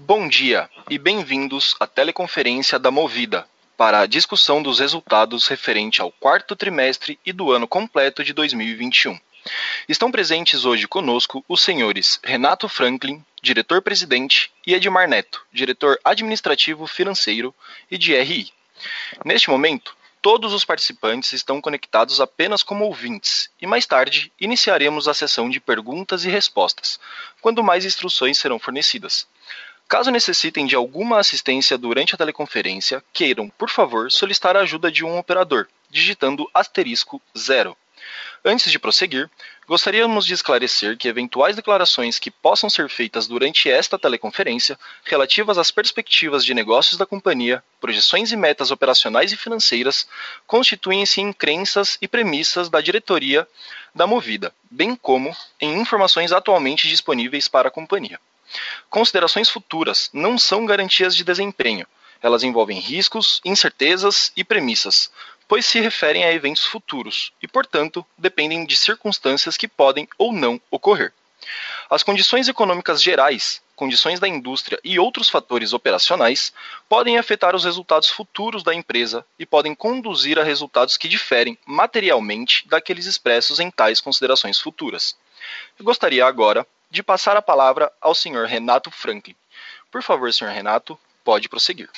Bom 0.00 0.28
dia 0.28 0.70
e 0.88 0.96
bem-vindos 0.96 1.74
à 1.80 1.84
teleconferência 1.84 2.78
da 2.78 2.88
Movida 2.88 3.48
para 3.76 3.98
a 3.98 4.06
discussão 4.06 4.62
dos 4.62 4.78
resultados 4.78 5.48
referente 5.48 6.00
ao 6.00 6.12
quarto 6.12 6.54
trimestre 6.54 7.18
e 7.26 7.32
do 7.32 7.50
ano 7.50 7.66
completo 7.66 8.22
de 8.22 8.32
2021. 8.32 9.18
Estão 9.88 10.12
presentes 10.12 10.64
hoje 10.64 10.86
conosco 10.86 11.44
os 11.48 11.60
senhores 11.60 12.20
Renato 12.22 12.68
Franklin, 12.68 13.24
diretor-presidente, 13.42 14.52
e 14.64 14.72
Edmar 14.72 15.08
Neto, 15.08 15.44
diretor 15.52 15.98
administrativo 16.04 16.86
financeiro 16.86 17.52
e 17.90 17.98
de 17.98 18.14
RI. 18.14 18.52
Neste 19.24 19.50
momento, 19.50 19.96
todos 20.22 20.52
os 20.52 20.64
participantes 20.64 21.32
estão 21.32 21.60
conectados 21.60 22.20
apenas 22.20 22.62
como 22.62 22.84
ouvintes 22.84 23.50
e 23.60 23.66
mais 23.66 23.84
tarde 23.84 24.32
iniciaremos 24.40 25.08
a 25.08 25.12
sessão 25.12 25.50
de 25.50 25.58
perguntas 25.58 26.24
e 26.24 26.30
respostas, 26.30 27.00
quando 27.40 27.64
mais 27.64 27.84
instruções 27.84 28.38
serão 28.38 28.60
fornecidas. 28.60 29.26
Caso 29.88 30.10
necessitem 30.10 30.66
de 30.66 30.76
alguma 30.76 31.18
assistência 31.18 31.78
durante 31.78 32.14
a 32.14 32.18
teleconferência, 32.18 33.02
queiram, 33.10 33.48
por 33.48 33.70
favor, 33.70 34.12
solicitar 34.12 34.54
a 34.54 34.60
ajuda 34.60 34.92
de 34.92 35.02
um 35.02 35.16
operador, 35.16 35.66
digitando 35.88 36.46
asterisco 36.52 37.22
zero. 37.36 37.74
Antes 38.44 38.70
de 38.70 38.78
prosseguir, 38.78 39.30
gostaríamos 39.66 40.26
de 40.26 40.34
esclarecer 40.34 40.98
que 40.98 41.08
eventuais 41.08 41.56
declarações 41.56 42.18
que 42.18 42.30
possam 42.30 42.68
ser 42.68 42.90
feitas 42.90 43.26
durante 43.26 43.70
esta 43.70 43.98
teleconferência, 43.98 44.78
relativas 45.04 45.56
às 45.56 45.70
perspectivas 45.70 46.44
de 46.44 46.52
negócios 46.52 46.98
da 46.98 47.06
companhia, 47.06 47.64
projeções 47.80 48.30
e 48.30 48.36
metas 48.36 48.70
operacionais 48.70 49.32
e 49.32 49.38
financeiras, 49.38 50.06
constituem-se 50.46 51.22
em 51.22 51.32
crenças 51.32 51.96
e 52.02 52.06
premissas 52.06 52.68
da 52.68 52.82
diretoria 52.82 53.48
da 53.94 54.06
Movida, 54.06 54.52
bem 54.70 54.94
como 54.94 55.34
em 55.58 55.80
informações 55.80 56.30
atualmente 56.30 56.86
disponíveis 56.86 57.48
para 57.48 57.68
a 57.68 57.72
companhia. 57.72 58.20
Considerações 58.88 59.48
futuras 59.48 60.10
não 60.12 60.38
são 60.38 60.64
garantias 60.66 61.14
de 61.14 61.24
desempenho. 61.24 61.86
Elas 62.22 62.42
envolvem 62.42 62.78
riscos, 62.78 63.40
incertezas 63.44 64.32
e 64.36 64.42
premissas, 64.42 65.10
pois 65.46 65.64
se 65.64 65.80
referem 65.80 66.24
a 66.24 66.32
eventos 66.32 66.64
futuros 66.64 67.32
e, 67.42 67.48
portanto, 67.48 68.04
dependem 68.16 68.66
de 68.66 68.76
circunstâncias 68.76 69.56
que 69.56 69.68
podem 69.68 70.08
ou 70.18 70.32
não 70.32 70.60
ocorrer. 70.70 71.12
As 71.88 72.02
condições 72.02 72.48
econômicas 72.48 73.02
gerais, 73.02 73.62
condições 73.74 74.20
da 74.20 74.28
indústria 74.28 74.78
e 74.84 74.98
outros 74.98 75.30
fatores 75.30 75.72
operacionais 75.72 76.52
podem 76.88 77.16
afetar 77.16 77.54
os 77.54 77.64
resultados 77.64 78.10
futuros 78.10 78.62
da 78.62 78.74
empresa 78.74 79.24
e 79.38 79.46
podem 79.46 79.74
conduzir 79.74 80.38
a 80.38 80.42
resultados 80.42 80.96
que 80.96 81.08
diferem 81.08 81.56
materialmente 81.64 82.66
daqueles 82.68 83.06
expressos 83.06 83.60
em 83.60 83.70
tais 83.70 84.00
considerações 84.00 84.58
futuras. 84.58 85.16
Eu 85.78 85.84
gostaria 85.84 86.26
agora 86.26 86.66
de 86.90 87.02
passar 87.02 87.36
a 87.36 87.42
palavra 87.42 87.90
ao 88.00 88.14
senhor 88.14 88.46
Renato 88.46 88.90
Franklin. 88.90 89.34
Por 89.90 90.02
favor, 90.02 90.32
senhor 90.32 90.52
Renato, 90.52 90.98
pode 91.24 91.48
prosseguir. 91.48 91.88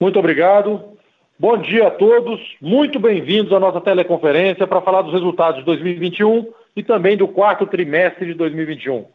Muito 0.00 0.18
obrigado. 0.18 0.96
Bom 1.38 1.56
dia 1.58 1.88
a 1.88 1.90
todos. 1.90 2.40
Muito 2.60 2.98
bem-vindos 2.98 3.52
à 3.52 3.60
nossa 3.60 3.80
teleconferência 3.80 4.66
para 4.66 4.80
falar 4.80 5.02
dos 5.02 5.12
resultados 5.12 5.60
de 5.60 5.66
2021 5.66 6.52
e 6.76 6.82
também 6.82 7.16
do 7.16 7.28
quarto 7.28 7.66
trimestre 7.66 8.26
de 8.26 8.34
2021. 8.34 9.06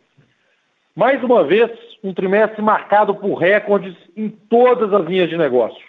Mais 0.95 1.23
uma 1.23 1.43
vez, 1.43 1.71
um 2.03 2.13
trimestre 2.13 2.61
marcado 2.61 3.15
por 3.15 3.35
recordes 3.35 3.95
em 4.15 4.29
todas 4.29 4.93
as 4.93 5.05
linhas 5.05 5.29
de 5.29 5.37
negócio. 5.37 5.81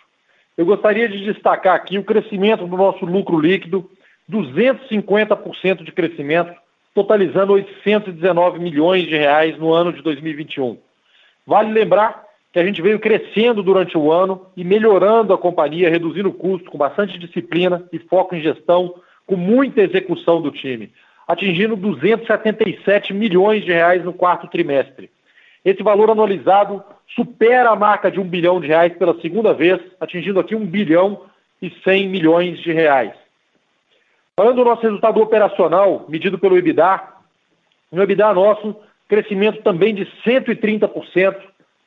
Eu 0.56 0.64
gostaria 0.64 1.08
de 1.08 1.24
destacar 1.24 1.74
aqui 1.74 1.98
o 1.98 2.04
crescimento 2.04 2.66
do 2.66 2.76
nosso 2.76 3.04
lucro 3.04 3.38
líquido, 3.38 3.90
250% 4.30 5.84
de 5.84 5.92
crescimento, 5.92 6.52
totalizando 6.94 7.52
819 7.52 8.58
milhões 8.58 9.06
de 9.06 9.16
reais 9.16 9.58
no 9.58 9.72
ano 9.72 9.92
de 9.92 10.02
2021. 10.02 10.78
Vale 11.46 11.72
lembrar 11.72 12.24
que 12.52 12.58
a 12.58 12.64
gente 12.64 12.80
veio 12.80 13.00
crescendo 13.00 13.62
durante 13.62 13.98
o 13.98 14.12
ano 14.12 14.46
e 14.56 14.62
melhorando 14.62 15.32
a 15.32 15.38
companhia, 15.38 15.90
reduzindo 15.90 16.28
o 16.28 16.32
custo, 16.32 16.70
com 16.70 16.78
bastante 16.78 17.18
disciplina 17.18 17.84
e 17.92 17.98
foco 17.98 18.34
em 18.34 18.40
gestão, 18.40 18.94
com 19.26 19.36
muita 19.36 19.82
execução 19.82 20.40
do 20.40 20.52
time, 20.52 20.92
atingindo 21.26 21.74
277 21.74 23.12
milhões 23.12 23.64
de 23.64 23.72
reais 23.72 24.04
no 24.04 24.12
quarto 24.12 24.46
trimestre. 24.46 25.10
Esse 25.64 25.82
valor 25.82 26.10
anualizado 26.10 26.82
supera 27.16 27.70
a 27.70 27.76
marca 27.76 28.10
de 28.10 28.20
um 28.20 28.24
bilhão 28.24 28.60
de 28.60 28.68
reais 28.68 28.92
pela 28.96 29.20
segunda 29.20 29.52
vez, 29.52 29.80
atingindo 29.98 30.38
aqui 30.38 30.54
um 30.54 30.64
bilhão 30.64 31.22
e 31.60 31.70
100 31.82 32.08
milhões 32.08 32.60
de 32.60 32.72
reais. 32.72 33.23
Falando 34.36 34.56
do 34.56 34.64
nosso 34.64 34.82
resultado 34.82 35.20
operacional, 35.20 36.06
medido 36.08 36.36
pelo 36.40 36.58
EBITDA, 36.58 37.00
no 37.92 38.02
EBITDA 38.02 38.34
nosso, 38.34 38.74
crescimento 39.08 39.62
também 39.62 39.94
de 39.94 40.06
130%, 40.26 41.36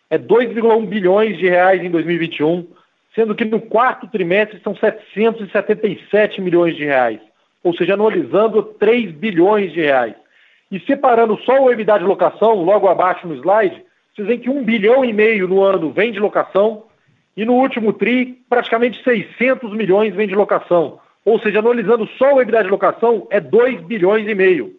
é 0.09 0.17
2,1 0.17 0.85
bilhões 0.85 1.37
de 1.37 1.49
reais 1.49 1.83
em 1.83 1.91
2021, 1.91 2.65
sendo 3.13 3.35
que 3.35 3.43
no 3.43 3.59
quarto 3.59 4.07
trimestre 4.07 4.61
são 4.63 4.73
777 4.73 6.39
milhões 6.39 6.77
de 6.77 6.85
reais, 6.85 7.19
ou 7.61 7.75
seja, 7.75 7.95
anualizando 7.95 8.63
3 8.63 9.11
bilhões 9.11 9.73
de 9.73 9.81
reais. 9.81 10.15
E 10.71 10.79
separando 10.79 11.37
só 11.39 11.61
o 11.61 11.69
EBITDA 11.69 11.99
de 11.99 12.05
locação, 12.05 12.63
logo 12.63 12.87
abaixo 12.87 13.27
no 13.27 13.35
slide, 13.35 13.83
vocês 14.15 14.25
veem 14.25 14.39
que 14.39 14.49
1 14.49 14.63
bilhão 14.63 15.03
e 15.03 15.11
meio 15.11 15.49
no 15.49 15.61
ano 15.61 15.91
vem 15.91 16.13
de 16.13 16.19
locação, 16.19 16.83
e 17.35 17.43
no 17.43 17.55
último 17.55 17.91
TRI, 17.91 18.41
praticamente 18.49 19.03
600 19.03 19.73
milhões 19.73 20.15
vem 20.15 20.29
de 20.29 20.33
locação. 20.33 21.01
Ou 21.27 21.37
seja, 21.41 21.59
analisando 21.59 22.07
só 22.17 22.35
o 22.35 22.41
EBITDA 22.41 22.63
de 22.63 22.69
locação, 22.69 23.27
é 23.29 23.41
2 23.41 23.81
bilhões 23.81 24.25
e 24.29 24.33
meio. 24.33 24.77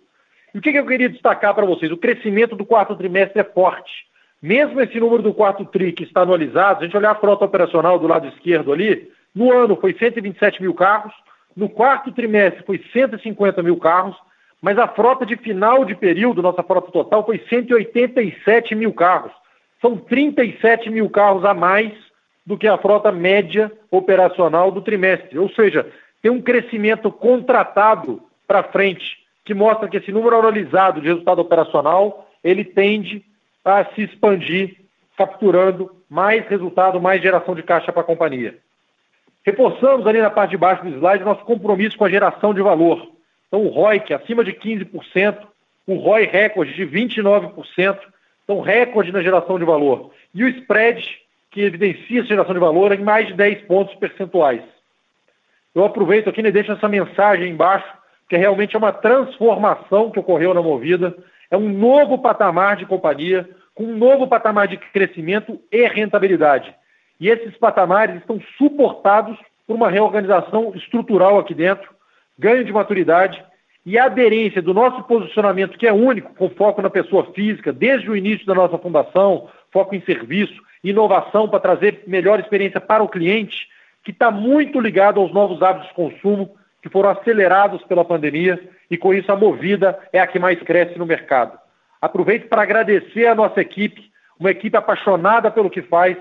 E 0.55 0.59
o 0.59 0.63
que, 0.63 0.73
que 0.73 0.79
eu 0.79 0.87
queria 0.87 1.11
destacar 1.11 1.55
para 1.55 1.67
vocês? 1.67 1.93
O 1.93 1.97
crescimento 1.99 2.57
do 2.57 2.65
quarto 2.65 2.97
trimestre 2.97 3.39
é 3.39 3.45
forte. 3.45 4.07
Mesmo 4.41 4.81
esse 4.81 4.99
número 4.99 5.23
do 5.23 5.35
quarto 5.35 5.63
TRI 5.67 5.93
que 5.93 6.05
está 6.05 6.23
anualizado, 6.23 6.79
se 6.79 6.85
a 6.85 6.87
gente 6.87 6.97
olhar 6.97 7.11
a 7.11 7.17
frota 7.17 7.45
operacional 7.45 7.99
do 7.99 8.07
lado 8.07 8.29
esquerdo 8.29 8.73
ali, 8.73 9.11
no 9.35 9.53
ano 9.53 9.77
foi 9.77 9.93
127 9.93 10.63
mil 10.63 10.73
carros, 10.73 11.13
no 11.55 11.69
quarto 11.69 12.11
trimestre 12.13 12.65
foi 12.65 12.83
150 12.95 13.63
mil 13.63 13.77
carros, 13.77 14.17
mas 14.63 14.79
a 14.79 14.89
frota 14.89 15.27
de 15.27 15.37
final 15.37 15.85
de 15.85 15.95
período, 15.95 16.41
nossa 16.41 16.63
frota 16.63 16.91
total, 16.91 17.27
foi 17.27 17.45
187 17.47 18.75
mil 18.75 18.95
carros. 18.95 19.33
São 19.83 19.99
37 19.99 20.89
mil 20.89 21.11
carros 21.11 21.45
a 21.45 21.53
mais 21.53 21.93
do 22.47 22.57
que 22.57 22.67
a 22.67 22.79
frota 22.79 23.13
média 23.13 23.71
operacional 23.91 24.71
do 24.71 24.81
trimestre. 24.81 25.39
Ou 25.39 25.51
seja, 25.51 25.87
tem 26.23 26.31
um 26.31 26.43
crescimento 26.43 27.11
contratado 27.11 28.23
para 28.47 28.63
frente, 28.63 29.19
que 29.45 29.55
mostra 29.55 29.89
que 29.89 29.97
esse 29.97 30.13
número 30.13 30.37
anualizado 30.37 31.01
de 31.01 31.09
resultado 31.09 31.41
operacional, 31.41 32.29
ele 32.43 32.65
tende 32.65 33.25
a 33.65 33.85
se 33.95 34.03
expandir, 34.03 34.77
capturando 35.17 35.91
mais 36.09 36.47
resultado, 36.47 37.01
mais 37.01 37.23
geração 37.23 37.55
de 37.55 37.63
caixa 37.63 37.93
para 37.93 38.03
a 38.03 38.05
companhia. 38.05 38.57
Reforçamos 39.45 40.07
ali 40.07 40.21
na 40.21 40.31
parte 40.31 40.51
de 40.51 40.57
baixo 40.57 40.85
do 40.85 40.91
slide 40.91 41.25
nosso 41.25 41.45
compromisso 41.45 41.97
com 41.97 42.05
a 42.05 42.11
geração 42.11 42.53
de 42.53 42.63
valor. 42.63 43.11
Então, 43.47 43.65
o 43.65 43.69
ROIC 43.69 44.13
acima 44.13 44.45
de 44.45 44.53
15%, 44.53 45.39
o 45.87 45.95
ROI 45.95 46.27
recorde 46.27 46.75
de 46.75 46.87
29%, 46.87 47.99
então 48.45 48.61
recorde 48.61 49.13
na 49.13 49.23
geração 49.23 49.59
de 49.59 49.65
valor. 49.65 50.11
E 50.35 50.45
o 50.45 50.49
spread, 50.49 51.03
que 51.51 51.63
evidencia 51.63 52.21
essa 52.21 52.29
geração 52.29 52.53
de 52.53 52.61
valor, 52.61 52.93
em 52.93 53.03
mais 53.03 53.27
de 53.27 53.35
10 53.35 53.63
pontos 53.63 53.95
percentuais. 53.95 54.63
Eu 55.79 55.85
aproveito 55.85 56.29
aqui 56.29 56.41
e 56.41 56.51
deixo 56.51 56.73
essa 56.73 56.89
mensagem 56.89 57.53
embaixo, 57.53 57.87
que 58.29 58.37
realmente 58.37 58.75
é 58.75 58.79
uma 58.79 58.93
transformação 58.93 60.11
que 60.11 60.19
ocorreu 60.19 60.53
na 60.53 60.61
Movida, 60.61 61.15
é 61.49 61.57
um 61.57 61.69
novo 61.69 62.19
patamar 62.19 62.75
de 62.75 62.85
companhia, 62.85 63.49
com 63.77 63.85
um 63.85 63.97
novo 63.97 64.27
patamar 64.27 64.67
de 64.67 64.77
crescimento 64.77 65.61
e 65.71 65.87
rentabilidade. 65.87 66.75
E 67.21 67.29
esses 67.29 67.57
patamares 67.59 68.17
estão 68.17 68.41
suportados 68.59 69.39
por 69.69 69.77
uma 69.77 69.89
reorganização 69.89 70.73
estrutural 70.75 71.39
aqui 71.39 71.55
dentro, 71.55 71.89
ganho 72.37 72.65
de 72.65 72.73
maturidade 72.73 73.41
e 73.87 73.97
aderência 73.97 74.61
do 74.61 74.75
nosso 74.75 75.05
posicionamento, 75.05 75.79
que 75.79 75.87
é 75.87 75.93
único, 75.93 76.35
com 76.35 76.51
foco 76.51 76.83
na 76.83 76.91
pessoa 76.91 77.33
física, 77.33 77.73
desde 77.73 78.11
o 78.11 78.17
início 78.17 78.45
da 78.45 78.55
nossa 78.55 78.79
fundação, 78.79 79.49
foco 79.73 79.95
em 79.95 80.01
serviço, 80.01 80.61
inovação 80.83 81.49
para 81.49 81.61
trazer 81.61 82.03
melhor 82.05 82.41
experiência 82.41 82.81
para 82.81 83.05
o 83.05 83.09
cliente, 83.09 83.69
que 84.05 84.11
está 84.11 84.31
muito 84.31 84.81
ligado 84.81 85.21
aos 85.21 85.33
novos 85.33 85.63
hábitos 85.63 85.89
de 85.89 85.95
consumo 85.95 86.57
que 86.83 86.89
foram 86.89 87.11
acelerados 87.11 87.83
pela 87.85 88.05
pandemia 88.05 88.61
e 88.91 88.97
com 88.97 89.13
isso 89.13 89.31
a 89.31 89.37
Movida 89.37 89.99
é 90.13 90.21
a 90.21 90.27
que 90.27 90.39
mais 90.39 90.61
cresce 90.63 90.99
no 90.99 91.07
mercado. 91.07 91.59
Aproveito 92.01 92.49
para 92.49 92.63
agradecer 92.63 93.27
a 93.27 93.35
nossa 93.35 93.61
equipe, 93.61 94.11
uma 94.39 94.51
equipe 94.51 94.77
apaixonada 94.77 95.51
pelo 95.51 95.69
que 95.69 95.83
faz, 95.83 96.17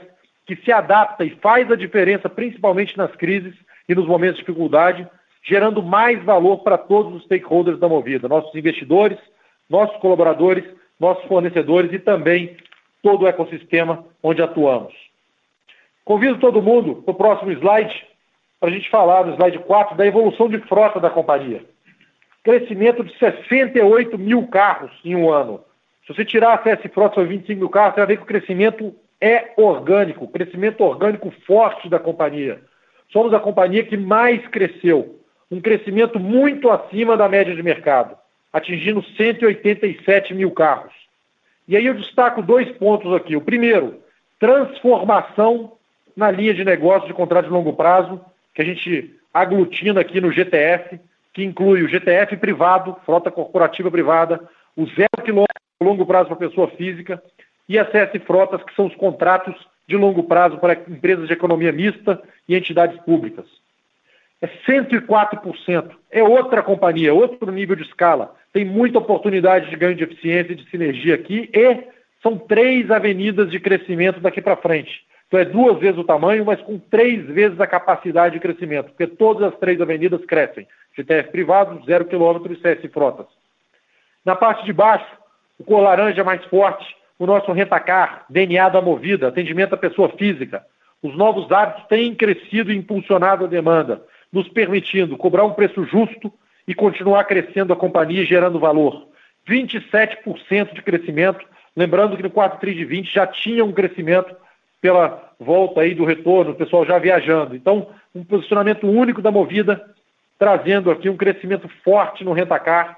que 0.45 0.55
se 0.55 0.71
adapta 0.71 1.23
e 1.23 1.29
faz 1.41 1.71
a 1.71 1.75
diferença, 1.75 2.27
principalmente 2.27 2.97
nas 2.97 3.15
crises 3.15 3.53
e 3.87 3.93
nos 3.93 4.07
momentos 4.07 4.37
de 4.37 4.45
dificuldade, 4.45 5.07
gerando 5.43 5.83
mais 5.83 6.21
valor 6.23 6.59
para 6.59 6.77
todos 6.77 7.13
os 7.13 7.23
stakeholders 7.23 7.79
da 7.79 7.87
Movida, 7.87 8.27
nossos 8.27 8.53
investidores, 8.55 9.17
nossos 9.69 9.95
colaboradores, 9.97 10.65
nossos 10.99 11.23
fornecedores 11.25 11.93
e 11.93 11.99
também 11.99 12.57
todo 13.03 13.23
o 13.23 13.27
ecossistema 13.27 14.03
onde 14.21 14.41
atuamos. 14.41 14.93
Convido 16.07 16.39
todo 16.39 16.61
mundo 16.61 17.03
para 17.03 17.11
o 17.11 17.15
próximo 17.15 17.51
slide, 17.51 18.07
para 18.61 18.69
a 18.69 18.71
gente 18.71 18.89
falar 18.89 19.25
no 19.25 19.33
slide 19.33 19.59
4 19.59 19.97
da 19.97 20.07
evolução 20.07 20.47
de 20.47 20.57
frota 20.59 21.01
da 21.01 21.09
companhia. 21.09 21.65
Crescimento 22.45 23.03
de 23.03 23.13
68 23.19 24.17
mil 24.17 24.47
carros 24.47 24.89
em 25.03 25.17
um 25.17 25.29
ano 25.29 25.65
Se 26.05 26.13
você 26.13 26.23
tirar 26.23 26.53
a 26.53 26.63
CS 26.63 26.89
Frota 26.93 27.15
sobre 27.15 27.35
25 27.35 27.59
mil 27.59 27.67
carros, 27.67 27.95
você 27.95 27.99
vai 27.99 28.07
ver 28.07 28.15
que 28.15 28.23
o 28.23 28.25
crescimento 28.25 28.95
é 29.19 29.51
orgânico, 29.57 30.29
crescimento 30.29 30.81
orgânico 30.81 31.29
forte 31.45 31.89
da 31.89 31.99
companhia. 31.99 32.61
Somos 33.11 33.33
a 33.33 33.39
companhia 33.41 33.83
que 33.83 33.97
mais 33.97 34.47
cresceu, 34.47 35.19
um 35.51 35.59
crescimento 35.59 36.21
muito 36.21 36.69
acima 36.69 37.17
da 37.17 37.27
média 37.27 37.53
de 37.53 37.61
mercado, 37.61 38.15
atingindo 38.53 39.03
187 39.03 40.33
mil 40.33 40.51
carros. 40.51 40.93
E 41.67 41.75
aí 41.75 41.85
eu 41.85 41.95
destaco 41.95 42.41
dois 42.41 42.71
pontos 42.77 43.13
aqui. 43.13 43.35
O 43.35 43.41
primeiro, 43.41 44.01
transformação 44.39 45.76
na 46.17 46.31
linha 46.31 46.53
de 46.53 46.65
negócio 46.65 47.07
de 47.07 47.13
contrato 47.13 47.45
de 47.45 47.51
longo 47.51 47.73
prazo, 47.73 48.19
que 48.55 48.61
a 48.63 48.65
gente 48.65 49.15
aglutina 49.31 50.01
aqui 50.01 50.19
no 50.19 50.31
GTF, 50.31 50.99
que 51.31 51.43
inclui 51.43 51.83
o 51.83 51.87
GTF 51.87 52.35
privado, 52.37 52.97
frota 53.05 53.29
corporativa 53.29 53.91
privada, 53.91 54.41
o 54.75 54.87
zero 54.87 55.23
quilômetro 55.23 55.53
longo 55.79 56.07
prazo 56.07 56.29
para 56.29 56.47
pessoa 56.47 56.67
física 56.69 57.21
e 57.69 57.77
a 57.77 57.85
CS 57.85 58.23
Frotas, 58.25 58.63
que 58.63 58.73
são 58.73 58.87
os 58.87 58.95
contratos 58.95 59.55
de 59.87 59.95
longo 59.95 60.23
prazo 60.23 60.57
para 60.57 60.73
empresas 60.73 61.27
de 61.27 61.33
economia 61.33 61.71
mista 61.71 62.19
e 62.49 62.55
entidades 62.55 62.99
públicas. 63.01 63.45
É 64.41 64.47
104%. 64.47 65.91
É 66.11 66.23
outra 66.23 66.63
companhia, 66.63 67.13
outro 67.13 67.51
nível 67.51 67.75
de 67.75 67.83
escala. 67.83 68.35
Tem 68.51 68.65
muita 68.65 68.97
oportunidade 68.97 69.69
de 69.69 69.75
ganho 69.75 69.95
de 69.95 70.03
eficiência 70.03 70.53
e 70.53 70.55
de 70.55 70.69
sinergia 70.71 71.13
aqui 71.13 71.49
e 71.53 71.83
são 72.23 72.37
três 72.37 72.89
avenidas 72.89 73.51
de 73.51 73.59
crescimento 73.59 74.19
daqui 74.19 74.41
para 74.41 74.55
frente. 74.55 75.05
Então 75.27 75.39
é 75.39 75.45
duas 75.45 75.77
vezes 75.79 75.97
o 75.97 76.03
tamanho, 76.03 76.45
mas 76.45 76.61
com 76.61 76.79
três 76.79 77.25
vezes 77.27 77.59
a 77.59 77.67
capacidade 77.67 78.35
de 78.35 78.39
crescimento, 78.39 78.87
porque 78.87 79.07
todas 79.07 79.51
as 79.51 79.59
três 79.59 79.79
avenidas 79.81 80.23
crescem. 80.25 80.65
GTF 80.95 81.31
privado, 81.31 81.83
zero 81.85 82.05
quilômetro 82.05 82.53
e 82.53 82.59
CS 82.59 82.91
Frotas. 82.91 83.27
Na 84.25 84.35
parte 84.35 84.65
de 84.65 84.73
baixo, 84.73 85.05
o 85.59 85.63
cor 85.63 85.81
laranja 85.81 86.23
mais 86.23 86.43
forte, 86.45 86.85
o 87.19 87.25
nosso 87.25 87.51
rentacar, 87.51 88.25
DNA 88.29 88.69
da 88.69 88.81
movida, 88.81 89.27
atendimento 89.27 89.73
à 89.73 89.77
pessoa 89.77 90.09
física. 90.09 90.65
Os 91.03 91.15
novos 91.15 91.51
hábitos 91.51 91.85
têm 91.87 92.15
crescido 92.15 92.71
e 92.71 92.77
impulsionado 92.77 93.45
a 93.45 93.47
demanda, 93.47 94.01
nos 94.31 94.47
permitindo 94.47 95.17
cobrar 95.17 95.45
um 95.45 95.53
preço 95.53 95.83
justo 95.85 96.31
e 96.67 96.73
continuar 96.73 97.23
crescendo 97.25 97.73
a 97.73 97.75
companhia 97.75 98.21
e 98.21 98.25
gerando 98.25 98.59
valor. 98.59 99.07
27% 99.47 100.73
de 100.73 100.81
crescimento, 100.81 101.45
lembrando 101.75 102.17
que 102.17 102.23
no 102.23 102.29
4 102.29 102.59
tri 102.59 102.73
de 102.73 102.85
20 102.85 103.13
já 103.13 103.25
tinha 103.25 103.63
um 103.63 103.71
crescimento 103.71 104.35
pela 104.81 105.33
volta 105.39 105.81
aí 105.81 105.93
do 105.93 106.05
retorno, 106.05 106.51
o 106.51 106.55
pessoal 106.55 106.85
já 106.85 106.97
viajando. 106.97 107.55
Então, 107.55 107.87
um 108.13 108.23
posicionamento 108.23 108.87
único 108.87 109.21
da 109.21 109.31
Movida, 109.31 109.83
trazendo 110.37 110.91
aqui 110.91 111.09
um 111.09 111.17
crescimento 111.17 111.67
forte 111.83 112.23
no 112.23 112.33
rentacar, 112.33 112.97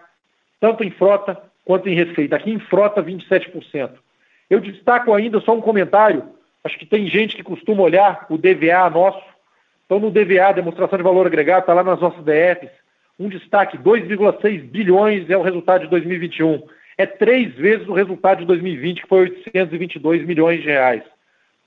tanto 0.60 0.84
em 0.84 0.92
frota 0.92 1.38
quanto 1.64 1.88
em 1.88 1.96
receita. 1.96 2.36
Aqui 2.36 2.52
em 2.52 2.60
frota, 2.60 3.02
27%. 3.02 3.92
Eu 4.50 4.60
destaco 4.60 5.14
ainda 5.14 5.40
só 5.40 5.54
um 5.54 5.62
comentário, 5.62 6.24
acho 6.64 6.78
que 6.78 6.86
tem 6.86 7.08
gente 7.08 7.36
que 7.36 7.44
costuma 7.44 7.84
olhar 7.84 8.26
o 8.30 8.38
DVA 8.38 8.90
nosso. 8.90 9.24
Então, 9.86 10.00
no 10.00 10.12
DVA, 10.12 10.52
demonstração 10.54 10.98
de 10.98 11.04
valor 11.04 11.28
agregado, 11.28 11.62
está 11.62 11.74
lá 11.74 11.84
nas 11.84 12.00
nossas 12.00 12.24
DFs. 12.24 12.72
Um 13.20 13.30
destaque, 13.30 13.78
2,6 13.78 14.64
bilhões 14.64 15.30
é 15.30 15.38
o 15.38 15.42
resultado 15.42 15.82
de 15.82 15.90
2021. 15.90 16.64
É 16.98 17.06
três 17.06 17.54
vezes 17.56 17.88
o 17.88 17.94
resultado 17.94 18.40
de 18.40 18.46
2020, 18.46 19.02
que 19.02 19.08
foi 19.08 19.22
822 19.22 20.26
milhões 20.26 20.62
de 20.62 20.68
reais. 20.68 21.04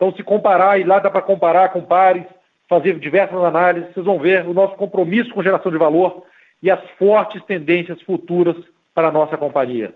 Então, 0.02 0.12
se 0.16 0.22
comparar, 0.25 0.81
e 0.81 0.82
lá 0.82 0.99
dá 0.99 1.08
para 1.08 1.22
comparar 1.22 1.69
com 1.69 1.81
pares, 1.81 2.25
fazer 2.69 2.99
diversas 2.99 3.38
análises, 3.38 3.94
vocês 3.94 4.04
vão 4.04 4.19
ver 4.19 4.44
o 4.49 4.52
nosso 4.52 4.75
compromisso 4.75 5.32
com 5.32 5.44
geração 5.44 5.70
de 5.70 5.78
valor 5.78 6.25
e 6.60 6.69
as 6.72 6.81
fortes 6.99 7.40
tendências 7.44 8.02
futuras 8.02 8.56
para 8.93 9.06
a 9.06 9.12
nossa 9.12 9.37
companhia. 9.38 9.94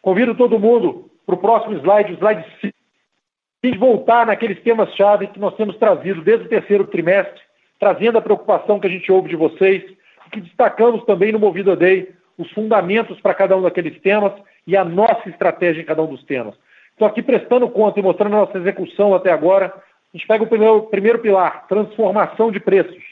Convido 0.00 0.34
todo 0.34 0.58
mundo 0.58 1.10
para 1.26 1.34
o 1.34 1.38
próximo 1.38 1.74
slide, 1.80 2.14
o 2.14 2.16
slide 2.16 2.46
5, 2.62 2.74
e 3.64 3.76
voltar 3.76 4.24
naqueles 4.24 4.62
temas-chave 4.62 5.26
que 5.26 5.38
nós 5.38 5.54
temos 5.54 5.76
trazido 5.76 6.22
desde 6.22 6.46
o 6.46 6.48
terceiro 6.48 6.86
trimestre, 6.86 7.42
trazendo 7.78 8.16
a 8.16 8.22
preocupação 8.22 8.80
que 8.80 8.86
a 8.86 8.90
gente 8.90 9.12
ouve 9.12 9.28
de 9.28 9.36
vocês, 9.36 9.84
e 10.26 10.30
que 10.30 10.40
destacamos 10.40 11.04
também 11.04 11.30
no 11.30 11.38
Movida 11.38 11.76
Day, 11.76 12.08
os 12.38 12.50
fundamentos 12.52 13.20
para 13.20 13.34
cada 13.34 13.54
um 13.54 13.60
daqueles 13.60 14.00
temas 14.00 14.32
e 14.66 14.74
a 14.74 14.82
nossa 14.82 15.28
estratégia 15.28 15.82
em 15.82 15.84
cada 15.84 16.02
um 16.02 16.06
dos 16.06 16.24
temas. 16.24 16.54
Estou 16.94 17.08
aqui 17.08 17.22
prestando 17.22 17.68
conta 17.68 17.98
e 17.98 18.02
mostrando 18.02 18.36
a 18.36 18.40
nossa 18.40 18.56
execução 18.56 19.14
até 19.14 19.32
agora. 19.32 19.66
A 19.66 20.16
gente 20.16 20.28
pega 20.28 20.44
o 20.44 20.46
primeiro, 20.46 20.82
primeiro 20.84 21.18
pilar, 21.18 21.66
transformação 21.66 22.52
de 22.52 22.60
preços. 22.60 23.02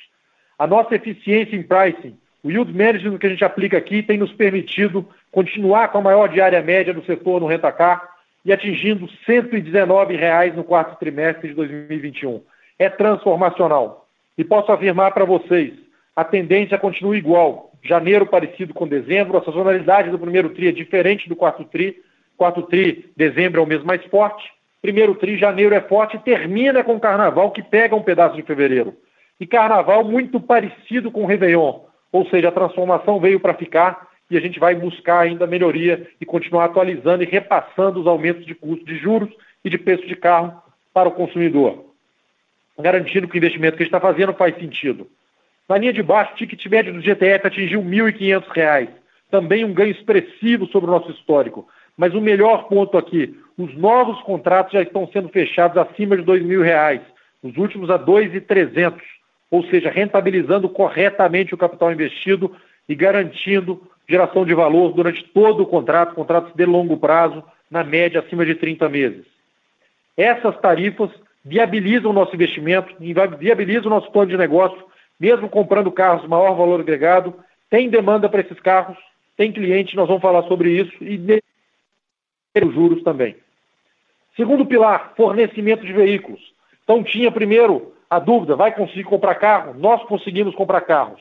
A 0.57 0.69
nossa 0.69 0.95
eficiência 0.95 1.57
em 1.57 1.65
pricing, 1.65 2.17
o 2.45 2.51
yield 2.51 2.73
management 2.73 3.19
que 3.19 3.27
a 3.27 3.31
gente 3.31 3.45
aplica 3.45 3.77
aqui 3.77 4.01
tem 4.01 4.17
nos 4.17 4.33
permitido 4.33 5.05
continuar 5.33 5.89
com 5.89 5.99
a 5.99 6.03
maior 6.03 6.29
diária 6.29 6.63
média 6.63 6.95
do 6.95 7.05
setor 7.05 7.41
no 7.41 7.49
rentacar 7.49 8.09
e 8.45 8.53
atingindo 8.53 9.09
119 9.27 10.15
reais 10.15 10.55
no 10.55 10.63
quarto 10.63 10.99
trimestre 10.99 11.49
de 11.49 11.55
2021. 11.55 12.41
É 12.79 12.89
transformacional. 12.89 14.07
E 14.39 14.45
posso 14.45 14.71
afirmar 14.71 15.13
para 15.13 15.25
vocês, 15.25 15.73
a 16.15 16.25
tendência 16.25 16.79
continua 16.79 17.17
igual. 17.17 17.73
Janeiro 17.83 18.27
parecido 18.27 18.73
com 18.73 18.87
dezembro, 18.87 19.39
a 19.39 19.45
sazonalidade 19.45 20.11
do 20.11 20.19
primeiro 20.19 20.51
tri 20.51 20.69
é 20.69 20.73
diferente 20.73 21.29
do 21.29 21.35
quarto 21.35 21.65
tri. 21.65 22.01
Quarto 22.37 22.63
tri, 22.63 23.11
dezembro 23.17 23.61
é 23.61 23.65
o 23.65 23.67
mês 23.67 23.83
mais 23.83 24.05
forte. 24.07 24.51
Primeiro 24.81 25.15
tri, 25.15 25.39
janeiro 25.39 25.75
é 25.75 25.81
forte 25.81 26.17
e 26.17 26.21
termina 26.21 26.83
com 26.83 26.99
carnaval 26.99 27.51
que 27.51 27.63
pega 27.63 27.95
um 27.95 28.03
pedaço 28.03 28.37
de 28.37 28.43
fevereiro. 28.43 28.97
E 29.39 29.47
carnaval 29.47 30.05
muito 30.05 30.41
parecido 30.41 31.11
com 31.11 31.23
o 31.23 31.27
Réveillon 31.27 31.81
ou 32.13 32.29
seja, 32.29 32.49
a 32.49 32.53
transformação 32.53 33.19
veio 33.19 33.41
para 33.41 33.55
ficar 33.55 34.07
e 34.31 34.37
a 34.37 34.41
gente 34.41 34.61
vai 34.61 34.75
buscar 34.75 35.21
ainda 35.21 35.47
melhoria 35.47 36.07
e 36.21 36.27
continuar 36.27 36.67
atualizando 36.67 37.23
e 37.23 37.27
repassando 37.27 38.01
os 38.01 38.07
aumentos 38.07 38.45
de 38.45 38.55
custos 38.55 38.85
de 38.85 38.99
juros 38.99 39.31
e 39.65 39.71
de 39.71 39.79
preço 39.79 40.07
de 40.07 40.15
carro 40.15 40.63
para 40.93 41.09
o 41.09 41.13
consumidor, 41.13 41.87
garantindo 42.79 43.27
que 43.27 43.37
o 43.37 43.39
investimento 43.39 43.77
que 43.77 43.83
a 43.83 43.87
gente 43.87 43.95
está 43.95 44.01
fazendo 44.01 44.35
faz 44.35 44.55
sentido. 44.57 45.09
Na 45.67 45.79
linha 45.79 45.93
de 45.93 46.03
baixo, 46.03 46.35
o 46.35 46.37
ticket 46.37 46.67
médio 46.67 46.93
do 46.93 47.01
GTF 47.01 47.47
atingiu 47.47 47.81
R$ 47.81 47.89
1.500, 47.89 48.89
também 49.31 49.65
um 49.65 49.73
ganho 49.73 49.93
expressivo 49.93 50.67
sobre 50.67 50.91
o 50.91 50.93
nosso 50.93 51.11
histórico. 51.11 51.67
Mas 51.97 52.15
o 52.15 52.21
melhor 52.21 52.69
ponto 52.69 52.97
aqui, 52.97 53.39
os 53.59 53.75
novos 53.77 54.21
contratos 54.23 54.73
já 54.73 54.83
estão 54.83 55.07
sendo 55.13 55.29
fechados 55.29 55.77
acima 55.77 56.17
de 56.17 56.23
R$ 56.23 56.41
2.000, 56.41 57.01
os 57.43 57.57
últimos 57.57 57.91
a 57.91 57.97
R$ 57.97 58.05
2.300 58.05 59.01
ou 59.53 59.63
seja, 59.65 59.91
rentabilizando 59.91 60.67
corretamente 60.67 61.55
o 61.55 61.59
capital 61.59 61.93
investido 61.93 62.57
e 62.89 62.95
garantindo 62.95 63.83
geração 64.09 64.47
de 64.47 64.55
valor 64.55 64.95
durante 64.95 65.23
todo 65.25 65.63
o 65.63 65.67
contrato, 65.67 66.15
contratos 66.15 66.55
de 66.55 66.65
longo 66.65 66.97
prazo, 66.97 67.45
na 67.71 67.85
média 67.85 68.21
acima 68.21 68.47
de 68.47 68.55
30 68.55 68.89
meses. 68.89 69.27
Essas 70.17 70.59
tarifas 70.59 71.11
viabilizam 71.45 72.11
o 72.11 72.15
nosso 72.15 72.35
investimento, 72.35 72.95
viabilizam 73.39 73.87
o 73.87 73.95
nosso 73.95 74.11
plano 74.11 74.31
de 74.31 74.39
negócio, 74.39 74.83
mesmo 75.21 75.51
comprando 75.51 75.93
carros 75.93 76.23
de 76.23 76.29
maior 76.29 76.55
valor 76.55 76.81
agregado, 76.81 77.35
tem 77.69 77.91
demanda 77.91 78.31
para 78.31 78.41
esses 78.41 78.59
carros, 78.59 78.97
tem 79.37 79.53
cliente, 79.53 79.97
nós 79.97 80.09
vamos 80.09 80.23
falar 80.23 80.45
sobre 80.45 80.71
isso, 80.71 80.93
e 81.03 81.43
os 82.61 82.75
juros 82.75 83.03
também. 83.03 83.37
Segundo 84.37 84.67
pilar, 84.67 85.13
fornecimento 85.17 85.85
de 85.85 85.93
veículos. 85.93 86.41
Então 86.85 87.03
tinha 87.03 87.31
primeiro 87.31 87.93
a 88.11 88.19
dúvida, 88.19 88.57
vai 88.57 88.75
conseguir 88.75 89.05
comprar 89.05 89.37
carro? 89.37 89.75
Nós 89.79 90.03
conseguimos 90.05 90.55
comprar 90.55 90.83
carros. 90.83 91.21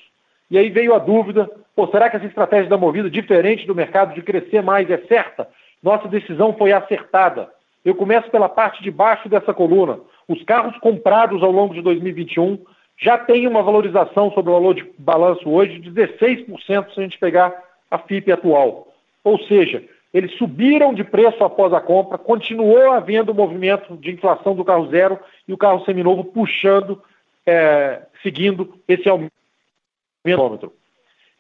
E 0.50 0.57
aí 0.57 0.69
veio 0.69 0.93
a 0.93 1.00
dúvida, 1.00 1.50
pô, 1.73 1.88
será 1.88 2.09
que 2.09 2.17
essa 2.17 2.25
estratégia 2.25 2.69
da 2.69 2.77
Movida, 2.77 3.09
diferente 3.09 3.65
do 3.65 3.73
mercado 3.73 4.13
de 4.13 4.21
crescer 4.21 4.61
mais, 4.61 4.89
é 4.89 4.97
certa? 5.07 5.47
Nossa 5.81 6.09
decisão 6.09 6.53
foi 6.57 6.73
acertada. 6.73 7.50
Eu 7.85 7.95
começo 7.95 8.29
pela 8.29 8.50
parte 8.50 8.83
de 8.83 8.91
baixo 8.91 9.29
dessa 9.29 9.53
coluna. 9.53 10.00
Os 10.27 10.43
carros 10.43 10.77
comprados 10.79 11.41
ao 11.41 11.51
longo 11.51 11.73
de 11.73 11.81
2021 11.81 12.59
já 12.97 13.17
têm 13.17 13.47
uma 13.47 13.63
valorização 13.63 14.31
sobre 14.31 14.51
o 14.51 14.53
valor 14.53 14.75
de 14.75 14.85
balanço 14.97 15.50
hoje 15.50 15.79
de 15.79 15.89
16% 15.89 16.93
se 16.93 17.00
a 17.00 17.03
gente 17.03 17.17
pegar 17.17 17.53
a 17.89 17.97
FIP 17.97 18.31
atual. 18.31 18.88
Ou 19.23 19.39
seja, 19.45 19.83
eles 20.13 20.36
subiram 20.38 20.94
de 20.94 21.03
preço 21.03 21.44
após 21.44 21.72
a 21.74 21.80
compra, 21.80 22.18
continuou 22.18 22.91
havendo 22.91 23.34
movimento 23.34 23.96
de 23.98 24.12
inflação 24.12 24.56
do 24.56 24.65
carro 24.65 24.89
zero 24.89 25.18
e 25.48 25.53
o 25.53 25.58
carro 25.58 25.84
seminovo 25.86 26.24
puxando, 26.25 27.01
é, 27.46 28.01
seguindo 28.22 28.75
esse 28.88 29.08
aumento. 29.08 29.32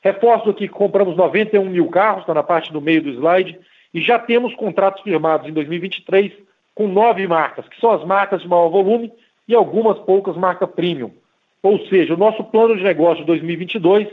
Reforço 0.01 0.49
aqui 0.49 0.67
que 0.67 0.73
compramos 0.73 1.15
91 1.15 1.65
mil 1.65 1.89
carros, 1.89 2.21
está 2.21 2.33
na 2.33 2.43
parte 2.43 2.71
do 2.71 2.81
meio 2.81 3.03
do 3.03 3.09
slide, 3.09 3.59
e 3.93 4.01
já 4.01 4.17
temos 4.17 4.55
contratos 4.55 5.03
firmados 5.03 5.47
em 5.47 5.53
2023 5.53 6.31
com 6.73 6.87
nove 6.87 7.27
marcas, 7.27 7.67
que 7.67 7.79
são 7.79 7.91
as 7.91 8.03
marcas 8.05 8.41
de 8.41 8.47
maior 8.47 8.69
volume 8.69 9.11
e 9.47 9.53
algumas 9.53 9.99
poucas 9.99 10.35
marcas 10.37 10.69
premium. 10.69 11.11
Ou 11.61 11.77
seja, 11.87 12.13
o 12.13 12.17
nosso 12.17 12.43
plano 12.45 12.75
de 12.75 12.83
negócio 12.83 13.17
de 13.17 13.25
2022, 13.25 14.07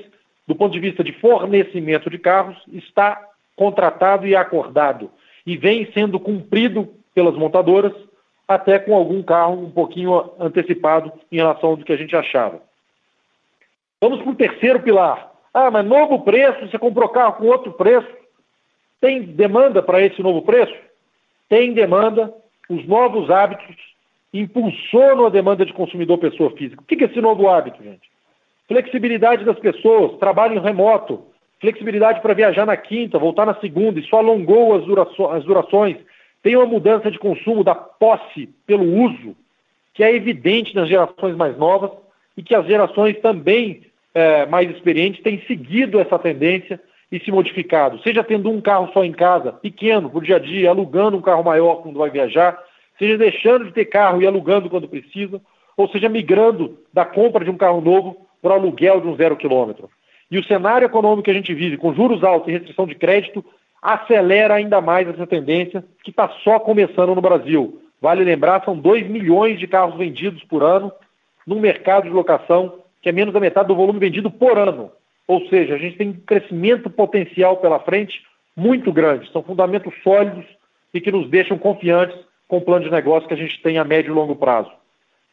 do 0.46 0.54
ponto 0.54 0.72
de 0.72 0.80
vista 0.80 1.02
de 1.02 1.12
fornecimento 1.12 2.10
de 2.10 2.18
carros, 2.18 2.56
está 2.72 3.24
contratado 3.58 4.24
e 4.26 4.36
acordado 4.36 5.10
e 5.44 5.56
vem 5.56 5.90
sendo 5.92 6.20
cumprido 6.20 6.88
pelas 7.12 7.34
montadoras, 7.34 7.92
até 8.46 8.78
com 8.78 8.94
algum 8.94 9.22
carro 9.22 9.64
um 9.64 9.70
pouquinho 9.70 10.30
antecipado 10.38 11.12
em 11.30 11.36
relação 11.36 11.70
ao 11.70 11.76
que 11.76 11.92
a 11.92 11.96
gente 11.96 12.14
achava. 12.14 12.62
Vamos 14.00 14.22
para 14.22 14.30
o 14.30 14.36
terceiro 14.36 14.80
pilar. 14.80 15.32
Ah, 15.52 15.70
mas 15.70 15.84
novo 15.84 16.20
preço, 16.20 16.66
você 16.66 16.78
comprou 16.78 17.08
carro 17.08 17.34
com 17.34 17.46
outro 17.46 17.72
preço. 17.72 18.08
Tem 19.00 19.22
demanda 19.22 19.82
para 19.82 20.00
esse 20.00 20.22
novo 20.22 20.42
preço? 20.42 20.74
Tem 21.48 21.72
demanda. 21.72 22.32
Os 22.70 22.86
novos 22.86 23.28
hábitos 23.28 23.76
impulsionam 24.32 25.26
a 25.26 25.30
demanda 25.30 25.66
de 25.66 25.72
consumidor 25.72 26.18
pessoa 26.18 26.50
física. 26.52 26.82
O 26.82 26.84
que 26.84 27.02
é 27.02 27.08
esse 27.08 27.20
novo 27.20 27.48
hábito, 27.48 27.82
gente? 27.82 28.08
Flexibilidade 28.68 29.44
das 29.44 29.58
pessoas, 29.58 30.18
trabalho 30.18 30.60
remoto, 30.60 31.24
flexibilidade 31.60 32.20
para 32.20 32.34
viajar 32.34 32.64
na 32.64 32.76
quinta, 32.76 33.18
voltar 33.18 33.46
na 33.46 33.54
segunda, 33.56 33.98
isso 33.98 34.14
alongou 34.14 34.74
as, 34.74 35.36
as 35.36 35.44
durações. 35.44 35.96
Tem 36.42 36.56
uma 36.56 36.66
mudança 36.66 37.10
de 37.10 37.18
consumo 37.18 37.64
da 37.64 37.74
posse 37.74 38.48
pelo 38.66 38.84
uso, 38.84 39.36
que 39.92 40.04
é 40.04 40.14
evidente 40.14 40.74
nas 40.74 40.88
gerações 40.88 41.36
mais 41.36 41.56
novas 41.56 41.90
e 42.36 42.42
que 42.42 42.54
as 42.54 42.66
gerações 42.66 43.18
também 43.20 43.82
é, 44.14 44.46
mais 44.46 44.70
experientes 44.70 45.22
têm 45.22 45.42
seguido 45.46 45.98
essa 45.98 46.18
tendência 46.18 46.80
e 47.10 47.18
se 47.18 47.32
modificado, 47.32 48.00
seja 48.02 48.22
tendo 48.22 48.50
um 48.50 48.60
carro 48.60 48.90
só 48.92 49.02
em 49.02 49.12
casa, 49.12 49.52
pequeno, 49.52 50.10
por 50.10 50.22
dia 50.22 50.36
a 50.36 50.38
dia, 50.38 50.68
alugando 50.68 51.16
um 51.16 51.22
carro 51.22 51.42
maior 51.42 51.76
quando 51.76 51.98
vai 51.98 52.10
viajar, 52.10 52.58
seja 52.98 53.16
deixando 53.16 53.64
de 53.64 53.72
ter 53.72 53.86
carro 53.86 54.20
e 54.20 54.26
alugando 54.26 54.68
quando 54.68 54.88
precisa, 54.88 55.40
ou 55.76 55.88
seja 55.88 56.08
migrando 56.08 56.78
da 56.92 57.04
compra 57.04 57.44
de 57.44 57.50
um 57.50 57.56
carro 57.56 57.80
novo 57.80 58.26
para 58.42 58.52
o 58.52 58.54
aluguel 58.54 59.00
de 59.00 59.06
um 59.06 59.16
zero 59.16 59.36
quilômetro. 59.36 59.88
E 60.30 60.38
o 60.38 60.44
cenário 60.44 60.86
econômico 60.86 61.22
que 61.22 61.30
a 61.30 61.34
gente 61.34 61.54
vive, 61.54 61.76
com 61.76 61.94
juros 61.94 62.22
altos 62.22 62.48
e 62.48 62.52
restrição 62.52 62.86
de 62.86 62.94
crédito, 62.94 63.44
acelera 63.80 64.54
ainda 64.54 64.80
mais 64.80 65.08
essa 65.08 65.26
tendência 65.26 65.84
que 66.02 66.10
está 66.10 66.28
só 66.44 66.58
começando 66.58 67.14
no 67.14 67.20
Brasil. 67.20 67.80
Vale 68.00 68.24
lembrar, 68.24 68.64
são 68.64 68.76
2 68.76 69.08
milhões 69.08 69.58
de 69.58 69.66
carros 69.66 69.96
vendidos 69.96 70.42
por 70.44 70.62
ano 70.62 70.92
num 71.46 71.60
mercado 71.60 72.04
de 72.04 72.10
locação 72.10 72.80
que 73.00 73.08
é 73.08 73.12
menos 73.12 73.32
da 73.32 73.40
metade 73.40 73.68
do 73.68 73.74
volume 73.74 73.98
vendido 73.98 74.30
por 74.30 74.58
ano. 74.58 74.90
Ou 75.26 75.46
seja, 75.48 75.74
a 75.74 75.78
gente 75.78 75.96
tem 75.96 76.08
um 76.08 76.20
crescimento 76.20 76.90
potencial 76.90 77.56
pela 77.58 77.78
frente 77.80 78.22
muito 78.56 78.92
grande. 78.92 79.30
São 79.30 79.42
fundamentos 79.42 79.94
sólidos 80.02 80.44
e 80.92 81.00
que 81.00 81.12
nos 81.12 81.28
deixam 81.28 81.56
confiantes 81.56 82.16
com 82.48 82.58
o 82.58 82.60
plano 82.60 82.84
de 82.84 82.90
negócio 82.90 83.28
que 83.28 83.34
a 83.34 83.36
gente 83.36 83.62
tem 83.62 83.78
a 83.78 83.84
médio 83.84 84.10
e 84.10 84.14
longo 84.14 84.34
prazo. 84.34 84.70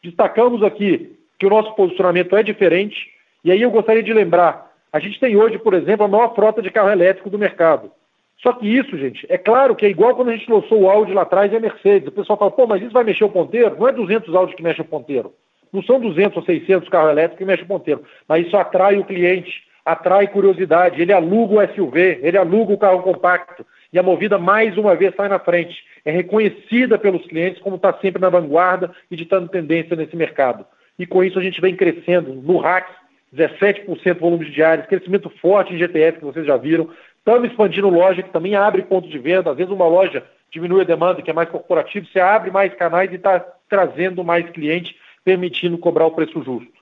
Destacamos 0.02 0.62
aqui 0.62 1.16
que 1.38 1.46
o 1.46 1.50
nosso 1.50 1.74
posicionamento 1.74 2.36
é 2.36 2.42
diferente, 2.42 3.10
e 3.42 3.50
aí 3.50 3.60
eu 3.60 3.70
gostaria 3.70 4.02
de 4.02 4.12
lembrar, 4.12 4.72
a 4.92 4.98
gente 4.98 5.20
tem 5.20 5.36
hoje, 5.36 5.58
por 5.58 5.74
exemplo, 5.74 6.04
a 6.04 6.08
maior 6.08 6.34
frota 6.34 6.62
de 6.62 6.70
carro 6.70 6.90
elétrico 6.90 7.30
do 7.30 7.38
mercado. 7.38 7.90
Só 8.38 8.52
que 8.52 8.66
isso, 8.66 8.96
gente, 8.98 9.26
é 9.28 9.38
claro 9.38 9.74
que 9.74 9.86
é 9.86 9.88
igual 9.88 10.14
quando 10.14 10.28
a 10.28 10.36
gente 10.36 10.50
lançou 10.50 10.82
o 10.82 10.90
Audi 10.90 11.12
lá 11.12 11.22
atrás 11.22 11.52
e 11.52 11.56
a 11.56 11.60
Mercedes. 11.60 12.08
O 12.08 12.12
pessoal 12.12 12.38
fala, 12.38 12.50
pô, 12.50 12.66
mas 12.66 12.82
isso 12.82 12.92
vai 12.92 13.04
mexer 13.04 13.24
o 13.24 13.30
ponteiro? 13.30 13.76
Não 13.78 13.88
é 13.88 13.92
200 13.92 14.34
Audi 14.34 14.54
que 14.54 14.62
mexe 14.62 14.80
o 14.80 14.84
ponteiro. 14.84 15.32
Não 15.72 15.82
são 15.82 15.98
200 15.98 16.36
ou 16.36 16.42
600 16.42 16.88
carros 16.88 17.10
elétricos 17.10 17.38
que 17.38 17.44
mexem 17.44 17.64
o 17.64 17.68
ponteiro. 17.68 18.04
Mas 18.28 18.46
isso 18.46 18.56
atrai 18.56 18.98
o 18.98 19.04
cliente, 19.04 19.62
atrai 19.84 20.28
curiosidade. 20.28 21.00
Ele 21.00 21.12
aluga 21.12 21.54
o 21.54 21.74
SUV, 21.74 22.20
ele 22.22 22.36
aluga 22.36 22.72
o 22.72 22.78
carro 22.78 23.02
compacto. 23.02 23.66
E 23.92 23.98
a 23.98 24.02
Movida, 24.02 24.38
mais 24.38 24.76
uma 24.76 24.94
vez, 24.94 25.14
sai 25.14 25.28
na 25.28 25.38
frente. 25.38 25.82
É 26.04 26.10
reconhecida 26.10 26.98
pelos 26.98 27.26
clientes 27.26 27.62
como 27.62 27.76
está 27.76 27.92
sempre 27.94 28.20
na 28.20 28.28
vanguarda 28.28 28.90
e 29.10 29.16
ditando 29.16 29.48
tendência 29.48 29.96
nesse 29.96 30.14
mercado. 30.14 30.66
E 30.98 31.06
com 31.06 31.24
isso 31.24 31.38
a 31.38 31.42
gente 31.42 31.60
vem 31.60 31.74
crescendo 31.74 32.34
no 32.34 32.58
RAC, 32.58 32.86
17% 33.34 34.18
volume 34.18 34.46
de 34.46 34.52
diários, 34.52 34.86
crescimento 34.86 35.30
forte 35.40 35.74
em 35.74 35.78
GTF, 35.78 36.18
que 36.18 36.24
vocês 36.24 36.46
já 36.46 36.56
viram, 36.56 36.90
Estamos 37.26 37.50
expandindo 37.50 37.88
loja, 37.88 38.22
que 38.22 38.30
também 38.30 38.54
abre 38.54 38.82
ponto 38.82 39.08
de 39.08 39.18
venda. 39.18 39.50
Às 39.50 39.56
vezes 39.56 39.72
uma 39.72 39.88
loja 39.88 40.24
diminui 40.48 40.82
a 40.82 40.84
demanda, 40.84 41.20
que 41.20 41.28
é 41.28 41.34
mais 41.34 41.48
corporativo, 41.48 42.06
você 42.06 42.20
abre 42.20 42.52
mais 42.52 42.72
canais 42.74 43.10
e 43.10 43.16
está 43.16 43.40
trazendo 43.68 44.22
mais 44.22 44.48
clientes, 44.50 44.94
permitindo 45.24 45.76
cobrar 45.76 46.06
o 46.06 46.12
preço 46.12 46.40
justo. 46.44 46.72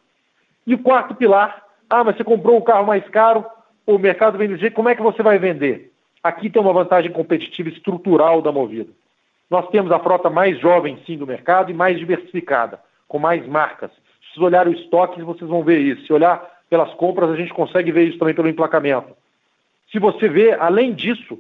E 0.67 0.75
o 0.75 0.79
quarto 0.79 1.15
pilar, 1.15 1.65
ah, 1.89 2.05
mas 2.05 2.19
você 2.19 2.25
comprou 2.25 2.59
um 2.59 2.61
carro 2.61 2.87
mais 2.87 3.09
caro, 3.09 3.43
o 3.87 3.97
mercado 3.97 4.37
vem 4.37 4.49
do 4.49 4.59
jeito, 4.59 4.75
como 4.75 4.91
é 4.91 4.95
que 4.95 5.01
você 5.01 5.23
vai 5.23 5.39
vender? 5.39 5.91
Aqui 6.23 6.51
tem 6.51 6.61
uma 6.61 6.75
vantagem 6.75 7.11
competitiva 7.11 7.71
estrutural 7.71 8.43
da 8.43 8.53
Movida. 8.53 8.91
Nós 9.49 9.67
temos 9.69 9.91
a 9.93 9.99
frota 9.99 10.29
mais 10.29 10.61
jovem, 10.61 10.99
sim, 11.07 11.17
do 11.17 11.27
mercado 11.27 11.71
e 11.71 11.75
mais 11.75 11.99
diversificada, 11.99 12.81
com 13.09 13.19
mais 13.19 13.47
marcas. 13.47 13.91
Se 14.35 14.41
olharem 14.41 14.75
o 14.75 14.77
estoque, 14.77 15.23
vocês 15.23 15.49
vão 15.49 15.63
ver 15.63 15.79
isso. 15.79 16.07
Se 16.07 16.13
olhar 16.13 16.45
pelas 16.69 16.93
compras, 16.95 17.31
a 17.31 17.37
gente 17.37 17.55
consegue 17.55 17.93
ver 17.93 18.09
isso 18.09 18.19
também 18.19 18.35
pelo 18.35 18.49
emplacamento. 18.49 19.17
Se 19.93 20.01
você 20.01 20.29
vê, 20.29 20.53
além 20.53 20.93
disso, 20.93 21.39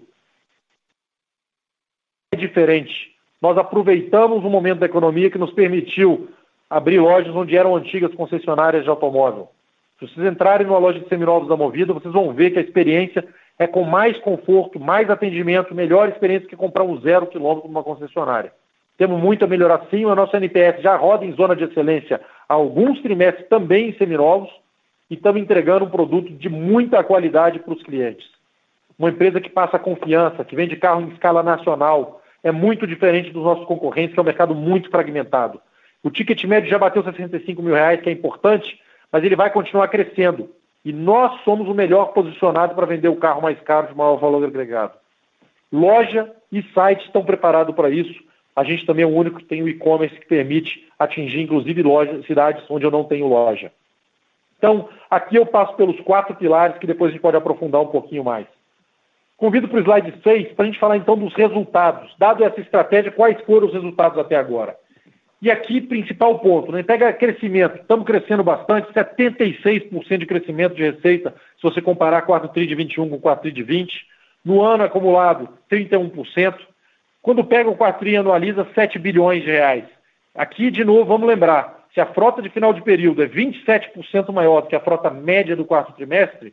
é 2.32 2.36
diferente. 2.36 3.12
Nós 3.42 3.58
aproveitamos 3.58 4.44
um 4.44 4.48
momento 4.48 4.78
da 4.78 4.86
economia 4.86 5.30
que 5.30 5.38
nos 5.38 5.52
permitiu 5.52 6.28
abrir 6.70 7.00
lojas 7.00 7.34
onde 7.34 7.56
eram 7.56 7.74
antigas 7.74 8.14
concessionárias 8.14 8.84
de 8.84 8.88
automóvel. 8.88 9.50
Se 9.98 10.06
vocês 10.06 10.26
entrarem 10.26 10.66
numa 10.66 10.78
loja 10.78 11.00
de 11.00 11.08
seminovos 11.08 11.48
da 11.48 11.56
Movida, 11.56 11.92
vocês 11.92 12.12
vão 12.12 12.32
ver 12.32 12.50
que 12.50 12.58
a 12.58 12.62
experiência 12.62 13.26
é 13.58 13.66
com 13.66 13.84
mais 13.84 14.18
conforto, 14.18 14.80
mais 14.80 15.10
atendimento, 15.10 15.74
melhor 15.74 16.08
experiência 16.08 16.48
que 16.48 16.56
comprar 16.56 16.84
um 16.84 17.00
zero 17.00 17.26
quilômetro 17.26 17.68
numa 17.68 17.82
concessionária. 17.82 18.52
Temos 18.96 19.20
muito 19.20 19.44
a 19.44 19.48
melhorar 19.48 19.86
sim, 19.90 20.04
a 20.04 20.14
nossa 20.14 20.36
NPS 20.36 20.82
já 20.82 20.96
roda 20.96 21.24
em 21.24 21.32
zona 21.32 21.56
de 21.56 21.64
excelência 21.64 22.20
há 22.48 22.54
alguns 22.54 23.00
trimestres 23.00 23.48
também 23.48 23.88
em 23.88 23.98
seminovos 23.98 24.50
e 25.10 25.14
estamos 25.14 25.40
entregando 25.40 25.84
um 25.84 25.90
produto 25.90 26.30
de 26.30 26.48
muita 26.48 27.02
qualidade 27.02 27.58
para 27.58 27.74
os 27.74 27.82
clientes 27.82 28.34
uma 28.98 29.10
empresa 29.10 29.40
que 29.40 29.50
passa 29.50 29.78
confiança, 29.78 30.44
que 30.44 30.56
vende 30.56 30.76
carro 30.76 31.02
em 31.02 31.08
escala 31.08 31.42
nacional, 31.42 32.22
é 32.42 32.52
muito 32.52 32.86
diferente 32.86 33.30
dos 33.30 33.42
nossos 33.42 33.64
concorrentes, 33.66 34.14
que 34.14 34.20
é 34.20 34.22
um 34.22 34.26
mercado 34.26 34.54
muito 34.54 34.90
fragmentado. 34.90 35.60
O 36.02 36.10
ticket 36.10 36.44
médio 36.44 36.70
já 36.70 36.78
bateu 36.78 37.02
65 37.02 37.62
mil 37.62 37.74
reais, 37.74 38.00
que 38.00 38.08
é 38.08 38.12
importante, 38.12 38.78
mas 39.10 39.24
ele 39.24 39.36
vai 39.36 39.50
continuar 39.50 39.88
crescendo. 39.88 40.50
E 40.84 40.92
nós 40.92 41.40
somos 41.42 41.66
o 41.66 41.74
melhor 41.74 42.12
posicionado 42.12 42.74
para 42.74 42.86
vender 42.86 43.08
o 43.08 43.16
carro 43.16 43.40
mais 43.40 43.58
caro 43.60 43.88
de 43.88 43.96
maior 43.96 44.16
valor 44.16 44.44
agregado. 44.44 44.92
Loja 45.72 46.30
e 46.52 46.62
site 46.74 47.06
estão 47.06 47.24
preparados 47.24 47.74
para 47.74 47.88
isso. 47.88 48.22
A 48.54 48.62
gente 48.62 48.87
também 48.87 49.04
é 49.04 49.06
o 49.06 49.14
único 49.14 49.38
que 49.38 49.44
tem 49.44 49.62
o 49.62 49.68
e-commerce 49.68 50.14
que 50.14 50.26
permite 50.26 50.87
atingir, 50.99 51.40
inclusive, 51.40 51.82
lojas, 51.82 52.25
cidades 52.26 52.64
onde 52.70 52.84
eu 52.84 52.90
não 52.90 53.04
tenho 53.04 53.26
loja. 53.26 53.73
Então, 54.58 54.88
aqui 55.11 55.37
eu 55.37 55.44
passo 55.44 55.75
pelos 55.75 56.00
quatro 56.00 56.34
pilares 56.37 56.78
que 56.78 56.87
depois 56.87 57.11
a 57.11 57.12
gente 57.12 57.20
pode 57.20 57.37
aprofundar 57.37 57.82
um 57.82 57.88
pouquinho 57.88 58.25
mais. 58.25 58.46
Convido 59.37 59.68
para 59.68 59.78
o 59.78 59.82
slide 59.82 60.14
6 60.23 60.52
para 60.52 60.64
a 60.64 60.66
gente 60.66 60.78
falar 60.78 60.96
então 60.96 61.18
dos 61.18 61.34
resultados. 61.34 62.14
Dado 62.18 62.44
essa 62.44 62.61
estratégia, 62.61 63.11
quais 63.11 63.40
foram 63.42 63.66
os 63.66 63.75
resultados 63.75 64.18
até 64.18 64.37
agora? 64.37 64.76
E 65.42 65.50
aqui, 65.50 65.80
principal 65.80 66.38
ponto, 66.38 66.73
né? 66.73 66.82
pega 66.82 67.12
crescimento. 67.12 67.76
Estamos 67.76 68.06
crescendo 68.06 68.42
bastante, 68.42 68.90
76% 68.94 70.16
de 70.16 70.26
crescimento 70.26 70.75
de 70.75 70.84
receita, 70.90 71.34
se 71.56 71.62
você 71.62 71.82
comparar 71.82 72.23
4 72.23 72.49
tri 72.49 72.66
de 72.66 72.75
21 72.75 73.11
com 73.11 73.20
4 73.20 73.42
tri 73.42 73.52
de 73.52 73.62
20. 73.62 74.06
No 74.42 74.62
ano 74.62 74.84
acumulado, 74.84 75.49
31%. 75.70 76.54
Quando 77.24 77.42
pega 77.42 77.70
o 77.70 77.74
4 77.74 78.00
tri 78.00 78.10
e 78.10 78.16
anualiza, 78.18 78.68
7 78.74 78.98
bilhões 78.98 79.42
de 79.42 79.50
reais. 79.50 79.86
Aqui, 80.34 80.70
de 80.70 80.84
novo, 80.84 81.06
vamos 81.06 81.26
lembrar, 81.26 81.86
se 81.94 81.98
a 81.98 82.04
frota 82.04 82.42
de 82.42 82.50
final 82.50 82.74
de 82.74 82.82
período 82.82 83.22
é 83.22 83.26
27% 83.26 84.30
maior 84.30 84.60
do 84.60 84.68
que 84.68 84.76
a 84.76 84.80
frota 84.80 85.08
média 85.08 85.56
do 85.56 85.64
quarto 85.64 85.94
trimestre, 85.94 86.52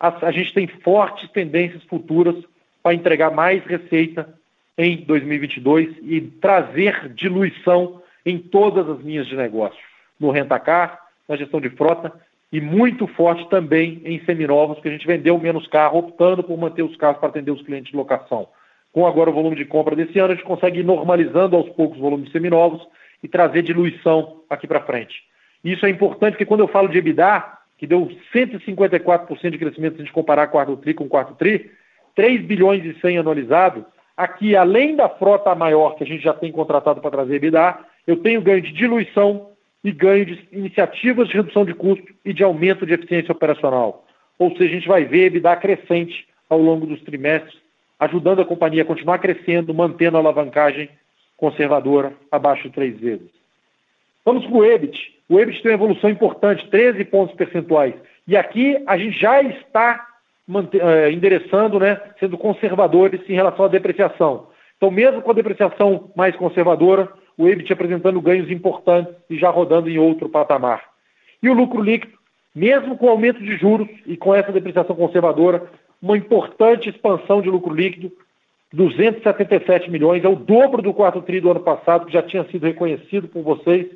a, 0.00 0.26
a 0.26 0.32
gente 0.32 0.52
tem 0.52 0.66
fortes 0.66 1.30
tendências 1.30 1.84
futuras 1.84 2.34
para 2.82 2.92
entregar 2.92 3.30
mais 3.30 3.64
receita 3.64 4.34
em 4.76 4.96
2022 4.96 5.98
e 6.02 6.20
trazer 6.22 7.08
diluição 7.14 8.02
em 8.26 8.36
todas 8.36 8.88
as 8.88 8.98
linhas 9.04 9.28
de 9.28 9.36
negócio, 9.36 9.78
no 10.18 10.32
rentacar, 10.32 10.98
na 11.28 11.36
gestão 11.36 11.60
de 11.60 11.70
frota 11.70 12.12
e 12.52 12.60
muito 12.60 13.06
forte 13.06 13.48
também 13.48 14.02
em 14.04 14.18
seminovos, 14.24 14.80
que 14.80 14.88
a 14.88 14.90
gente 14.90 15.06
vendeu 15.06 15.38
menos 15.38 15.68
carro, 15.68 16.00
optando 16.00 16.42
por 16.42 16.58
manter 16.58 16.82
os 16.82 16.96
carros 16.96 17.20
para 17.20 17.28
atender 17.28 17.52
os 17.52 17.62
clientes 17.62 17.92
de 17.92 17.96
locação. 17.96 18.48
Com 18.92 19.06
agora 19.06 19.30
o 19.30 19.32
volume 19.32 19.56
de 19.56 19.64
compra 19.64 19.94
desse 19.94 20.18
ano, 20.18 20.32
a 20.32 20.36
gente 20.36 20.44
consegue 20.44 20.80
ir 20.80 20.84
normalizando 20.84 21.56
aos 21.56 21.68
poucos 21.70 21.98
o 21.98 22.02
volume 22.02 22.24
de 22.24 22.32
seminovos 22.32 22.86
e 23.22 23.28
trazer 23.28 23.62
diluição 23.62 24.42
aqui 24.48 24.66
para 24.66 24.80
frente. 24.80 25.22
Isso 25.62 25.84
é 25.86 25.90
importante 25.90 26.32
porque 26.32 26.46
quando 26.46 26.60
eu 26.60 26.68
falo 26.68 26.88
de 26.88 26.98
EBITDA, 26.98 27.44
que 27.78 27.86
deu 27.86 28.10
154% 28.34 29.50
de 29.50 29.58
crescimento 29.58 29.96
se 29.96 30.02
a 30.02 30.04
gente 30.04 30.12
comparar 30.12 30.48
quarto 30.48 30.76
TRI 30.76 30.94
com 30.94 31.08
quarto 31.08 31.34
TRI, 31.34 31.70
3 32.14 32.42
bilhões 32.42 32.84
e 32.84 32.98
100 33.00 33.18
anualizado, 33.18 33.86
aqui 34.16 34.56
além 34.56 34.96
da 34.96 35.08
frota 35.08 35.54
maior 35.54 35.96
que 35.96 36.04
a 36.04 36.06
gente 36.06 36.22
já 36.22 36.34
tem 36.34 36.50
contratado 36.50 37.00
para 37.00 37.10
trazer 37.10 37.36
EBITDA, 37.36 37.78
eu 38.06 38.16
tenho 38.16 38.42
ganho 38.42 38.60
de 38.60 38.72
diluição 38.72 39.50
e 39.82 39.92
ganho 39.92 40.26
de 40.26 40.48
iniciativas 40.52 41.28
de 41.28 41.34
redução 41.34 41.64
de 41.64 41.74
custo 41.74 42.04
e 42.24 42.32
de 42.32 42.42
aumento 42.42 42.84
de 42.84 42.92
eficiência 42.92 43.32
operacional. 43.32 44.04
Ou 44.38 44.50
seja, 44.56 44.64
a 44.64 44.74
gente 44.74 44.88
vai 44.88 45.04
ver 45.04 45.26
EBITDA 45.26 45.56
crescente 45.56 46.26
ao 46.48 46.60
longo 46.60 46.86
dos 46.86 47.00
trimestres, 47.02 47.54
ajudando 48.00 48.40
a 48.40 48.46
companhia 48.46 48.82
a 48.82 48.86
continuar 48.86 49.18
crescendo, 49.18 49.74
mantendo 49.74 50.16
a 50.16 50.20
alavancagem 50.20 50.88
conservadora 51.36 52.14
abaixo 52.32 52.64
de 52.64 52.74
três 52.74 52.98
vezes. 52.98 53.28
Vamos 54.24 54.46
para 54.46 54.56
o 54.56 54.64
EBIT. 54.64 55.20
O 55.28 55.38
EBIT 55.38 55.62
tem 55.62 55.70
uma 55.70 55.76
evolução 55.76 56.08
importante, 56.08 56.68
13 56.68 57.04
pontos 57.04 57.36
percentuais. 57.36 57.94
E 58.26 58.36
aqui 58.36 58.82
a 58.86 58.96
gente 58.96 59.18
já 59.18 59.42
está 59.42 60.06
é, 60.80 61.12
endereçando, 61.12 61.78
né, 61.78 62.00
sendo 62.18 62.36
conservadores 62.38 63.20
em 63.28 63.34
relação 63.34 63.66
à 63.66 63.68
depreciação. 63.68 64.48
Então, 64.76 64.90
mesmo 64.90 65.20
com 65.20 65.30
a 65.30 65.34
depreciação 65.34 66.10
mais 66.16 66.34
conservadora, 66.36 67.08
o 67.36 67.48
EBIT 67.48 67.72
apresentando 67.72 68.20
ganhos 68.20 68.50
importantes 68.50 69.14
e 69.28 69.36
já 69.36 69.50
rodando 69.50 69.90
em 69.90 69.98
outro 69.98 70.28
patamar. 70.28 70.82
E 71.42 71.48
o 71.48 71.54
lucro 71.54 71.82
líquido, 71.82 72.18
mesmo 72.54 72.96
com 72.96 73.06
o 73.06 73.10
aumento 73.10 73.42
de 73.42 73.56
juros 73.56 73.88
e 74.06 74.16
com 74.16 74.34
essa 74.34 74.52
depreciação 74.52 74.96
conservadora, 74.96 75.70
uma 76.02 76.16
importante 76.16 76.88
expansão 76.88 77.42
de 77.42 77.50
lucro 77.50 77.74
líquido, 77.74 78.10
277 78.72 79.90
milhões, 79.90 80.24
é 80.24 80.28
o 80.28 80.36
dobro 80.36 80.80
do 80.80 80.94
quarto 80.94 81.20
tri 81.22 81.40
do 81.40 81.50
ano 81.50 81.60
passado, 81.60 82.06
que 82.06 82.12
já 82.12 82.22
tinha 82.22 82.44
sido 82.44 82.66
reconhecido 82.66 83.28
por 83.28 83.42
vocês, 83.42 83.86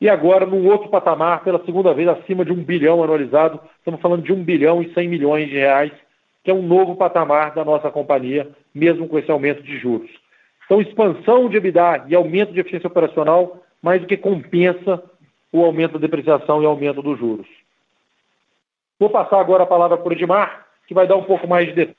e 0.00 0.08
agora 0.08 0.46
num 0.46 0.66
outro 0.66 0.88
patamar, 0.88 1.44
pela 1.44 1.64
segunda 1.64 1.92
vez 1.92 2.08
acima 2.08 2.44
de 2.44 2.52
um 2.52 2.62
bilhão 2.62 3.02
anualizado, 3.02 3.60
estamos 3.78 4.00
falando 4.00 4.22
de 4.22 4.32
um 4.32 4.42
bilhão 4.42 4.82
e 4.82 4.92
100 4.92 5.08
milhões 5.08 5.48
de 5.48 5.54
reais, 5.54 5.92
que 6.42 6.50
é 6.50 6.54
um 6.54 6.62
novo 6.62 6.96
patamar 6.96 7.54
da 7.54 7.64
nossa 7.64 7.90
companhia, 7.90 8.48
mesmo 8.74 9.08
com 9.08 9.18
esse 9.18 9.30
aumento 9.30 9.62
de 9.62 9.78
juros. 9.78 10.10
Então, 10.64 10.80
expansão 10.80 11.48
de 11.48 11.56
EBITDA 11.56 12.06
e 12.08 12.14
aumento 12.14 12.52
de 12.52 12.60
eficiência 12.60 12.88
operacional 12.88 13.62
mais 13.82 14.00
do 14.00 14.06
que 14.06 14.16
compensa 14.16 15.02
o 15.52 15.64
aumento 15.64 15.94
da 15.94 15.98
depreciação 15.98 16.62
e 16.62 16.66
aumento 16.66 17.02
dos 17.02 17.18
juros. 17.18 17.46
Vou 18.98 19.10
passar 19.10 19.40
agora 19.40 19.64
a 19.64 19.66
palavra 19.66 19.96
para 19.96 20.08
o 20.08 20.12
Edmar, 20.12 20.66
que 20.92 20.94
vai 20.94 21.06
dar 21.06 21.16
um 21.16 21.24
pouco 21.24 21.48
mais 21.48 21.66
de 21.68 21.72
detalhes 21.72 21.96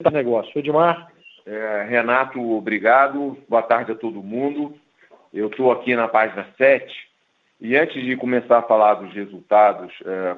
do 0.00 0.10
negócio. 0.10 0.58
Edmar. 0.58 1.10
É, 1.46 1.86
Renato, 1.88 2.38
obrigado. 2.52 3.38
Boa 3.48 3.62
tarde 3.62 3.92
a 3.92 3.94
todo 3.94 4.22
mundo. 4.22 4.76
Eu 5.32 5.48
estou 5.48 5.72
aqui 5.72 5.96
na 5.96 6.06
página 6.06 6.46
7 6.58 6.94
e 7.58 7.74
antes 7.74 8.04
de 8.04 8.16
começar 8.16 8.58
a 8.58 8.62
falar 8.62 8.94
dos 8.94 9.14
resultados 9.14 9.90
é, 10.04 10.36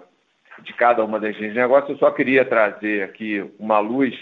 de 0.63 0.73
cada 0.75 1.05
uma 1.05 1.19
das 1.19 1.37
linhas 1.37 1.53
de 1.53 1.59
negócio, 1.59 1.93
eu 1.93 1.99
só 1.99 2.13
queria 2.13 2.45
trazer 2.45 3.03
aqui 3.03 3.45
uma 3.59 3.81
luz 3.81 4.17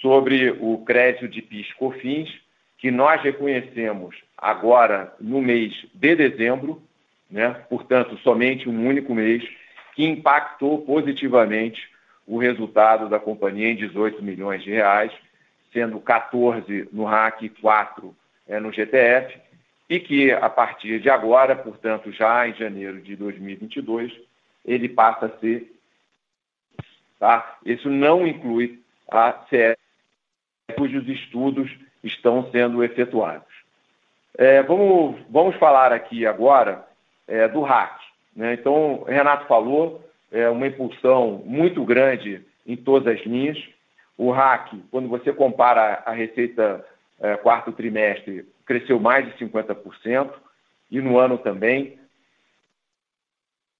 sobre 0.00 0.50
o 0.58 0.78
crédito 0.84 1.28
de 1.28 1.40
PIS/COFINS, 1.40 2.28
que 2.78 2.90
nós 2.90 3.22
reconhecemos 3.22 4.16
agora 4.36 5.14
no 5.20 5.40
mês 5.40 5.72
de 5.94 6.16
dezembro, 6.16 6.82
né? 7.30 7.50
portanto, 7.70 8.18
somente 8.24 8.68
um 8.68 8.88
único 8.88 9.14
mês, 9.14 9.44
que 9.94 10.04
impactou 10.04 10.82
positivamente 10.82 11.91
o 12.26 12.38
resultado 12.38 13.08
da 13.08 13.18
companhia 13.18 13.68
em 13.68 13.76
18 13.76 14.22
milhões 14.22 14.62
de 14.62 14.70
reais, 14.70 15.12
sendo 15.72 15.98
14 16.00 16.88
no 16.92 17.04
RAC 17.04 17.42
e 17.42 17.48
4 17.48 18.14
é, 18.46 18.60
no 18.60 18.72
GTF, 18.72 19.38
e 19.88 20.00
que 20.00 20.30
a 20.32 20.48
partir 20.48 21.00
de 21.00 21.10
agora, 21.10 21.54
portanto, 21.54 22.10
já 22.12 22.48
em 22.48 22.54
janeiro 22.54 23.00
de 23.00 23.16
2022, 23.16 24.12
ele 24.64 24.88
passa 24.88 25.26
a 25.26 25.38
ser. 25.38 25.70
Tá? 27.18 27.58
Isso 27.64 27.90
não 27.90 28.26
inclui 28.26 28.80
a 29.10 29.32
CE, 29.48 29.76
cujos 30.76 31.06
estudos 31.08 31.70
estão 32.02 32.50
sendo 32.50 32.82
efetuados. 32.82 33.52
É, 34.36 34.62
vamos, 34.62 35.20
vamos 35.28 35.56
falar 35.56 35.92
aqui 35.92 36.26
agora 36.26 36.86
é, 37.28 37.46
do 37.46 37.60
RAC. 37.60 38.00
Né? 38.34 38.54
Então, 38.54 39.04
Renato 39.06 39.46
falou, 39.46 40.02
é 40.32 40.48
uma 40.48 40.66
impulsão 40.66 41.42
muito 41.44 41.84
grande 41.84 42.44
em 42.66 42.74
todas 42.74 43.14
as 43.14 43.24
linhas. 43.24 43.62
O 44.16 44.30
RAC, 44.30 44.74
quando 44.90 45.08
você 45.08 45.32
compara 45.32 46.02
a 46.06 46.12
receita 46.12 46.84
é, 47.20 47.36
quarto 47.36 47.70
trimestre, 47.72 48.46
cresceu 48.64 48.98
mais 48.98 49.26
de 49.26 49.44
50%, 49.44 50.32
e 50.90 51.00
no 51.00 51.18
ano 51.18 51.38
também, 51.38 51.98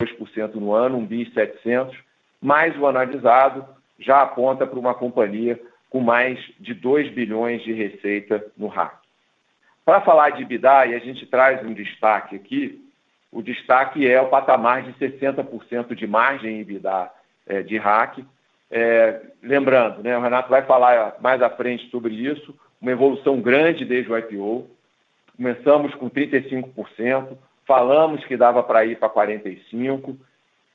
2% 0.02 0.54
no 0.54 0.73
ano, 0.73 0.99
1 0.99 1.06
bi 1.06 1.32
700, 1.32 1.97
mas 2.40 2.76
o 2.78 2.87
analisado 2.87 3.66
já 3.99 4.23
aponta 4.23 4.66
para 4.66 4.78
uma 4.78 4.94
companhia 4.94 5.61
com 5.88 6.00
mais 6.00 6.38
de 6.59 6.75
2 6.75 7.12
bilhões 7.12 7.62
de 7.62 7.73
receita 7.73 8.44
no 8.56 8.66
RAC. 8.66 8.99
Para 9.85 10.00
falar 10.00 10.30
de 10.30 10.42
EBITDA, 10.42 10.87
e 10.87 10.94
a 10.94 10.99
gente 10.99 11.26
traz 11.26 11.64
um 11.64 11.73
destaque 11.73 12.37
aqui, 12.37 12.82
o 13.33 13.43
destaque 13.43 14.07
é 14.07 14.21
o 14.21 14.29
patamar 14.29 14.83
de 14.83 14.93
60% 14.93 15.95
de 15.95 16.07
margem 16.07 16.61
EBITDA 16.61 17.11
é, 17.47 17.62
de 17.62 17.79
RAC. 17.79 18.23
É, 18.71 19.23
lembrando, 19.43 20.03
né, 20.03 20.17
o 20.17 20.21
Renato 20.21 20.51
vai 20.51 20.62
falar 20.62 21.17
mais 21.21 21.41
à 21.41 21.49
frente 21.49 21.89
sobre 21.91 22.15
isso, 22.15 22.55
uma 22.81 22.91
evolução 22.91 23.41
grande 23.41 23.87
desde 23.87 24.12
o 24.12 24.19
IPO. 24.19 24.69
Começamos 25.35 25.95
com 25.95 26.11
35%, 26.11 27.38
falamos 27.66 28.23
que 28.27 28.37
dava 28.37 28.62
para 28.62 28.85
ir 28.85 28.99
para 28.99 29.09
45%, 29.09 30.14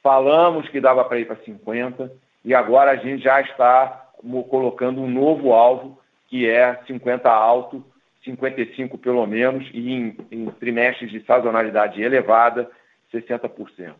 falamos 0.01 0.67
que 0.69 0.81
dava 0.81 1.05
para 1.05 1.19
ir 1.19 1.25
para 1.25 1.35
50%, 1.35 2.09
e 2.43 2.55
agora 2.55 2.91
a 2.91 2.95
gente 2.95 3.23
já 3.23 3.39
está 3.39 4.09
colocando 4.49 5.01
um 5.01 5.09
novo 5.09 5.53
alvo, 5.53 5.99
que 6.27 6.49
é 6.49 6.79
50 6.87 7.29
alto, 7.29 7.85
55 8.27 8.97
pelo 8.97 9.25
menos, 9.25 9.67
e 9.73 9.91
em, 9.91 10.17
em 10.31 10.45
trimestres 10.51 11.09
de 11.09 11.23
sazonalidade 11.25 12.01
elevada, 12.01 12.69
60%. 13.13 13.93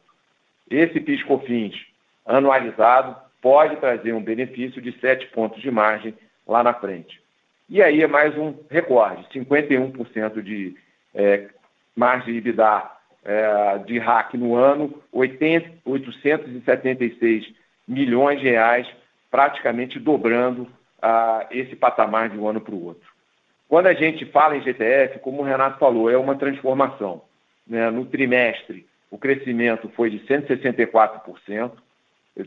Esse 0.70 1.00
PIS/COFINS 1.00 1.76
anualizado 2.26 3.16
pode 3.42 3.78
trazer 3.78 4.13
um 4.13 4.22
benefício 4.22 4.82
de 4.82 4.92
7 5.00 5.28
pontos 5.28 5.62
de 5.62 5.72
margem 5.72 6.13
lá 6.46 6.63
na 6.63 6.74
frente. 6.74 7.22
E 7.70 7.82
aí 7.82 8.02
é 8.02 8.08
mais 8.08 8.38
um 8.38 8.54
recorde, 8.70 9.26
51% 9.34 10.42
de 10.42 10.76
é, 11.13 11.48
margem 11.96 12.34
de 12.34 12.40
EBITDA 12.40 12.92
é, 13.26 13.78
de 13.80 14.00
RAC 14.00 14.36
no 14.36 14.56
ano, 14.56 15.02
80, 15.12 15.70
876 15.84 17.54
milhões 17.88 18.40
de 18.40 18.50
reais, 18.50 18.88
praticamente 19.32 20.00
dobrando 20.00 20.68
ah, 21.02 21.46
esse 21.52 21.76
patamar 21.76 22.30
de 22.30 22.38
um 22.38 22.48
ano 22.48 22.62
para 22.62 22.74
o 22.74 22.86
outro. 22.86 23.16
Quando 23.67 23.88
a 23.88 23.93
gente 23.93 24.25
fala 24.25 24.56
em 24.56 24.62
GTF, 24.62 25.19
como 25.19 25.41
o 25.41 25.45
Renato 25.45 25.77
falou, 25.77 26.10
é 26.10 26.17
uma 26.17 26.36
transformação. 26.36 27.21
Né? 27.65 27.89
No 27.89 28.06
trimestre, 28.06 28.88
o 29.12 29.17
crescimento 29.17 29.89
foi 29.89 30.10
de 30.10 30.19
164%, 30.19 31.71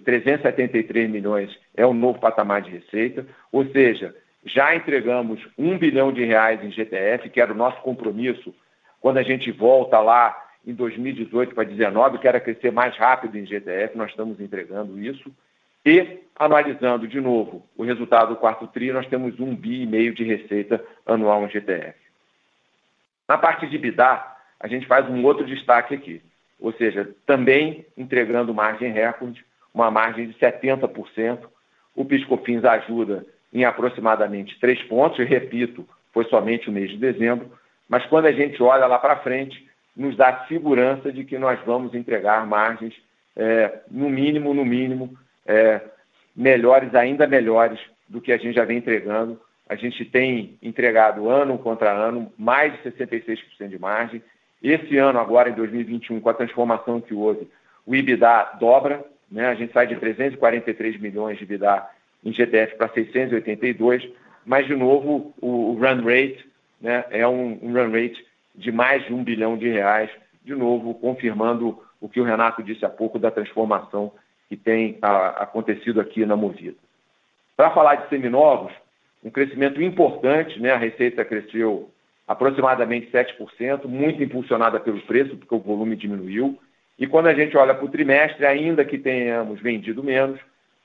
373 0.04 1.10
milhões 1.10 1.58
é 1.76 1.84
o 1.84 1.92
novo 1.92 2.20
patamar 2.20 2.62
de 2.62 2.70
receita, 2.70 3.26
ou 3.50 3.66
seja, 3.66 4.14
já 4.44 4.74
entregamos 4.74 5.40
um 5.58 5.76
bilhão 5.76 6.12
de 6.12 6.24
reais 6.24 6.62
em 6.62 6.70
GTF, 6.70 7.28
que 7.28 7.40
era 7.40 7.52
o 7.52 7.56
nosso 7.56 7.80
compromisso 7.82 8.54
quando 9.00 9.18
a 9.18 9.22
gente 9.22 9.50
volta 9.50 9.98
lá 9.98 10.48
em 10.66 10.74
2018 10.74 11.54
para 11.54 11.64
2019, 11.64 12.18
que 12.18 12.28
era 12.28 12.40
crescer 12.40 12.70
mais 12.70 12.96
rápido 12.96 13.36
em 13.36 13.46
GTF, 13.46 13.96
nós 13.96 14.10
estamos 14.10 14.40
entregando 14.40 14.98
isso. 15.02 15.32
E, 15.84 16.20
analisando 16.36 17.08
de 17.08 17.20
novo 17.20 17.66
o 17.76 17.84
resultado 17.84 18.30
do 18.30 18.36
quarto 18.36 18.66
TRI, 18.66 18.92
nós 18.92 19.06
temos 19.06 19.38
um 19.40 19.54
bi 19.54 19.82
e 19.82 19.86
meio 19.86 20.14
de 20.14 20.24
receita 20.24 20.84
anual 21.06 21.44
em 21.44 21.50
GTF. 21.50 21.98
Na 23.28 23.38
parte 23.38 23.66
de 23.66 23.76
EBITDA, 23.76 24.24
a 24.58 24.68
gente 24.68 24.86
faz 24.86 25.08
um 25.08 25.24
outro 25.24 25.46
destaque 25.46 25.94
aqui, 25.94 26.22
ou 26.58 26.72
seja, 26.72 27.08
também 27.24 27.86
entregando 27.96 28.52
margem 28.52 28.92
recorde, 28.92 29.44
uma 29.72 29.90
margem 29.90 30.28
de 30.28 30.34
70%. 30.34 31.38
O 31.94 32.04
Piscofins 32.04 32.64
ajuda 32.64 33.24
em 33.52 33.64
aproximadamente 33.64 34.58
3 34.60 34.82
pontos, 34.84 35.18
e 35.18 35.24
repito, 35.24 35.88
foi 36.12 36.24
somente 36.26 36.68
o 36.68 36.72
mês 36.72 36.90
de 36.90 36.96
dezembro, 36.98 37.50
mas 37.88 38.04
quando 38.06 38.26
a 38.26 38.32
gente 38.32 38.62
olha 38.62 38.86
lá 38.86 38.98
para 38.98 39.16
frente, 39.16 39.68
nos 39.96 40.16
dá 40.16 40.44
segurança 40.46 41.12
de 41.12 41.24
que 41.24 41.38
nós 41.38 41.58
vamos 41.64 41.94
entregar 41.94 42.46
margens, 42.46 42.94
é, 43.36 43.80
no 43.90 44.08
mínimo, 44.08 44.52
no 44.52 44.64
mínimo, 44.64 45.16
é, 45.50 45.80
melhores, 46.34 46.94
ainda 46.94 47.26
melhores 47.26 47.80
do 48.08 48.20
que 48.20 48.32
a 48.32 48.36
gente 48.36 48.54
já 48.54 48.64
vem 48.64 48.78
entregando. 48.78 49.40
A 49.68 49.74
gente 49.74 50.04
tem 50.04 50.56
entregado 50.62 51.28
ano 51.28 51.58
contra 51.58 51.90
ano 51.92 52.32
mais 52.38 52.72
de 52.72 52.90
66% 52.90 53.68
de 53.68 53.78
margem. 53.78 54.22
Esse 54.62 54.96
ano, 54.96 55.18
agora 55.18 55.50
em 55.50 55.54
2021, 55.54 56.20
com 56.20 56.28
a 56.28 56.34
transformação 56.34 57.00
que 57.00 57.14
houve, 57.14 57.48
o 57.84 57.96
IBIDA 57.96 58.56
dobra, 58.60 59.04
né? 59.30 59.48
a 59.48 59.54
gente 59.54 59.72
sai 59.72 59.86
de 59.86 59.96
343 59.96 61.00
milhões 61.00 61.38
de 61.38 61.44
IBIDA 61.44 61.86
em 62.24 62.32
GTF 62.32 62.76
para 62.76 62.88
682, 62.90 64.08
mas, 64.44 64.66
de 64.66 64.76
novo, 64.76 65.34
o, 65.40 65.72
o 65.72 65.74
run 65.74 66.04
rate 66.04 66.46
né, 66.80 67.04
é 67.10 67.26
um, 67.26 67.58
um 67.62 67.72
run 67.72 67.90
rate 67.90 68.24
de 68.54 68.70
mais 68.70 69.04
de 69.06 69.14
um 69.14 69.24
bilhão 69.24 69.56
de 69.56 69.68
reais, 69.68 70.10
de 70.44 70.54
novo, 70.54 70.94
confirmando 70.94 71.80
o 72.00 72.08
que 72.08 72.20
o 72.20 72.24
Renato 72.24 72.62
disse 72.62 72.84
há 72.84 72.88
pouco 72.88 73.18
da 73.18 73.30
transformação 73.30 74.12
que 74.50 74.56
tem 74.56 74.98
a, 75.00 75.44
acontecido 75.44 76.00
aqui 76.00 76.26
na 76.26 76.34
Movida. 76.34 76.76
Para 77.56 77.70
falar 77.70 77.94
de 77.94 78.08
seminovos, 78.08 78.72
um 79.22 79.30
crescimento 79.30 79.80
importante, 79.80 80.58
né? 80.58 80.72
a 80.72 80.76
receita 80.76 81.24
cresceu 81.24 81.88
aproximadamente 82.26 83.08
7%, 83.12 83.86
muito 83.86 84.20
impulsionada 84.22 84.80
pelo 84.80 85.00
preço, 85.02 85.36
porque 85.36 85.54
o 85.54 85.60
volume 85.60 85.94
diminuiu. 85.94 86.58
E 86.98 87.06
quando 87.06 87.28
a 87.28 87.34
gente 87.34 87.56
olha 87.56 87.74
para 87.74 87.84
o 87.84 87.90
trimestre, 87.90 88.44
ainda 88.44 88.84
que 88.84 88.98
tenhamos 88.98 89.60
vendido 89.60 90.02
menos, 90.02 90.40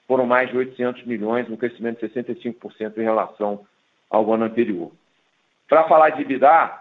foram 0.07 0.27
mais 0.27 0.51
de 0.51 0.57
800 0.57 1.03
milhões, 1.05 1.49
um 1.49 1.57
crescimento 1.57 2.05
de 2.05 2.13
65% 2.13 2.97
em 2.97 3.03
relação 3.03 3.65
ao 4.09 4.31
ano 4.31 4.45
anterior. 4.45 4.91
Para 5.67 5.85
falar 5.85 6.11
de 6.11 6.21
EBITDA, 6.21 6.71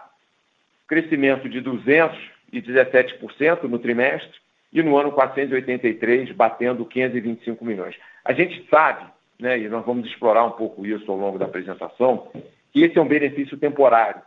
crescimento 0.87 1.49
de 1.49 1.59
217% 1.61 3.63
no 3.63 3.79
trimestre, 3.79 4.44
e 4.75 4.83
no 4.83 4.97
ano 4.97 5.13
483 5.13 6.33
batendo 6.33 6.85
525 6.85 7.63
milhões. 7.63 7.95
A 8.25 8.33
gente 8.33 8.67
sabe, 8.69 9.05
né, 9.39 9.57
e 9.57 9.69
nós 9.69 9.85
vamos 9.85 10.05
explorar 10.05 10.43
um 10.43 10.51
pouco 10.51 10.85
isso 10.85 11.09
ao 11.09 11.17
longo 11.17 11.39
da 11.39 11.45
apresentação, 11.45 12.27
que 12.73 12.83
esse 12.83 12.97
é 12.97 13.01
um 13.01 13.07
benefício 13.07 13.57
temporário. 13.57 14.21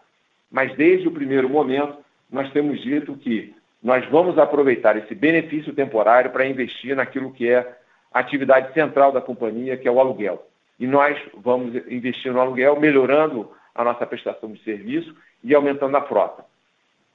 Mas 0.50 0.74
desde 0.74 1.06
o 1.06 1.12
primeiro 1.12 1.50
momento, 1.50 1.98
nós 2.32 2.50
temos 2.50 2.80
dito 2.80 3.14
que 3.14 3.54
nós 3.82 4.08
vamos 4.08 4.38
aproveitar 4.38 4.96
esse 4.96 5.14
benefício 5.14 5.74
temporário 5.74 6.30
para 6.30 6.46
investir 6.46 6.96
naquilo 6.96 7.30
que 7.30 7.46
é 7.46 7.76
a 8.11 8.20
atividade 8.20 8.72
central 8.72 9.12
da 9.12 9.20
companhia, 9.20 9.76
que 9.76 9.87
é 9.87 9.90
o 9.90 10.00
aluguel. 10.00 10.46
E 10.80 10.87
nós 10.87 11.18
vamos 11.34 11.74
investir 11.88 12.32
no 12.32 12.40
aluguel, 12.40 12.80
melhorando 12.80 13.52
a 13.74 13.84
nossa 13.84 14.06
prestação 14.06 14.50
de 14.50 14.62
serviço 14.64 15.14
e 15.44 15.54
aumentando 15.54 15.94
a 15.98 16.02
frota. 16.02 16.42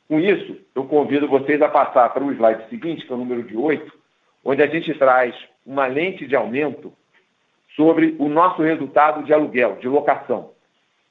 Com 0.08 0.20
isso, 0.20 0.58
eu 0.76 0.86
convido 0.86 1.28
vocês 1.28 1.62
a 1.62 1.70
passar 1.70 2.10
para 2.10 2.24
o 2.24 2.32
slide 2.32 2.70
seguinte, 2.70 3.06
que 3.06 3.12
é 3.12 3.16
o 3.16 3.20
número 3.20 3.44
de 3.44 3.56
8, 3.56 3.92
onde 4.44 4.62
a 4.62 4.68
gente 4.68 4.94
traz 4.96 5.36
uma 5.66 5.88
lente 5.88 6.28
de 6.28 6.36
aumento 6.36 6.94
sobre 7.76 8.16
o 8.20 8.28
nosso 8.28 8.62
resultado 8.62 9.24
de 9.24 9.34
aluguel, 9.34 9.78
de 9.78 9.88
locação, 9.88 10.52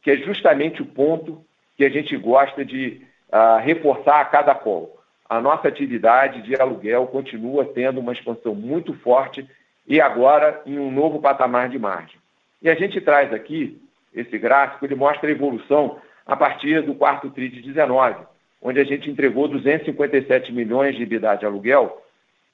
que 0.02 0.10
é 0.10 0.16
justamente 0.16 0.82
o 0.82 0.86
ponto 0.86 1.44
que 1.76 1.84
a 1.84 1.88
gente 1.88 2.16
gosta 2.16 2.64
de 2.64 3.02
uh, 3.32 3.58
reforçar 3.60 4.20
a 4.20 4.24
cada 4.24 4.54
call. 4.54 4.98
A 5.28 5.40
nossa 5.40 5.66
atividade 5.66 6.42
de 6.42 6.54
aluguel 6.60 7.06
continua 7.06 7.64
tendo 7.64 8.00
uma 8.00 8.12
expansão 8.12 8.54
muito 8.54 8.92
forte 8.94 9.48
e 9.86 10.00
agora 10.00 10.60
em 10.66 10.78
um 10.78 10.90
novo 10.90 11.20
patamar 11.20 11.68
de 11.68 11.78
margem. 11.78 12.20
E 12.60 12.68
a 12.68 12.74
gente 12.74 13.00
traz 13.00 13.32
aqui 13.32 13.80
esse 14.14 14.38
gráfico, 14.38 14.84
ele 14.84 14.94
mostra 14.94 15.28
a 15.28 15.32
evolução 15.32 15.98
a 16.26 16.36
partir 16.36 16.82
do 16.82 16.94
quarto 16.94 17.30
TRI 17.30 17.48
de 17.48 17.62
19, 17.62 18.26
onde 18.62 18.80
a 18.80 18.84
gente 18.84 19.10
entregou 19.10 19.48
257 19.48 20.52
milhões 20.52 20.94
de 20.94 21.02
EBITDA 21.02 21.36
de 21.36 21.46
aluguel, 21.46 22.02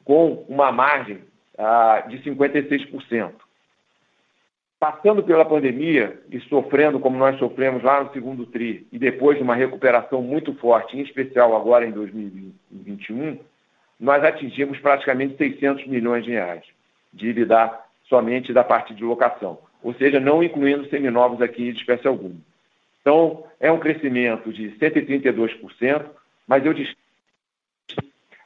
com 0.04 0.44
uma 0.48 0.72
margem 0.72 1.20
ah, 1.58 2.04
de 2.08 2.18
56%. 2.18 3.32
Passando 4.80 5.22
pela 5.22 5.44
pandemia 5.44 6.18
e 6.30 6.40
sofrendo 6.42 7.00
como 7.00 7.18
nós 7.18 7.38
sofremos 7.38 7.82
lá 7.82 8.02
no 8.02 8.12
segundo 8.12 8.46
TRI, 8.46 8.86
e 8.92 8.98
depois 8.98 9.36
de 9.36 9.42
uma 9.42 9.54
recuperação 9.54 10.22
muito 10.22 10.54
forte, 10.54 10.96
em 10.96 11.02
especial 11.02 11.54
agora 11.56 11.84
em 11.84 11.90
2021, 11.90 13.38
nós 14.00 14.22
atingimos 14.22 14.78
praticamente 14.78 15.36
600 15.36 15.86
milhões 15.86 16.24
de 16.24 16.30
reais 16.30 16.64
de 17.12 17.28
EBITDA 17.28 17.76
somente 18.08 18.52
da 18.52 18.64
parte 18.64 18.94
de 18.94 19.04
locação, 19.04 19.58
ou 19.82 19.92
seja, 19.94 20.20
não 20.20 20.42
incluindo 20.42 20.88
seminovos 20.88 21.42
aqui 21.42 21.72
de 21.72 21.80
espécie 21.80 22.06
alguma. 22.06 22.36
Então, 23.08 23.42
é 23.58 23.72
um 23.72 23.78
crescimento 23.78 24.52
de 24.52 24.68
132%, 24.72 26.10
mas 26.46 26.62
eu 26.66 26.74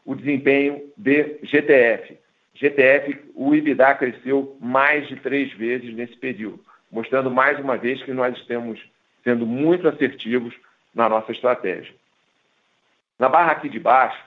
o 0.07 0.15
desempenho 0.15 0.89
de 0.97 1.41
GTF. 1.43 2.17
GTF, 2.55 3.25
o 3.35 3.57
IBDA 3.57 3.93
cresceu 3.97 4.57
mais 4.61 5.09
de 5.09 5.17
três 5.17 5.53
vezes 5.55 5.93
nesse 5.93 6.17
período, 6.17 6.61
mostrando 6.93 7.29
mais 7.29 7.59
uma 7.59 7.77
vez 7.77 8.05
que 8.05 8.13
nós 8.13 8.37
estamos 8.37 8.81
sendo 9.25 9.45
muito 9.45 9.89
assertivos 9.89 10.55
na 10.95 11.09
nossa 11.09 11.33
estratégia. 11.33 11.93
Na 13.19 13.29
barra 13.29 13.51
aqui 13.51 13.69
de 13.69 13.81
baixo, 13.81 14.25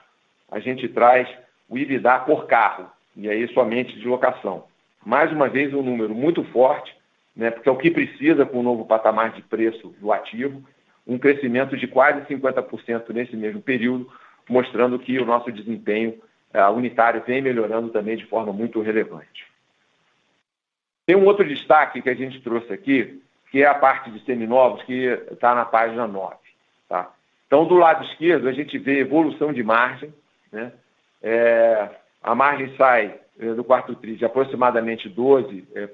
a 0.50 0.58
gente 0.58 0.86
traz 0.86 1.26
o 1.66 1.78
IBDA 1.78 2.18
por 2.26 2.46
carro, 2.46 2.90
e 3.16 3.26
aí 3.26 3.48
somente 3.54 3.98
de 3.98 4.06
locação. 4.06 4.64
Mais 5.02 5.32
uma 5.32 5.48
vez, 5.48 5.72
um 5.72 5.82
número 5.82 6.14
muito 6.14 6.44
forte, 6.44 6.94
né, 7.36 7.50
porque 7.50 7.68
é 7.68 7.72
o 7.72 7.76
que 7.76 7.90
precisa 7.90 8.46
com 8.46 8.60
o 8.60 8.62
novo 8.62 8.86
patamar 8.86 9.32
de 9.32 9.42
preço 9.42 9.88
do 10.00 10.12
ativo, 10.12 10.64
um 11.06 11.18
crescimento 11.18 11.76
de 11.76 11.86
quase 11.86 12.22
50% 12.22 13.10
nesse 13.10 13.36
mesmo 13.36 13.60
período, 13.60 14.10
mostrando 14.48 14.98
que 14.98 15.18
o 15.18 15.26
nosso 15.26 15.52
desempenho 15.52 16.18
uh, 16.54 16.72
unitário 16.72 17.22
vem 17.26 17.42
melhorando 17.42 17.90
também 17.90 18.16
de 18.16 18.26
forma 18.26 18.52
muito 18.52 18.80
relevante. 18.80 19.46
Tem 21.04 21.14
um 21.14 21.24
outro 21.24 21.46
destaque 21.46 22.02
que 22.02 22.10
a 22.10 22.14
gente 22.14 22.40
trouxe 22.40 22.72
aqui, 22.72 23.22
que 23.50 23.62
é 23.62 23.66
a 23.66 23.74
parte 23.74 24.10
de 24.10 24.24
seminovos, 24.24 24.82
que 24.82 25.04
está 25.30 25.54
na 25.54 25.64
página 25.64 26.06
9. 26.06 26.34
Tá? 26.88 27.12
Então, 27.46 27.64
do 27.66 27.76
lado 27.76 28.04
esquerdo, 28.04 28.48
a 28.48 28.52
gente 28.52 28.76
vê 28.78 28.98
evolução 28.98 29.52
de 29.52 29.62
margem. 29.62 30.12
Né? 30.50 30.72
É, 31.22 31.90
a 32.20 32.34
margem 32.34 32.74
sai 32.76 33.20
é, 33.38 33.54
do 33.54 33.62
quarto 33.62 33.94
TRI 33.94 34.16
de 34.16 34.24
aproximadamente 34.24 35.08
12% 35.08 35.64
é, 35.74 35.82
é, 35.82 35.86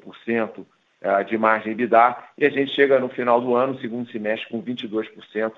de 1.26 1.36
margem 1.36 1.72
EBITDA, 1.72 2.16
e 2.38 2.46
a 2.46 2.50
gente 2.50 2.72
chega 2.74 3.00
no 3.00 3.08
final 3.08 3.40
do 3.40 3.54
ano, 3.56 3.78
segundo 3.80 4.10
semestre, 4.10 4.48
com 4.48 4.62
22% 4.62 5.52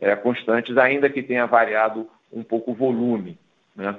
é, 0.00 0.14
constantes, 0.16 0.76
ainda 0.76 1.08
que 1.08 1.22
tenha 1.22 1.46
variado 1.46 2.08
um 2.32 2.42
pouco 2.42 2.72
o 2.72 2.74
volume. 2.74 3.38
Né? 3.74 3.96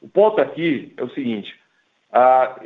O 0.00 0.08
ponto 0.08 0.40
aqui 0.40 0.92
é 0.96 1.02
o 1.02 1.10
seguinte: 1.10 1.54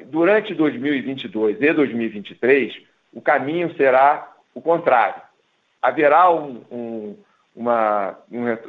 durante 0.06 0.54
2022 0.54 1.60
e 1.60 1.72
2023, 1.72 2.74
o 3.12 3.20
caminho 3.20 3.74
será 3.76 4.32
o 4.54 4.60
contrário. 4.60 5.22
Haverá 5.82 6.30
um, 6.30 6.64
um, 6.70 7.16
uma, 7.54 8.18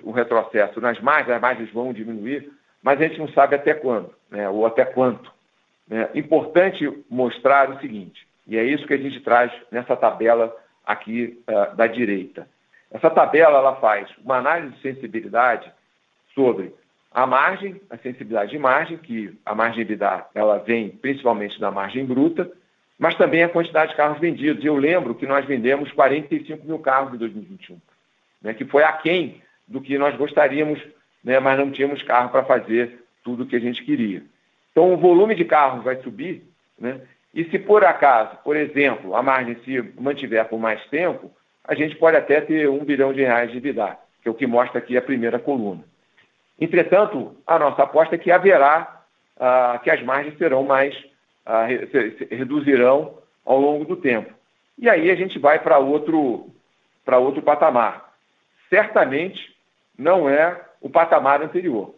um 0.03 0.11
retrocesso 0.11 0.81
nas 0.81 0.99
margens, 0.99 1.29
as 1.35 1.41
margens 1.41 1.71
vão 1.71 1.93
diminuir, 1.93 2.51
mas 2.83 2.99
a 2.99 3.07
gente 3.07 3.19
não 3.19 3.29
sabe 3.29 3.55
até 3.55 3.73
quando, 3.73 4.13
né? 4.29 4.49
ou 4.49 4.65
até 4.65 4.83
quanto. 4.83 5.33
É 5.89 6.17
importante 6.17 6.91
mostrar 7.09 7.69
o 7.69 7.79
seguinte: 7.79 8.27
e 8.47 8.57
é 8.57 8.63
isso 8.63 8.85
que 8.85 8.93
a 8.93 8.97
gente 8.97 9.19
traz 9.21 9.51
nessa 9.71 9.95
tabela 9.95 10.55
aqui 10.85 11.41
uh, 11.47 11.75
da 11.75 11.87
direita. 11.87 12.47
Essa 12.91 13.09
tabela 13.09 13.57
ela 13.57 13.75
faz 13.77 14.09
uma 14.23 14.37
análise 14.37 14.75
de 14.75 14.81
sensibilidade 14.81 15.71
sobre 16.33 16.73
a 17.11 17.25
margem, 17.25 17.81
a 17.89 17.97
sensibilidade 17.97 18.51
de 18.51 18.59
margem, 18.59 18.97
que 18.97 19.37
a 19.45 19.55
margem 19.55 19.81
EBITDA 19.81 20.27
ela 20.35 20.57
vem 20.59 20.89
principalmente 20.89 21.59
da 21.59 21.71
margem 21.71 22.05
bruta, 22.05 22.51
mas 22.99 23.15
também 23.15 23.43
a 23.43 23.49
quantidade 23.49 23.91
de 23.91 23.97
carros 23.97 24.19
vendidos. 24.19 24.63
Eu 24.63 24.75
lembro 24.75 25.15
que 25.15 25.25
nós 25.25 25.45
vendemos 25.45 25.91
45 25.91 26.65
mil 26.65 26.79
carros 26.79 27.13
em 27.13 27.17
2021, 27.17 27.79
né, 28.41 28.53
que 28.53 28.65
foi 28.65 28.83
aquém 28.83 29.41
do 29.67 29.81
que 29.81 29.97
nós 29.97 30.15
gostaríamos, 30.15 30.79
né, 31.23 31.39
mas 31.39 31.57
não 31.57 31.71
tínhamos 31.71 32.03
carro 32.03 32.29
para 32.29 32.43
fazer 32.43 33.03
tudo 33.23 33.43
o 33.43 33.47
que 33.47 33.55
a 33.55 33.59
gente 33.59 33.83
queria. 33.83 34.23
Então, 34.71 34.93
o 34.93 34.97
volume 34.97 35.35
de 35.35 35.45
carros 35.45 35.83
vai 35.83 35.95
subir, 36.01 36.43
né, 36.77 37.01
e 37.35 37.43
se 37.51 37.59
por 37.59 37.83
acaso, 37.83 38.37
por 38.45 38.55
exemplo, 38.55 39.13
a 39.13 39.21
margem 39.21 39.57
se 39.65 39.81
mantiver 39.99 40.47
por 40.47 40.57
mais 40.57 40.81
tempo, 40.85 41.29
a 41.65 41.75
gente 41.75 41.93
pode 41.97 42.15
até 42.15 42.39
ter 42.39 42.69
um 42.69 42.85
bilhão 42.85 43.11
de 43.11 43.21
reais 43.21 43.51
de 43.51 43.57
EBITDA, 43.57 43.97
que 44.21 44.29
é 44.29 44.31
o 44.31 44.35
que 44.35 44.47
mostra 44.47 44.79
aqui 44.79 44.95
a 44.95 45.01
primeira 45.01 45.37
coluna. 45.37 45.83
Entretanto, 46.57 47.35
a 47.45 47.59
nossa 47.59 47.83
aposta 47.83 48.15
é 48.15 48.17
que 48.17 48.31
haverá, 48.31 49.01
ah, 49.37 49.77
que 49.83 49.89
as 49.89 50.01
margens 50.01 50.37
serão 50.37 50.63
mais, 50.63 50.95
ah, 51.45 51.67
se, 51.67 52.25
reduzirão 52.33 53.17
ao 53.45 53.59
longo 53.59 53.83
do 53.83 53.97
tempo. 53.97 54.33
E 54.79 54.89
aí 54.89 55.11
a 55.11 55.15
gente 55.15 55.37
vai 55.37 55.59
para 55.59 55.77
outro, 55.77 56.49
para 57.03 57.19
outro 57.19 57.41
patamar. 57.41 58.13
Certamente 58.69 59.53
não 59.97 60.29
é 60.29 60.61
o 60.79 60.89
patamar 60.89 61.41
anterior. 61.41 61.95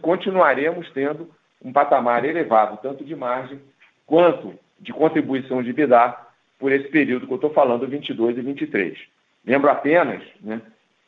Continuaremos 0.00 0.90
tendo 0.92 1.30
um 1.62 1.70
patamar 1.70 2.24
elevado, 2.24 2.78
tanto 2.80 3.04
de 3.04 3.14
margem 3.14 3.60
quanto 4.08 4.58
de 4.80 4.92
contribuição 4.92 5.62
de 5.62 5.70
EBITDA 5.70 6.16
por 6.58 6.72
esse 6.72 6.88
período 6.88 7.26
que 7.26 7.32
eu 7.32 7.36
estou 7.36 7.50
falando, 7.50 7.86
22 7.86 8.38
e 8.38 8.40
23. 8.40 8.98
Lembro 9.44 9.70
apenas 9.70 10.22
né, 10.40 10.60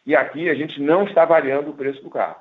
que 0.05 0.15
aqui 0.15 0.49
a 0.49 0.55
gente 0.55 0.81
não 0.81 1.05
está 1.05 1.25
variando 1.25 1.71
o 1.71 1.75
preço 1.75 2.03
do 2.03 2.11
carro. 2.11 2.37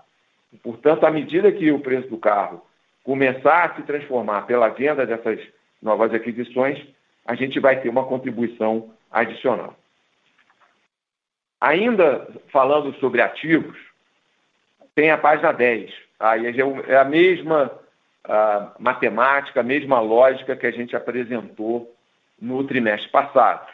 Portanto, 0.61 1.05
à 1.05 1.11
medida 1.11 1.51
que 1.51 1.71
o 1.71 1.79
preço 1.79 2.09
do 2.09 2.17
carro 2.17 2.61
começar 3.03 3.63
a 3.63 3.75
se 3.75 3.83
transformar 3.83 4.41
pela 4.41 4.67
venda 4.67 5.05
dessas 5.05 5.39
novas 5.81 6.13
aquisições, 6.13 6.85
a 7.25 7.35
gente 7.35 7.59
vai 7.59 7.79
ter 7.79 7.87
uma 7.87 8.05
contribuição 8.05 8.91
adicional. 9.09 9.75
Ainda 11.61 12.27
falando 12.51 12.93
sobre 12.99 13.21
ativos, 13.21 13.77
tem 14.93 15.09
a 15.09 15.17
página 15.17 15.53
10. 15.53 15.91
Aí 16.19 16.45
é 16.87 16.97
a 16.97 17.05
mesma 17.05 17.71
a 18.23 18.73
matemática, 18.79 19.59
a 19.59 19.63
mesma 19.63 19.99
lógica 19.99 20.55
que 20.55 20.67
a 20.67 20.71
gente 20.71 20.95
apresentou 20.95 21.95
no 22.39 22.63
trimestre 22.63 23.09
passado. 23.09 23.67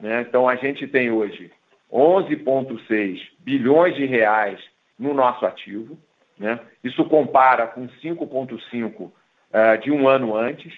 Né? 0.00 0.22
Então, 0.22 0.48
a 0.48 0.56
gente 0.56 0.86
tem 0.86 1.10
hoje 1.10 1.52
11,6 1.92 3.20
bilhões 3.38 3.94
de 3.94 4.04
reais 4.04 4.60
no 4.98 5.14
nosso 5.14 5.46
ativo. 5.46 5.98
Né? 6.38 6.58
Isso 6.82 7.04
compara 7.04 7.66
com 7.66 7.88
5,5 7.88 9.00
uh, 9.00 9.12
eh, 9.52 9.76
de 9.78 9.90
um 9.90 10.08
ano 10.08 10.36
antes. 10.36 10.74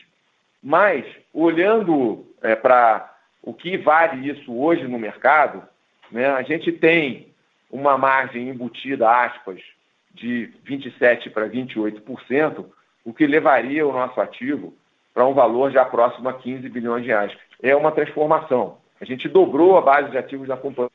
Mas, 0.62 1.07
olhando 1.33 2.27
é, 2.42 2.55
para 2.55 3.14
o 3.42 3.55
que 3.55 3.77
vale 3.79 4.29
isso 4.29 4.53
hoje 4.53 4.87
no 4.88 4.99
mercado, 4.99 5.62
né, 6.11 6.27
a 6.27 6.42
gente 6.42 6.73
tem 6.73 7.29
uma 7.71 7.97
margem 7.97 8.49
embutida, 8.49 9.09
aspas, 9.09 9.61
de 10.12 10.53
27% 10.66 11.31
para 11.31 11.49
28%, 11.49 12.66
o 13.07 13.14
que 13.14 13.27
levaria 13.27 13.87
o 13.87 13.92
nosso 13.92 14.21
ativo 14.21 14.75
para 15.14 15.25
um 15.25 15.33
valor 15.33 15.71
já 15.71 15.85
próximo 15.85 16.29
a 16.29 16.35
15 16.35 16.69
bilhões 16.69 17.05
de 17.05 17.09
reais. 17.09 17.33
É 17.62 17.75
uma 17.75 17.92
transformação. 17.92 18.79
A 19.01 19.05
gente 19.05 19.29
dobrou 19.29 19.79
a 19.79 19.81
base 19.81 20.11
de 20.11 20.19
ativos 20.19 20.49
da 20.49 20.57
companhia 20.57 20.90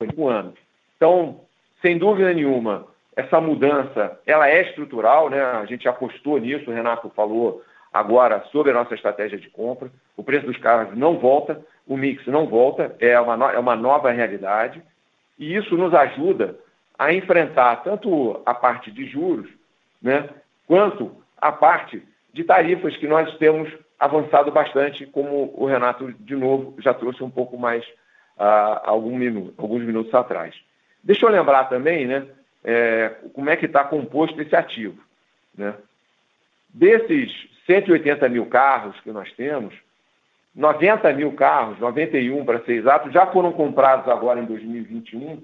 em 0.00 0.20
um 0.20 0.28
ano. 0.28 0.54
Então, 0.96 1.42
sem 1.82 1.98
dúvida 1.98 2.32
nenhuma, 2.32 2.86
essa 3.14 3.38
mudança 3.40 4.18
ela 4.26 4.48
é 4.48 4.62
estrutural, 4.62 5.28
né? 5.28 5.42
A 5.42 5.66
gente 5.66 5.86
apostou 5.86 6.38
nisso, 6.38 6.70
o 6.70 6.74
Renato 6.74 7.10
falou 7.10 7.62
agora 7.92 8.42
sobre 8.50 8.70
a 8.70 8.74
nossa 8.74 8.94
estratégia 8.94 9.38
de 9.38 9.50
compra. 9.50 9.90
O 10.16 10.24
preço 10.24 10.46
dos 10.46 10.56
carros 10.56 10.96
não 10.96 11.18
volta, 11.18 11.60
o 11.86 11.96
mix 11.96 12.26
não 12.26 12.46
volta, 12.46 12.96
é 12.98 13.20
uma, 13.20 13.36
no... 13.36 13.44
é 13.44 13.58
uma 13.58 13.76
nova 13.76 14.10
realidade. 14.10 14.82
E 15.38 15.54
isso 15.54 15.76
nos 15.76 15.92
ajuda 15.92 16.58
a 16.98 17.12
enfrentar 17.12 17.76
tanto 17.76 18.40
a 18.46 18.54
parte 18.54 18.90
de 18.90 19.06
juros, 19.06 19.50
né, 20.02 20.28
quanto 20.70 21.10
a 21.36 21.50
parte 21.50 22.00
de 22.32 22.44
tarifas 22.44 22.96
que 22.96 23.08
nós 23.08 23.36
temos 23.38 23.68
avançado 23.98 24.52
bastante, 24.52 25.04
como 25.04 25.52
o 25.56 25.66
Renato, 25.66 26.12
de 26.12 26.36
novo, 26.36 26.76
já 26.78 26.94
trouxe 26.94 27.24
um 27.24 27.28
pouco 27.28 27.58
mais 27.58 27.84
uh, 28.38 28.78
algum 28.84 29.16
minuto, 29.18 29.52
alguns 29.58 29.82
minutos 29.82 30.14
atrás. 30.14 30.54
Deixa 31.02 31.26
eu 31.26 31.28
lembrar 31.28 31.64
também 31.64 32.06
né, 32.06 32.24
é, 32.62 33.16
como 33.34 33.50
é 33.50 33.56
que 33.56 33.66
está 33.66 33.82
composto 33.82 34.40
esse 34.40 34.54
ativo. 34.54 35.02
Né? 35.58 35.74
Desses 36.68 37.32
180 37.66 38.28
mil 38.28 38.46
carros 38.46 38.94
que 39.00 39.10
nós 39.10 39.32
temos, 39.32 39.74
90 40.54 41.12
mil 41.14 41.32
carros, 41.32 41.80
91 41.80 42.44
para 42.44 42.60
ser 42.60 42.74
exato, 42.74 43.10
já 43.10 43.26
foram 43.26 43.50
comprados 43.50 44.06
agora 44.06 44.38
em 44.38 44.44
2021 44.44 45.42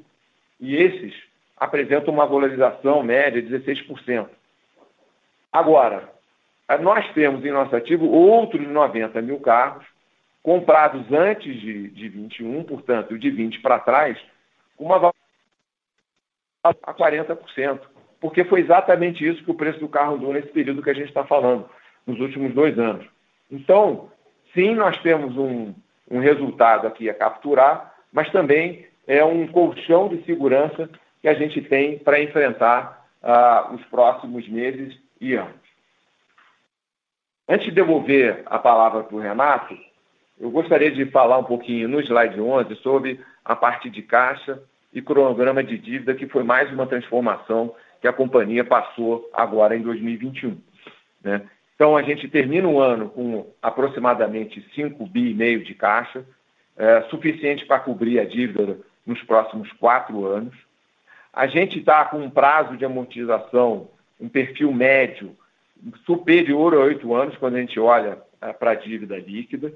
e 0.60 0.76
esses 0.76 1.14
apresentam 1.56 2.14
uma 2.14 2.26
valorização 2.26 3.02
média 3.02 3.42
de 3.42 3.52
16%. 3.52 4.28
Agora, 5.56 6.10
nós 6.80 7.10
temos 7.14 7.42
em 7.42 7.50
nosso 7.50 7.74
ativo 7.74 8.04
outros 8.06 8.68
90 8.68 9.22
mil 9.22 9.40
carros 9.40 9.86
comprados 10.42 11.10
antes 11.10 11.58
de, 11.58 11.88
de 11.88 12.10
21, 12.10 12.62
portanto, 12.64 13.18
de 13.18 13.30
20 13.30 13.62
para 13.62 13.78
trás, 13.78 14.18
uma 14.78 14.98
valorização 14.98 15.16
a 16.62 16.92
40%, 16.92 17.80
porque 18.20 18.44
foi 18.44 18.60
exatamente 18.60 19.26
isso 19.26 19.42
que 19.42 19.50
o 19.50 19.54
preço 19.54 19.80
do 19.80 19.88
carro 19.88 20.16
andou 20.16 20.34
nesse 20.34 20.48
período 20.48 20.82
que 20.82 20.90
a 20.90 20.94
gente 20.94 21.08
está 21.08 21.24
falando, 21.24 21.66
nos 22.06 22.20
últimos 22.20 22.52
dois 22.52 22.78
anos. 22.78 23.06
Então, 23.50 24.10
sim, 24.52 24.74
nós 24.74 24.98
temos 24.98 25.38
um, 25.38 25.72
um 26.10 26.18
resultado 26.18 26.86
aqui 26.86 27.08
a 27.08 27.14
capturar, 27.14 27.94
mas 28.12 28.30
também 28.30 28.86
é 29.06 29.24
um 29.24 29.46
colchão 29.46 30.06
de 30.06 30.22
segurança 30.24 30.90
que 31.22 31.28
a 31.28 31.34
gente 31.34 31.62
tem 31.62 31.98
para 31.98 32.20
enfrentar 32.20 33.08
uh, 33.22 33.74
os 33.74 33.82
próximos 33.86 34.46
meses 34.50 35.05
anos. 35.20 35.66
Antes 37.48 37.66
de 37.66 37.72
devolver 37.72 38.42
a 38.46 38.58
palavra 38.58 39.04
para 39.04 39.16
o 39.16 39.20
Renato, 39.20 39.76
eu 40.38 40.50
gostaria 40.50 40.90
de 40.90 41.06
falar 41.06 41.38
um 41.38 41.44
pouquinho 41.44 41.88
no 41.88 42.00
slide 42.00 42.40
11 42.40 42.74
sobre 42.76 43.20
a 43.44 43.54
parte 43.54 43.88
de 43.88 44.02
caixa 44.02 44.60
e 44.92 45.00
cronograma 45.00 45.62
de 45.62 45.78
dívida, 45.78 46.14
que 46.14 46.26
foi 46.26 46.42
mais 46.42 46.70
uma 46.72 46.86
transformação 46.86 47.74
que 48.00 48.08
a 48.08 48.12
companhia 48.12 48.64
passou 48.64 49.28
agora 49.32 49.76
em 49.76 49.82
2021. 49.82 50.60
Né? 51.22 51.42
Então, 51.74 51.96
a 51.96 52.02
gente 52.02 52.28
termina 52.28 52.66
o 52.66 52.80
ano 52.80 53.08
com 53.10 53.52
aproximadamente 53.62 54.66
5 54.74 55.06
bi 55.06 55.30
e 55.30 55.34
meio 55.34 55.62
de 55.62 55.74
caixa, 55.74 56.24
é, 56.76 57.02
suficiente 57.10 57.64
para 57.64 57.80
cobrir 57.80 58.18
a 58.18 58.24
dívida 58.24 58.78
nos 59.06 59.22
próximos 59.22 59.70
quatro 59.72 60.26
anos. 60.26 60.54
A 61.32 61.46
gente 61.46 61.78
está 61.78 62.04
com 62.06 62.18
um 62.18 62.30
prazo 62.30 62.76
de 62.76 62.84
amortização, 62.84 63.88
um 64.20 64.28
perfil 64.28 64.72
médio 64.72 65.36
superior 66.04 66.74
a 66.74 66.78
oito 66.78 67.14
anos, 67.14 67.36
quando 67.36 67.56
a 67.56 67.60
gente 67.60 67.78
olha 67.78 68.18
é, 68.40 68.52
para 68.52 68.72
a 68.72 68.74
dívida 68.74 69.18
líquida. 69.18 69.72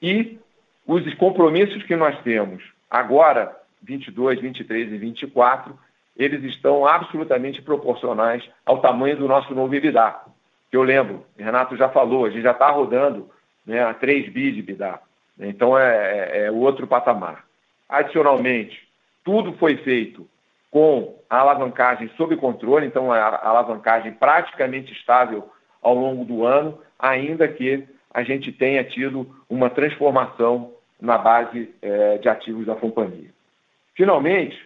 E 0.00 0.38
os 0.86 1.14
compromissos 1.14 1.82
que 1.84 1.96
nós 1.96 2.20
temos 2.22 2.62
agora, 2.90 3.56
22, 3.82 4.40
23 4.40 4.92
e 4.92 4.98
24, 4.98 5.78
eles 6.16 6.44
estão 6.44 6.86
absolutamente 6.86 7.62
proporcionais 7.62 8.42
ao 8.66 8.80
tamanho 8.80 9.16
do 9.16 9.26
nosso 9.28 9.54
novo 9.54 9.74
EBITDA 9.74 10.32
eu 10.72 10.82
lembro, 10.82 11.26
o 11.38 11.42
Renato 11.42 11.76
já 11.76 11.88
falou, 11.90 12.24
a 12.24 12.30
gente 12.30 12.42
já 12.42 12.52
está 12.52 12.70
rodando 12.70 13.30
né, 13.64 13.84
a 13.84 13.92
3 13.92 14.32
bi 14.32 14.50
de 14.50 14.60
EBITDA. 14.60 14.98
Então 15.38 15.78
é, 15.78 15.94
é, 15.94 16.44
é 16.46 16.50
outro 16.50 16.86
patamar. 16.86 17.44
Adicionalmente, 17.88 18.88
tudo 19.22 19.52
foi 19.52 19.76
feito 19.76 20.26
com 20.72 21.16
a 21.30 21.38
alavancagem 21.38 22.10
sob 22.16 22.36
controle, 22.36 22.86
então 22.86 23.12
a 23.12 23.46
alavancagem 23.46 24.12
praticamente 24.12 24.92
estável 24.92 25.48
ao 25.80 25.94
longo 25.94 26.24
do 26.24 26.44
ano, 26.44 26.80
ainda 26.98 27.46
que 27.46 27.86
a 28.12 28.24
gente 28.24 28.50
tenha 28.50 28.82
tido 28.82 29.24
uma 29.48 29.70
transformação 29.70 30.72
na 31.00 31.16
base 31.16 31.72
é, 31.80 32.18
de 32.18 32.28
ativos 32.28 32.66
da 32.66 32.74
companhia. 32.74 33.30
Finalmente, 33.94 34.58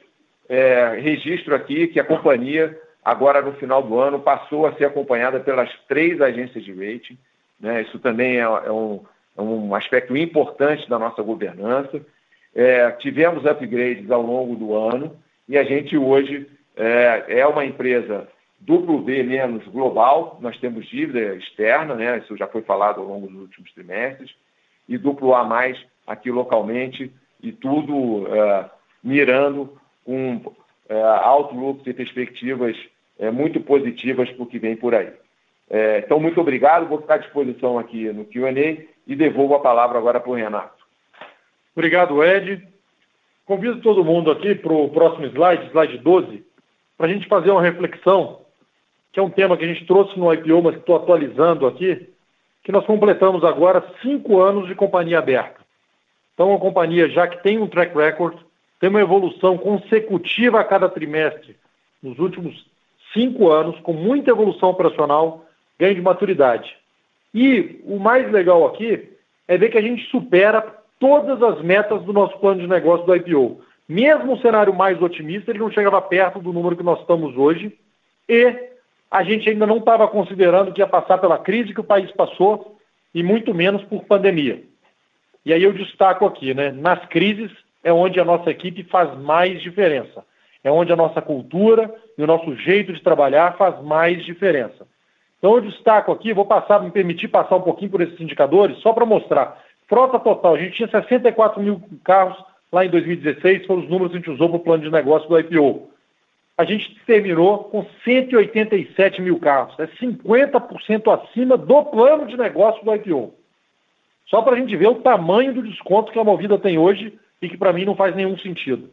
é, 0.48 0.98
registro 0.98 1.54
aqui 1.54 1.88
que 1.88 2.00
a 2.00 2.04
companhia 2.04 2.80
agora 3.06 3.40
no 3.40 3.52
final 3.52 3.84
do 3.84 4.00
ano, 4.00 4.18
passou 4.18 4.66
a 4.66 4.72
ser 4.72 4.86
acompanhada 4.86 5.38
pelas 5.38 5.72
três 5.86 6.20
agências 6.20 6.64
de 6.64 6.72
rating. 6.72 7.16
Né? 7.60 7.82
Isso 7.82 8.00
também 8.00 8.38
é, 8.38 8.40
é, 8.40 8.72
um, 8.72 9.00
é, 9.38 9.40
um, 9.40 9.72
aspecto 9.76 10.16
importante 10.16 10.88
da 10.88 10.98
nossa 10.98 11.22
governança. 11.22 12.04
É, 12.52 12.90
tivemos 12.90 13.46
upgrades 13.46 14.10
ao 14.10 14.20
longo 14.20 14.56
do 14.56 14.74
ano 14.74 15.16
e 15.48 15.56
a 15.56 15.64
gente 15.64 15.96
hoje 15.96 16.46
é, 16.76 17.24
é 17.40 17.46
uma 17.46 17.64
empresa 17.64 18.28
duplo 18.58 18.98
B 18.98 19.22
menos 19.22 19.66
global, 19.68 20.38
nós 20.40 20.58
temos 20.58 20.86
dívida 20.86 21.34
externa, 21.36 21.94
né? 21.94 22.18
isso 22.18 22.36
já 22.36 22.46
foi 22.46 22.62
falado 22.62 23.00
ao 23.00 23.06
longo 23.06 23.26
dos 23.26 23.42
últimos 23.42 23.72
trimestres, 23.72 24.34
e 24.88 24.96
duplo 24.96 25.34
A 25.34 25.44
mais 25.44 25.78
aqui 26.06 26.30
localmente, 26.30 27.12
e 27.42 27.52
tudo 27.52 28.26
é, 28.28 28.70
mirando 29.02 29.78
com 30.04 30.54
é, 30.88 31.00
outlooks 31.00 31.86
e 31.86 31.92
perspectivas 31.92 32.76
é, 33.18 33.30
muito 33.30 33.60
positivas 33.60 34.30
para 34.30 34.42
o 34.42 34.46
que 34.46 34.58
vem 34.58 34.76
por 34.76 34.94
aí. 34.94 35.12
É, 35.68 35.98
então, 35.98 36.20
muito 36.20 36.40
obrigado. 36.40 36.86
Vou 36.86 37.00
ficar 37.00 37.14
à 37.14 37.18
disposição 37.18 37.78
aqui 37.78 38.12
no 38.12 38.24
QA 38.24 38.86
e 39.06 39.16
devolvo 39.16 39.54
a 39.54 39.60
palavra 39.60 39.98
agora 39.98 40.20
para 40.20 40.30
o 40.30 40.34
Renato. 40.34 40.84
Obrigado, 41.74 42.22
Ed. 42.22 42.66
Convido 43.46 43.80
todo 43.80 44.04
mundo 44.04 44.32
aqui 44.32 44.56
para 44.56 44.72
o 44.72 44.88
próximo 44.88 45.24
slide, 45.26 45.68
slide 45.68 45.98
12, 45.98 46.44
para 46.98 47.06
a 47.06 47.08
gente 47.08 47.28
fazer 47.28 47.52
uma 47.52 47.62
reflexão, 47.62 48.40
que 49.12 49.20
é 49.20 49.22
um 49.22 49.30
tema 49.30 49.56
que 49.56 49.64
a 49.64 49.68
gente 49.68 49.86
trouxe 49.86 50.18
no 50.18 50.34
IPO, 50.34 50.62
mas 50.62 50.74
que 50.74 50.80
estou 50.80 50.96
atualizando 50.96 51.64
aqui, 51.64 52.08
que 52.64 52.72
nós 52.72 52.84
completamos 52.84 53.44
agora 53.44 53.86
cinco 54.02 54.40
anos 54.40 54.66
de 54.66 54.74
companhia 54.74 55.20
aberta. 55.20 55.60
Então, 56.34 56.50
uma 56.50 56.58
companhia 56.58 57.08
já 57.08 57.28
que 57.28 57.40
tem 57.40 57.56
um 57.56 57.68
track 57.68 57.96
record, 57.96 58.36
tem 58.80 58.90
uma 58.90 59.00
evolução 59.00 59.56
consecutiva 59.56 60.58
a 60.58 60.64
cada 60.64 60.88
trimestre 60.88 61.56
nos 62.02 62.18
últimos 62.18 62.66
cinco 63.12 63.48
anos, 63.52 63.78
com 63.80 63.92
muita 63.92 64.32
evolução 64.32 64.70
operacional, 64.70 65.46
ganho 65.78 65.94
de 65.94 66.02
maturidade. 66.02 66.76
E 67.32 67.80
o 67.84 68.00
mais 68.00 68.28
legal 68.32 68.66
aqui 68.66 69.08
é 69.46 69.56
ver 69.56 69.68
que 69.70 69.78
a 69.78 69.82
gente 69.82 70.04
supera 70.10 70.75
todas 70.98 71.42
as 71.42 71.62
metas 71.62 72.02
do 72.02 72.12
nosso 72.12 72.38
plano 72.38 72.60
de 72.60 72.66
negócio 72.66 73.06
do 73.06 73.14
IPO. 73.14 73.60
Mesmo 73.88 74.34
o 74.34 74.40
cenário 74.40 74.74
mais 74.74 75.00
otimista, 75.00 75.50
ele 75.50 75.60
não 75.60 75.70
chegava 75.70 76.00
perto 76.02 76.40
do 76.40 76.52
número 76.52 76.76
que 76.76 76.82
nós 76.82 77.00
estamos 77.00 77.36
hoje 77.36 77.76
e 78.28 78.70
a 79.10 79.22
gente 79.22 79.48
ainda 79.48 79.66
não 79.66 79.78
estava 79.78 80.08
considerando 80.08 80.72
que 80.72 80.80
ia 80.80 80.86
passar 80.86 81.18
pela 81.18 81.38
crise 81.38 81.72
que 81.72 81.80
o 81.80 81.84
país 81.84 82.10
passou 82.12 82.76
e 83.14 83.22
muito 83.22 83.54
menos 83.54 83.82
por 83.84 84.04
pandemia. 84.04 84.62
E 85.44 85.52
aí 85.52 85.62
eu 85.62 85.72
destaco 85.72 86.26
aqui, 86.26 86.52
né? 86.52 86.72
Nas 86.72 87.04
crises 87.06 87.52
é 87.84 87.92
onde 87.92 88.18
a 88.18 88.24
nossa 88.24 88.50
equipe 88.50 88.82
faz 88.84 89.16
mais 89.18 89.62
diferença 89.62 90.24
é 90.66 90.70
onde 90.70 90.92
a 90.92 90.96
nossa 90.96 91.22
cultura 91.22 91.94
e 92.18 92.22
o 92.24 92.26
nosso 92.26 92.56
jeito 92.56 92.92
de 92.92 93.00
trabalhar 93.00 93.56
faz 93.56 93.80
mais 93.84 94.24
diferença. 94.24 94.84
Então 95.38 95.54
eu 95.54 95.60
destaco 95.60 96.10
aqui, 96.10 96.34
vou 96.34 96.44
passar, 96.44 96.82
me 96.82 96.90
permitir 96.90 97.28
passar 97.28 97.54
um 97.54 97.62
pouquinho 97.62 97.92
por 97.92 98.00
esses 98.00 98.20
indicadores, 98.20 98.76
só 98.78 98.92
para 98.92 99.06
mostrar. 99.06 99.62
Frota 99.88 100.18
total, 100.18 100.54
a 100.54 100.58
gente 100.58 100.76
tinha 100.76 100.88
64 100.88 101.62
mil 101.62 101.80
carros 102.04 102.36
lá 102.72 102.84
em 102.84 102.90
2016, 102.90 103.66
foram 103.66 103.82
os 103.82 103.88
números 103.88 104.10
que 104.10 104.16
a 104.16 104.20
gente 104.20 104.30
usou 104.30 104.48
para 104.48 104.56
o 104.56 104.60
plano 104.60 104.82
de 104.82 104.90
negócio 104.90 105.28
do 105.28 105.38
IPO. 105.38 105.90
A 106.58 106.64
gente 106.64 106.94
terminou 107.06 107.64
com 107.64 107.86
187 108.02 109.20
mil 109.22 109.38
carros, 109.38 109.78
é 109.78 109.86
50% 109.86 111.12
acima 111.12 111.56
do 111.56 111.84
plano 111.84 112.26
de 112.26 112.36
negócio 112.36 112.84
do 112.84 112.94
IPO. 112.94 113.34
Só 114.26 114.42
para 114.42 114.54
a 114.54 114.58
gente 114.58 114.74
ver 114.76 114.88
o 114.88 114.96
tamanho 114.96 115.54
do 115.54 115.62
desconto 115.62 116.10
que 116.10 116.18
a 116.18 116.24
Movida 116.24 116.58
tem 116.58 116.78
hoje 116.78 117.16
e 117.40 117.48
que 117.48 117.56
para 117.56 117.72
mim 117.72 117.84
não 117.84 117.94
faz 117.94 118.14
nenhum 118.16 118.36
sentido. 118.38 118.90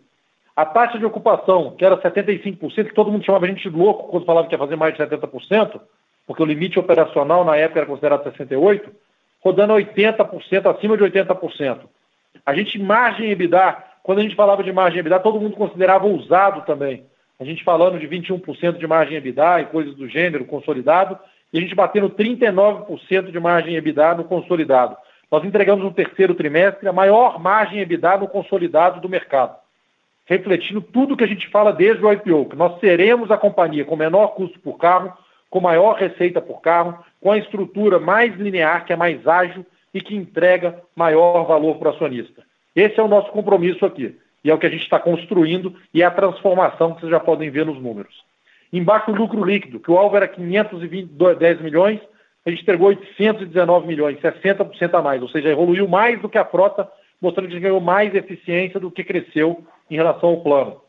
A 0.55 0.65
taxa 0.65 0.99
de 0.99 1.05
ocupação, 1.05 1.71
que 1.75 1.83
era 1.83 1.97
75%, 1.97 2.89
que 2.89 2.93
todo 2.93 3.11
mundo 3.11 3.25
chamava 3.25 3.45
a 3.45 3.47
gente 3.47 3.67
de 3.67 3.75
louco 3.75 4.09
quando 4.09 4.25
falava 4.25 4.47
que 4.47 4.53
ia 4.53 4.59
fazer 4.59 4.75
mais 4.75 4.95
de 4.95 5.01
70%, 5.01 5.81
porque 6.27 6.43
o 6.43 6.45
limite 6.45 6.77
operacional 6.77 7.43
na 7.43 7.55
época 7.55 7.79
era 7.79 7.87
considerado 7.87 8.31
68%, 8.31 8.91
rodando 9.43 9.73
80%, 9.73 10.65
acima 10.65 10.95
de 10.95 11.03
80%. 11.03 11.79
A 12.45 12.53
gente, 12.53 12.79
margem 12.79 13.29
EBITDA, 13.29 13.77
quando 14.01 14.19
a 14.19 14.21
gente 14.21 14.35
falava 14.35 14.63
de 14.63 14.71
margem 14.71 14.99
EBITDA, 14.99 15.19
todo 15.19 15.39
mundo 15.39 15.55
considerava 15.55 16.07
usado 16.07 16.65
também. 16.65 17.05
A 17.39 17.43
gente 17.43 17.63
falando 17.63 17.99
de 17.99 18.07
21% 18.07 18.77
de 18.77 18.87
margem 18.87 19.17
EBITDA 19.17 19.61
e 19.61 19.65
coisas 19.65 19.95
do 19.95 20.07
gênero, 20.07 20.45
consolidado, 20.45 21.19
e 21.51 21.57
a 21.57 21.61
gente 21.61 21.75
batendo 21.75 22.09
39% 22.09 23.31
de 23.31 23.39
margem 23.39 23.75
EBITDA 23.75 24.15
no 24.15 24.23
consolidado. 24.23 24.95
Nós 25.29 25.43
entregamos 25.43 25.83
no 25.83 25.91
terceiro 25.91 26.33
trimestre 26.33 26.87
a 26.87 26.93
maior 26.93 27.39
margem 27.39 27.79
EBITDA 27.79 28.17
no 28.17 28.27
consolidado 28.27 29.01
do 29.01 29.09
mercado 29.09 29.55
refletindo 30.25 30.81
tudo 30.81 31.17
que 31.17 31.23
a 31.23 31.27
gente 31.27 31.49
fala 31.49 31.73
desde 31.73 32.03
o 32.03 32.11
IPO, 32.11 32.49
que 32.49 32.55
nós 32.55 32.79
seremos 32.79 33.29
a 33.29 33.37
companhia 33.37 33.85
com 33.85 33.95
menor 33.95 34.29
custo 34.29 34.59
por 34.59 34.77
carro, 34.77 35.13
com 35.49 35.59
maior 35.59 35.95
receita 35.95 36.41
por 36.41 36.61
carro, 36.61 37.03
com 37.23 37.31
a 37.31 37.37
estrutura 37.37 37.99
mais 37.99 38.35
linear, 38.35 38.85
que 38.85 38.91
é 38.91 38.97
mais 38.97 39.25
ágil 39.25 39.65
e 39.93 40.01
que 40.01 40.13
entrega 40.13 40.81
maior 40.93 41.45
valor 41.45 41.77
para 41.77 41.89
o 41.89 41.93
acionista. 41.93 42.43
Esse 42.75 42.99
é 42.99 43.03
o 43.03 43.07
nosso 43.07 43.31
compromisso 43.31 43.85
aqui. 43.85 44.19
E 44.43 44.51
é 44.51 44.53
o 44.53 44.57
que 44.57 44.65
a 44.65 44.69
gente 44.69 44.83
está 44.83 44.99
construindo 44.99 45.73
e 45.93 46.01
é 46.01 46.05
a 46.05 46.11
transformação 46.11 46.93
que 46.93 46.99
vocês 46.99 47.11
já 47.11 47.21
podem 47.21 47.49
ver 47.49 47.65
nos 47.65 47.81
números. 47.81 48.13
Embaixo 48.73 49.09
o 49.09 49.15
lucro 49.15 49.41
líquido, 49.41 49.79
que 49.79 49.89
o 49.89 49.97
alvo 49.97 50.17
era 50.17 50.27
510 50.27 51.61
milhões, 51.61 52.01
a 52.45 52.49
gente 52.49 52.63
entregou 52.63 52.89
819 52.89 53.87
milhões, 53.87 54.19
60% 54.19 54.93
a 54.93 55.01
mais, 55.01 55.21
ou 55.21 55.29
seja, 55.29 55.47
evoluiu 55.47 55.87
mais 55.87 56.21
do 56.21 56.27
que 56.27 56.37
a 56.37 56.43
frota, 56.43 56.89
mostrando 57.21 57.47
que 57.47 57.53
a 57.53 57.55
gente 57.55 57.63
ganhou 57.63 57.79
mais 57.79 58.13
eficiência 58.13 58.81
do 58.81 58.91
que 58.91 59.01
cresceu 59.01 59.63
em 59.89 59.95
relação 59.95 60.27
ao 60.27 60.41
plano. 60.41 60.81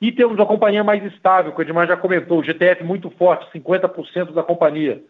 E 0.00 0.10
temos 0.10 0.36
uma 0.36 0.46
companhia 0.46 0.82
mais 0.82 1.04
estável, 1.04 1.52
que 1.52 1.58
o 1.58 1.62
Edmar 1.62 1.86
já 1.86 1.98
comentou, 1.98 2.38
o 2.38 2.42
GTF 2.42 2.82
muito 2.82 3.10
forte, 3.10 3.50
50% 3.52 4.32
da 4.32 4.42
companhia. 4.42 5.02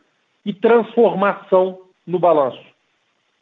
E 0.47 0.55
transformação 0.55 1.81
no 2.07 2.19
balanço. 2.19 2.65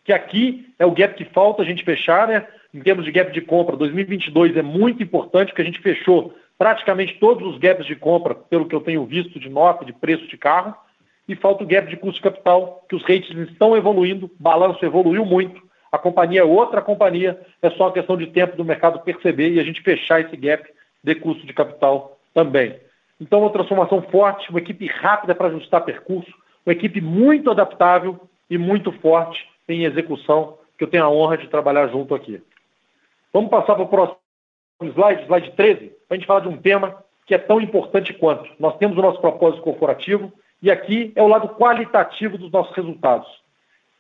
Que 0.05 0.13
aqui 0.13 0.67
é 0.79 0.85
o 0.85 0.91
gap 0.91 1.15
que 1.15 1.25
falta 1.27 1.63
a 1.63 1.65
gente 1.65 1.85
fechar, 1.85 2.27
né? 2.27 2.47
Em 2.73 2.81
termos 2.81 3.05
de 3.05 3.13
gap 3.13 3.31
de 3.31 3.41
compra, 3.41 3.77
2022 3.77 4.57
é 4.57 4.63
muito 4.63 5.03
importante, 5.03 5.49
porque 5.49 5.63
a 5.63 5.65
gente 5.65 5.79
fechou 5.79 6.35
praticamente 6.59 7.19
todos 7.21 7.47
os 7.47 7.59
gaps 7.59 7.87
de 7.87 7.95
compra, 7.95 8.35
pelo 8.35 8.67
que 8.67 8.75
eu 8.75 8.81
tenho 8.81 9.05
visto 9.05 9.39
de 9.39 9.49
nota, 9.49 9.85
de 9.85 9.93
preço 9.93 10.27
de 10.27 10.37
carro, 10.37 10.75
e 11.29 11.37
falta 11.37 11.63
o 11.63 11.67
gap 11.67 11.89
de 11.89 11.97
custo 11.97 12.17
de 12.17 12.23
capital, 12.23 12.85
que 12.89 12.97
os 12.97 13.03
ratings 13.03 13.51
estão 13.51 13.77
evoluindo, 13.77 14.31
balanço 14.39 14.85
evoluiu 14.85 15.25
muito, 15.25 15.63
a 15.95 15.99
companhia 15.99 16.41
é 16.41 16.45
outra 16.45 16.83
companhia, 16.83 17.41
é 17.63 17.71
só 17.71 17.89
questão 17.91 18.17
de 18.17 18.27
tempo 18.27 18.57
do 18.57 18.65
mercado 18.65 18.99
perceber 18.99 19.53
e 19.53 19.61
a 19.61 19.63
gente 19.63 19.81
fechar 19.81 20.21
esse 20.21 20.37
gap 20.37 20.69
de 21.03 21.15
custo 21.15 21.47
de 21.47 21.53
capital 21.53 22.19
também. 22.35 22.81
Então, 23.21 23.41
uma 23.41 23.51
transformação 23.51 24.03
forte, 24.03 24.51
uma 24.51 24.59
equipe 24.59 24.87
rápida 24.87 25.37
para 25.37 25.47
ajustar 25.47 25.85
percurso, 25.85 26.33
uma 26.65 26.73
equipe 26.73 27.01
muito 27.01 27.51
adaptável 27.51 28.21
e 28.49 28.57
muito 28.59 28.93
forte 28.93 29.47
em 29.69 29.85
execução, 29.85 30.59
que 30.77 30.85
eu 30.85 30.89
tenho 30.89 31.05
a 31.05 31.11
honra 31.11 31.39
de 31.39 31.49
trabalhar 31.49 31.89
junto 31.89 32.15
aqui. 32.15 32.43
Vamos 33.33 33.51
passar 33.51 33.75
para 33.75 33.85
o 33.85 33.89
próximo 33.89 34.19
slide, 34.83 35.25
slide 35.25 35.51
13, 35.53 35.87
para 35.87 35.95
a 36.11 36.15
gente 36.15 36.27
falar 36.27 36.41
de 36.41 36.49
um 36.49 36.57
tema 36.57 37.03
que 37.27 37.35
é 37.35 37.39
tão 37.39 37.61
importante 37.61 38.13
quanto. 38.13 38.51
Nós 38.59 38.77
temos 38.77 38.97
o 38.97 39.03
nosso 39.03 39.21
propósito 39.21 39.63
corporativo 39.63 40.33
e 40.63 40.71
aqui 40.71 41.13
é 41.15 41.23
o 41.23 41.29
lado 41.29 41.49
qualitativo 41.49 42.37
dos 42.39 42.51
nossos 42.51 42.75
resultados. 42.77 43.29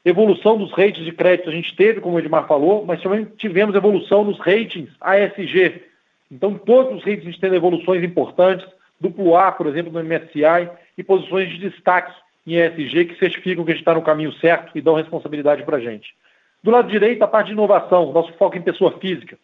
Evolução 0.05 0.59
dos 0.59 0.70
ratings 0.72 1.05
de 1.05 1.12
crédito 1.12 1.48
a 1.48 1.53
gente 1.53 1.74
teve, 1.74 2.00
como 2.00 2.16
o 2.16 2.18
Edmar 2.18 2.46
falou, 2.46 2.85
mas 2.85 3.03
também 3.03 3.24
tivemos 3.24 3.74
evolução 3.74 4.22
nos 4.22 4.38
ratings 4.38 4.90
ASG. 5.00 5.83
Então, 6.31 6.59
todos 6.59 6.98
os 6.98 7.05
ratings 7.05 7.27
a 7.27 7.31
gente 7.31 7.40
tem 7.40 7.55
evoluções 7.55 8.05
importantes, 8.05 8.66
duplo 9.00 9.37
A, 9.37 9.50
por 9.50 9.66
exemplo, 9.66 9.90
no 9.90 10.05
MSCI, 10.05 10.70
e 10.98 11.03
posições 11.03 11.48
de 11.48 11.70
destaque 11.70 12.12
em 12.46 12.57
ESG 12.57 13.07
que 13.07 13.18
certificam 13.18 13.64
que 13.64 13.70
a 13.70 13.74
gente 13.74 13.83
está 13.83 13.94
no 13.94 14.02
caminho 14.02 14.33
certo 14.35 14.76
e 14.76 14.80
dão 14.80 14.94
responsabilidade 14.94 15.62
para 15.62 15.78
a 15.78 15.80
gente. 15.80 16.14
Do 16.62 16.70
lado 16.70 16.88
direito, 16.88 17.22
a 17.22 17.28
parte 17.28 17.48
de 17.48 17.52
inovação, 17.52 18.12
nosso 18.12 18.33
foco 18.35 18.57
em 18.57 18.62
pessoa 18.62 18.98
física. 18.98 19.38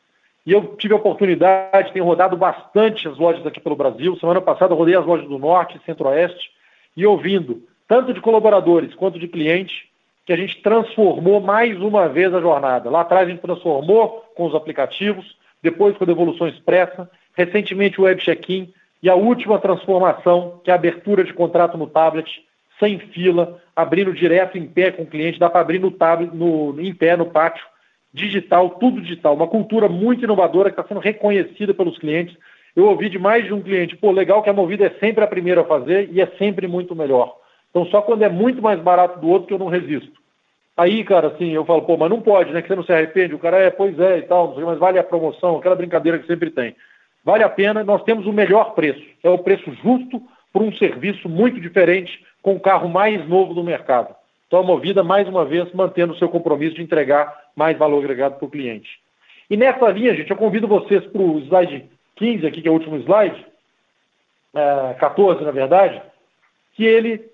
E 0.46 0.52
eu 0.52 0.74
tive 0.78 0.94
a 0.94 0.96
oportunidade, 0.96 1.92
tenho 1.92 2.04
rodado 2.04 2.36
bastante 2.36 3.06
as 3.06 3.18
lojas 3.18 3.46
aqui 3.46 3.60
pelo 3.60 3.76
Brasil. 3.76 4.16
Semana 4.16 4.40
passada 4.40 4.74
rodei 4.74 4.96
as 4.96 5.04
lojas 5.04 5.28
do 5.28 5.38
Norte 5.38 5.76
e 5.76 5.84
Centro-Oeste 5.84 6.50
e 6.96 7.06
ouvindo, 7.06 7.62
tanto 7.86 8.14
de 8.14 8.20
colaboradores 8.20 8.94
quanto 8.94 9.18
de 9.18 9.28
clientes, 9.28 9.84
que 10.24 10.32
a 10.32 10.36
gente 10.36 10.62
transformou 10.62 11.40
mais 11.40 11.78
uma 11.80 12.08
vez 12.08 12.32
a 12.32 12.40
jornada. 12.40 12.88
Lá 12.88 13.02
atrás 13.02 13.26
a 13.26 13.30
gente 13.30 13.42
transformou 13.42 14.24
com 14.34 14.46
os 14.46 14.54
aplicativos, 14.54 15.36
depois 15.62 15.96
com 15.96 16.04
a 16.04 16.06
devolução 16.06 16.48
expressa, 16.48 17.10
recentemente 17.36 18.00
o 18.00 18.04
web 18.04 18.20
check-in 18.22 18.72
e 19.02 19.10
a 19.10 19.14
última 19.14 19.58
transformação, 19.58 20.60
que 20.64 20.70
é 20.70 20.72
a 20.72 20.76
abertura 20.76 21.24
de 21.24 21.32
contrato 21.32 21.76
no 21.76 21.86
tablet, 21.86 22.42
sem 22.80 22.98
fila, 22.98 23.60
abrindo 23.76 24.12
direto 24.12 24.58
em 24.58 24.66
pé 24.66 24.90
com 24.90 25.02
o 25.02 25.06
cliente, 25.06 25.38
dá 25.38 25.48
para 25.48 25.60
abrir 25.60 25.78
no 25.78 25.90
tablet, 25.90 26.34
no, 26.34 26.74
em 26.80 26.92
pé 26.92 27.16
no 27.16 27.26
pátio, 27.26 27.64
digital, 28.12 28.70
tudo 28.70 29.00
digital. 29.00 29.34
Uma 29.34 29.46
cultura 29.46 29.88
muito 29.88 30.24
inovadora 30.24 30.70
que 30.70 30.80
está 30.80 30.88
sendo 30.88 31.00
reconhecida 31.00 31.72
pelos 31.72 31.98
clientes. 31.98 32.36
Eu 32.74 32.86
ouvi 32.86 33.08
de 33.08 33.18
mais 33.18 33.44
de 33.44 33.52
um 33.52 33.62
cliente, 33.62 33.96
pô, 33.96 34.10
legal 34.10 34.42
que 34.42 34.50
a 34.50 34.52
Movida 34.52 34.86
é 34.86 34.90
sempre 34.98 35.22
a 35.22 35.28
primeira 35.28 35.60
a 35.60 35.64
fazer 35.64 36.08
e 36.10 36.20
é 36.20 36.26
sempre 36.38 36.66
muito 36.66 36.96
melhor. 36.96 37.36
Então 37.70 37.86
só 37.86 38.02
quando 38.02 38.22
é 38.22 38.28
muito 38.28 38.60
mais 38.60 38.80
barato 38.80 39.20
do 39.20 39.28
outro 39.28 39.46
que 39.46 39.54
eu 39.54 39.58
não 39.58 39.68
resisto. 39.68 40.18
Aí, 40.76 41.04
cara, 41.04 41.28
assim, 41.28 41.50
eu 41.50 41.64
falo, 41.64 41.82
pô, 41.82 41.96
mas 41.96 42.08
não 42.08 42.22
pode, 42.22 42.52
né? 42.52 42.62
Que 42.62 42.68
você 42.68 42.74
não 42.74 42.82
se 42.82 42.92
arrepende. 42.92 43.34
O 43.34 43.38
cara 43.38 43.58
é, 43.58 43.70
pois 43.70 43.98
é 44.00 44.18
e 44.18 44.22
tal, 44.22 44.56
mas 44.56 44.78
vale 44.78 44.98
a 44.98 45.04
promoção, 45.04 45.58
aquela 45.58 45.76
brincadeira 45.76 46.18
que 46.18 46.26
sempre 46.26 46.50
tem. 46.50 46.74
Vale 47.22 47.44
a 47.44 47.50
pena, 47.50 47.84
nós 47.84 48.02
temos 48.02 48.26
o 48.26 48.32
melhor 48.32 48.74
preço. 48.74 49.02
É 49.22 49.28
o 49.28 49.38
preço 49.38 49.70
justo 49.82 50.22
por 50.52 50.62
um 50.62 50.72
serviço 50.72 51.28
muito 51.28 51.60
diferente 51.60 52.24
com 52.42 52.54
o 52.54 52.60
carro 52.60 52.88
mais 52.88 53.26
novo 53.28 53.54
do 53.54 53.62
mercado. 53.62 54.14
Então, 54.46 54.60
a 54.60 54.62
Movida, 54.62 55.04
mais 55.04 55.28
uma 55.28 55.44
vez, 55.44 55.72
mantendo 55.72 56.12
o 56.12 56.18
seu 56.18 56.28
compromisso 56.28 56.74
de 56.74 56.82
entregar 56.82 57.50
mais 57.54 57.78
valor 57.78 58.02
agregado 58.02 58.36
para 58.36 58.46
o 58.46 58.50
cliente. 58.50 58.98
E 59.48 59.56
nessa 59.56 59.88
linha, 59.90 60.14
gente, 60.14 60.30
eu 60.30 60.36
convido 60.36 60.66
vocês 60.66 61.04
para 61.06 61.22
o 61.22 61.38
slide 61.40 61.88
15, 62.16 62.46
aqui, 62.46 62.62
que 62.62 62.68
é 62.68 62.70
o 62.70 62.74
último 62.74 62.96
slide, 62.98 63.46
é, 64.54 64.94
14, 64.94 65.44
na 65.44 65.50
verdade, 65.50 66.02
que 66.74 66.84
ele 66.84 67.30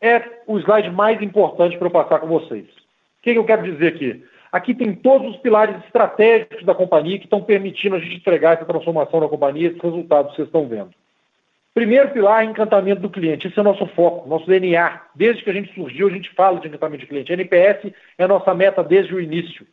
é 0.00 0.22
o 0.46 0.58
slide 0.58 0.90
mais 0.90 1.20
importante 1.22 1.76
para 1.76 1.86
eu 1.86 1.92
passar 1.92 2.18
com 2.18 2.26
vocês. 2.26 2.66
O 2.66 3.22
que, 3.22 3.32
que 3.32 3.38
eu 3.38 3.44
quero 3.44 3.62
dizer 3.62 3.94
aqui? 3.94 4.24
Aqui 4.50 4.74
tem 4.74 4.94
todos 4.94 5.30
os 5.30 5.36
pilares 5.38 5.76
estratégicos 5.84 6.64
da 6.64 6.74
companhia 6.74 7.18
que 7.18 7.24
estão 7.24 7.42
permitindo 7.42 7.96
a 7.96 7.98
gente 7.98 8.16
entregar 8.16 8.54
essa 8.54 8.64
transformação 8.64 9.20
na 9.20 9.28
companhia, 9.28 9.68
esses 9.68 9.82
resultados 9.82 10.30
que 10.30 10.36
vocês 10.36 10.48
estão 10.48 10.66
vendo. 10.66 10.90
Primeiro 11.74 12.10
pilar 12.10 12.42
é 12.42 12.46
encantamento 12.46 13.00
do 13.00 13.10
cliente. 13.10 13.46
Esse 13.46 13.58
é 13.58 13.60
o 13.62 13.64
nosso 13.64 13.86
foco, 13.88 14.28
nosso 14.28 14.46
DNA. 14.46 15.00
Desde 15.14 15.42
que 15.42 15.50
a 15.50 15.52
gente 15.52 15.72
surgiu, 15.74 16.08
a 16.08 16.10
gente 16.10 16.30
fala 16.34 16.58
de 16.58 16.68
encantamento 16.68 17.02
de 17.02 17.06
cliente. 17.06 17.30
A 17.30 17.34
NPS 17.34 17.92
é 18.18 18.24
a 18.24 18.28
nossa 18.28 18.52
meta 18.54 18.82
desde 18.82 19.14
o 19.14 19.20
início. 19.20 19.66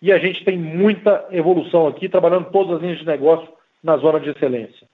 E 0.00 0.10
a 0.10 0.18
gente 0.18 0.44
tem 0.44 0.58
muita 0.58 1.26
evolução 1.30 1.86
aqui, 1.86 2.08
trabalhando 2.08 2.50
todas 2.50 2.76
as 2.76 2.82
linhas 2.82 2.98
de 2.98 3.06
negócio 3.06 3.48
na 3.82 3.96
zona 3.96 4.18
de 4.18 4.30
excelência. 4.30 4.86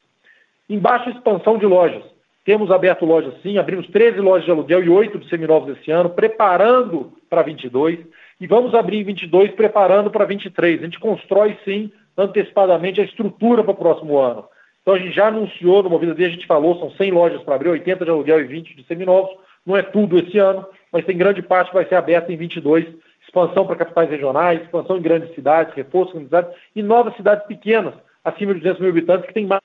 Embaixo, 0.69 1.11
expansão 1.11 1.57
de 1.57 1.65
lojas. 1.65 2.03
Temos 2.45 2.71
aberto 2.71 3.05
lojas 3.05 3.35
sim, 3.43 3.59
abrimos 3.59 3.87
13 3.89 4.21
lojas 4.21 4.45
de 4.45 4.51
aluguel 4.51 4.83
e 4.83 4.89
8 4.89 5.19
de 5.19 5.29
seminovos 5.29 5.77
esse 5.77 5.91
ano, 5.91 6.11
preparando 6.11 7.13
para 7.29 7.43
22. 7.43 8.01
E 8.41 8.47
vamos 8.47 8.75
abrir 8.75 9.01
em 9.01 9.05
22, 9.05 9.51
preparando 9.53 10.11
para 10.11 10.25
23. 10.25 10.81
A 10.81 10.85
gente 10.85 10.99
constrói 10.99 11.59
sim, 11.65 11.91
antecipadamente, 12.17 13.01
a 13.01 13.05
estrutura 13.05 13.63
para 13.63 13.73
o 13.73 13.77
próximo 13.77 14.19
ano. 14.19 14.45
Então 14.89 14.97
a 14.97 15.01
gente 15.01 15.15
já 15.15 15.29
anunciou 15.29 15.83
no 15.83 15.91
Movida 15.91 16.15
D, 16.15 16.25
a 16.25 16.31
gente 16.31 16.47
falou, 16.47 16.79
são 16.79 16.91
100 16.93 17.11
lojas 17.11 17.43
para 17.43 17.57
abrir, 17.57 17.69
80 17.69 18.07
de 18.07 18.11
aluguel 18.11 18.41
e 18.41 18.45
20 18.45 18.75
de 18.75 18.85
seminovos. 18.85 19.37
Não 19.67 19.77
é 19.77 19.83
tudo 19.83 20.19
esse 20.19 20.39
ano, 20.39 20.67
mas 20.91 21.05
tem 21.05 21.15
grande 21.15 21.43
parte 21.43 21.69
que 21.69 21.75
vai 21.75 21.85
ser 21.85 21.97
aberta 21.97 22.33
em 22.33 22.39
22. 22.39 22.87
Expansão 23.23 23.67
para 23.67 23.77
capitais 23.77 24.09
regionais, 24.09 24.63
expansão 24.63 24.97
em 24.97 25.03
grandes 25.03 25.35
cidades, 25.35 25.75
reforço 25.75 26.17
em 26.17 26.25
cidades 26.25 26.51
e 26.75 26.83
novas 26.83 27.15
cidades 27.17 27.47
pequenas, 27.47 27.93
acima 28.25 28.55
de 28.55 28.61
200 28.61 28.81
mil 28.81 28.89
habitantes, 28.89 29.27
que 29.27 29.35
tem 29.35 29.45
mais 29.45 29.61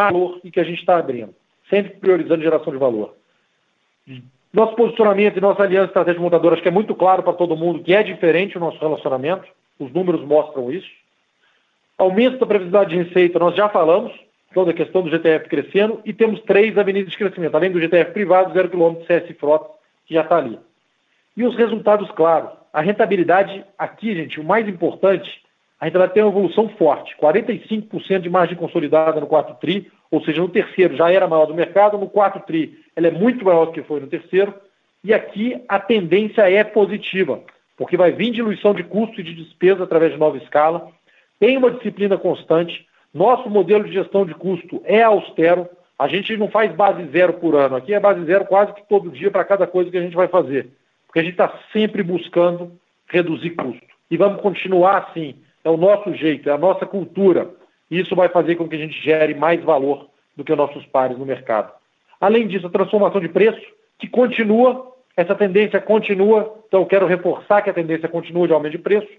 valor 0.00 0.38
e 0.44 0.50
que 0.52 0.60
a 0.60 0.64
gente 0.64 0.78
está 0.78 0.98
abrindo. 0.98 1.34
Sempre 1.68 1.96
priorizando 1.96 2.40
geração 2.40 2.72
de 2.72 2.78
valor. 2.78 3.16
Nosso 4.52 4.76
posicionamento 4.76 5.38
e 5.38 5.40
nossa 5.40 5.60
aliança 5.60 5.88
estratégica 5.88 6.22
montadora, 6.22 6.54
acho 6.54 6.62
que 6.62 6.68
é 6.68 6.70
muito 6.70 6.94
claro 6.94 7.24
para 7.24 7.32
todo 7.32 7.56
mundo 7.56 7.82
que 7.82 7.92
é 7.92 8.04
diferente 8.04 8.56
o 8.56 8.60
nosso 8.60 8.78
relacionamento. 8.78 9.48
Os 9.76 9.92
números 9.92 10.24
mostram 10.24 10.70
isso. 10.70 11.01
Aumento 12.02 12.36
da 12.38 12.46
previsibilidade 12.46 12.90
de 12.90 13.00
receita, 13.00 13.38
nós 13.38 13.54
já 13.54 13.68
falamos, 13.68 14.12
toda 14.52 14.72
a 14.72 14.74
questão 14.74 15.02
do 15.02 15.08
GTF 15.08 15.48
crescendo, 15.48 16.00
e 16.04 16.12
temos 16.12 16.40
três 16.40 16.76
avenidas 16.76 17.12
de 17.12 17.16
crescimento, 17.16 17.54
além 17.54 17.70
do 17.70 17.80
GTF 17.80 18.10
privado, 18.10 18.52
zero 18.52 18.68
quilômetro 18.68 19.06
CS 19.06 19.36
Frota, 19.38 19.70
que 20.04 20.12
já 20.12 20.22
está 20.22 20.36
ali. 20.36 20.58
E 21.36 21.44
os 21.44 21.54
resultados 21.54 22.10
claros. 22.10 22.50
A 22.72 22.80
rentabilidade 22.80 23.64
aqui, 23.78 24.16
gente, 24.16 24.40
o 24.40 24.44
mais 24.44 24.66
importante, 24.66 25.30
a 25.78 25.88
vai 25.90 26.08
ter 26.08 26.22
uma 26.22 26.30
evolução 26.32 26.68
forte, 26.70 27.16
45% 27.22 28.18
de 28.18 28.28
margem 28.28 28.56
consolidada 28.56 29.20
no 29.20 29.28
quarto 29.28 29.54
TRI, 29.60 29.88
ou 30.10 30.24
seja, 30.24 30.42
no 30.42 30.48
terceiro 30.48 30.96
já 30.96 31.08
era 31.08 31.28
maior 31.28 31.46
do 31.46 31.54
mercado, 31.54 31.96
no 31.96 32.10
quarto 32.10 32.44
TRI 32.44 32.80
ela 32.96 33.06
é 33.06 33.10
muito 33.12 33.44
maior 33.44 33.66
do 33.66 33.72
que 33.72 33.82
foi 33.84 34.00
no 34.00 34.08
terceiro, 34.08 34.52
e 35.04 35.14
aqui 35.14 35.62
a 35.68 35.78
tendência 35.78 36.50
é 36.50 36.64
positiva, 36.64 37.40
porque 37.76 37.96
vai 37.96 38.10
vir 38.10 38.32
diluição 38.32 38.74
de 38.74 38.82
custo 38.82 39.20
e 39.20 39.24
de 39.24 39.34
despesa 39.34 39.84
através 39.84 40.12
de 40.12 40.18
nova 40.18 40.36
escala, 40.36 40.90
tem 41.42 41.56
uma 41.56 41.72
disciplina 41.72 42.16
constante. 42.16 42.86
Nosso 43.12 43.50
modelo 43.50 43.82
de 43.82 43.92
gestão 43.92 44.24
de 44.24 44.32
custo 44.32 44.80
é 44.84 45.02
austero. 45.02 45.68
A 45.98 46.06
gente 46.06 46.36
não 46.36 46.48
faz 46.48 46.72
base 46.72 47.04
zero 47.10 47.32
por 47.32 47.56
ano. 47.56 47.74
Aqui 47.74 47.92
é 47.92 47.98
base 47.98 48.24
zero 48.26 48.44
quase 48.44 48.72
que 48.72 48.88
todo 48.88 49.10
dia 49.10 49.28
para 49.28 49.44
cada 49.44 49.66
coisa 49.66 49.90
que 49.90 49.98
a 49.98 50.00
gente 50.00 50.14
vai 50.14 50.28
fazer. 50.28 50.68
Porque 51.04 51.18
a 51.18 51.22
gente 51.24 51.32
está 51.32 51.52
sempre 51.72 52.00
buscando 52.04 52.70
reduzir 53.08 53.50
custo. 53.56 53.84
E 54.08 54.16
vamos 54.16 54.40
continuar 54.40 54.98
assim. 54.98 55.34
É 55.64 55.68
o 55.68 55.76
nosso 55.76 56.14
jeito, 56.14 56.48
é 56.48 56.52
a 56.52 56.58
nossa 56.58 56.86
cultura. 56.86 57.50
E 57.90 57.98
isso 57.98 58.14
vai 58.14 58.28
fazer 58.28 58.54
com 58.54 58.68
que 58.68 58.76
a 58.76 58.78
gente 58.78 59.02
gere 59.02 59.34
mais 59.34 59.60
valor 59.64 60.06
do 60.36 60.44
que 60.44 60.54
nossos 60.54 60.86
pares 60.86 61.18
no 61.18 61.26
mercado. 61.26 61.72
Além 62.20 62.46
disso, 62.46 62.68
a 62.68 62.70
transformação 62.70 63.20
de 63.20 63.28
preço, 63.28 63.60
que 63.98 64.06
continua, 64.06 64.94
essa 65.16 65.34
tendência 65.34 65.80
continua, 65.80 66.56
então 66.68 66.82
eu 66.82 66.86
quero 66.86 67.04
reforçar 67.04 67.62
que 67.62 67.70
a 67.70 67.74
tendência 67.74 68.08
continua 68.08 68.46
de 68.46 68.52
aumento 68.52 68.72
de 68.72 68.78
preço, 68.78 69.10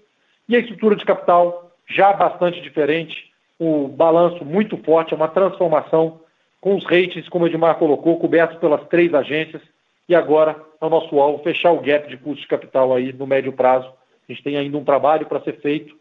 e 0.48 0.56
a 0.56 0.58
estrutura 0.58 0.96
de 0.96 1.04
capital, 1.04 1.63
já 1.88 2.12
bastante 2.12 2.60
diferente, 2.60 3.32
o 3.58 3.88
balanço 3.88 4.44
muito 4.44 4.76
forte, 4.78 5.12
é 5.12 5.16
uma 5.16 5.28
transformação 5.28 6.20
com 6.60 6.74
os 6.74 6.84
ratings, 6.84 7.28
como 7.28 7.44
o 7.44 7.48
Edmar 7.48 7.76
colocou, 7.76 8.18
cobertos 8.18 8.58
pelas 8.58 8.86
três 8.88 9.12
agências, 9.12 9.62
e 10.08 10.14
agora 10.14 10.56
é 10.80 10.84
o 10.84 10.90
nosso 10.90 11.18
alvo 11.18 11.42
fechar 11.42 11.72
o 11.72 11.80
gap 11.80 12.08
de 12.08 12.16
custo 12.16 12.42
de 12.42 12.48
capital 12.48 12.94
aí 12.94 13.12
no 13.12 13.26
médio 13.26 13.52
prazo. 13.52 13.88
A 13.88 14.32
gente 14.32 14.42
tem 14.42 14.56
ainda 14.56 14.76
um 14.76 14.84
trabalho 14.84 15.26
para 15.26 15.40
ser 15.40 15.60
feito, 15.60 15.94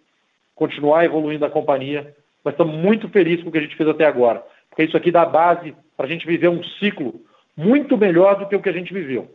continuar 0.56 1.04
evoluindo 1.04 1.46
a 1.46 1.50
companhia, 1.50 2.16
mas 2.44 2.54
estamos 2.54 2.76
muito 2.76 3.10
felizes 3.10 3.44
com 3.44 3.50
o 3.50 3.52
que 3.52 3.58
a 3.58 3.62
gente 3.62 3.76
fez 3.76 3.90
até 3.90 4.06
agora, 4.06 4.44
porque 4.70 4.84
isso 4.84 4.98
aqui 4.98 5.12
dá 5.12 5.26
base 5.26 5.76
para 5.96 6.06
a 6.06 6.10
gente 6.10 6.26
viver 6.26 6.50
um 6.50 6.64
ciclo 6.64 7.22
muito 7.56 7.98
melhor 7.98 8.36
do 8.36 8.48
que 8.48 8.56
o 8.56 8.62
que 8.62 8.70
a 8.70 8.74
gente 8.74 8.94
viveu. 8.94 9.30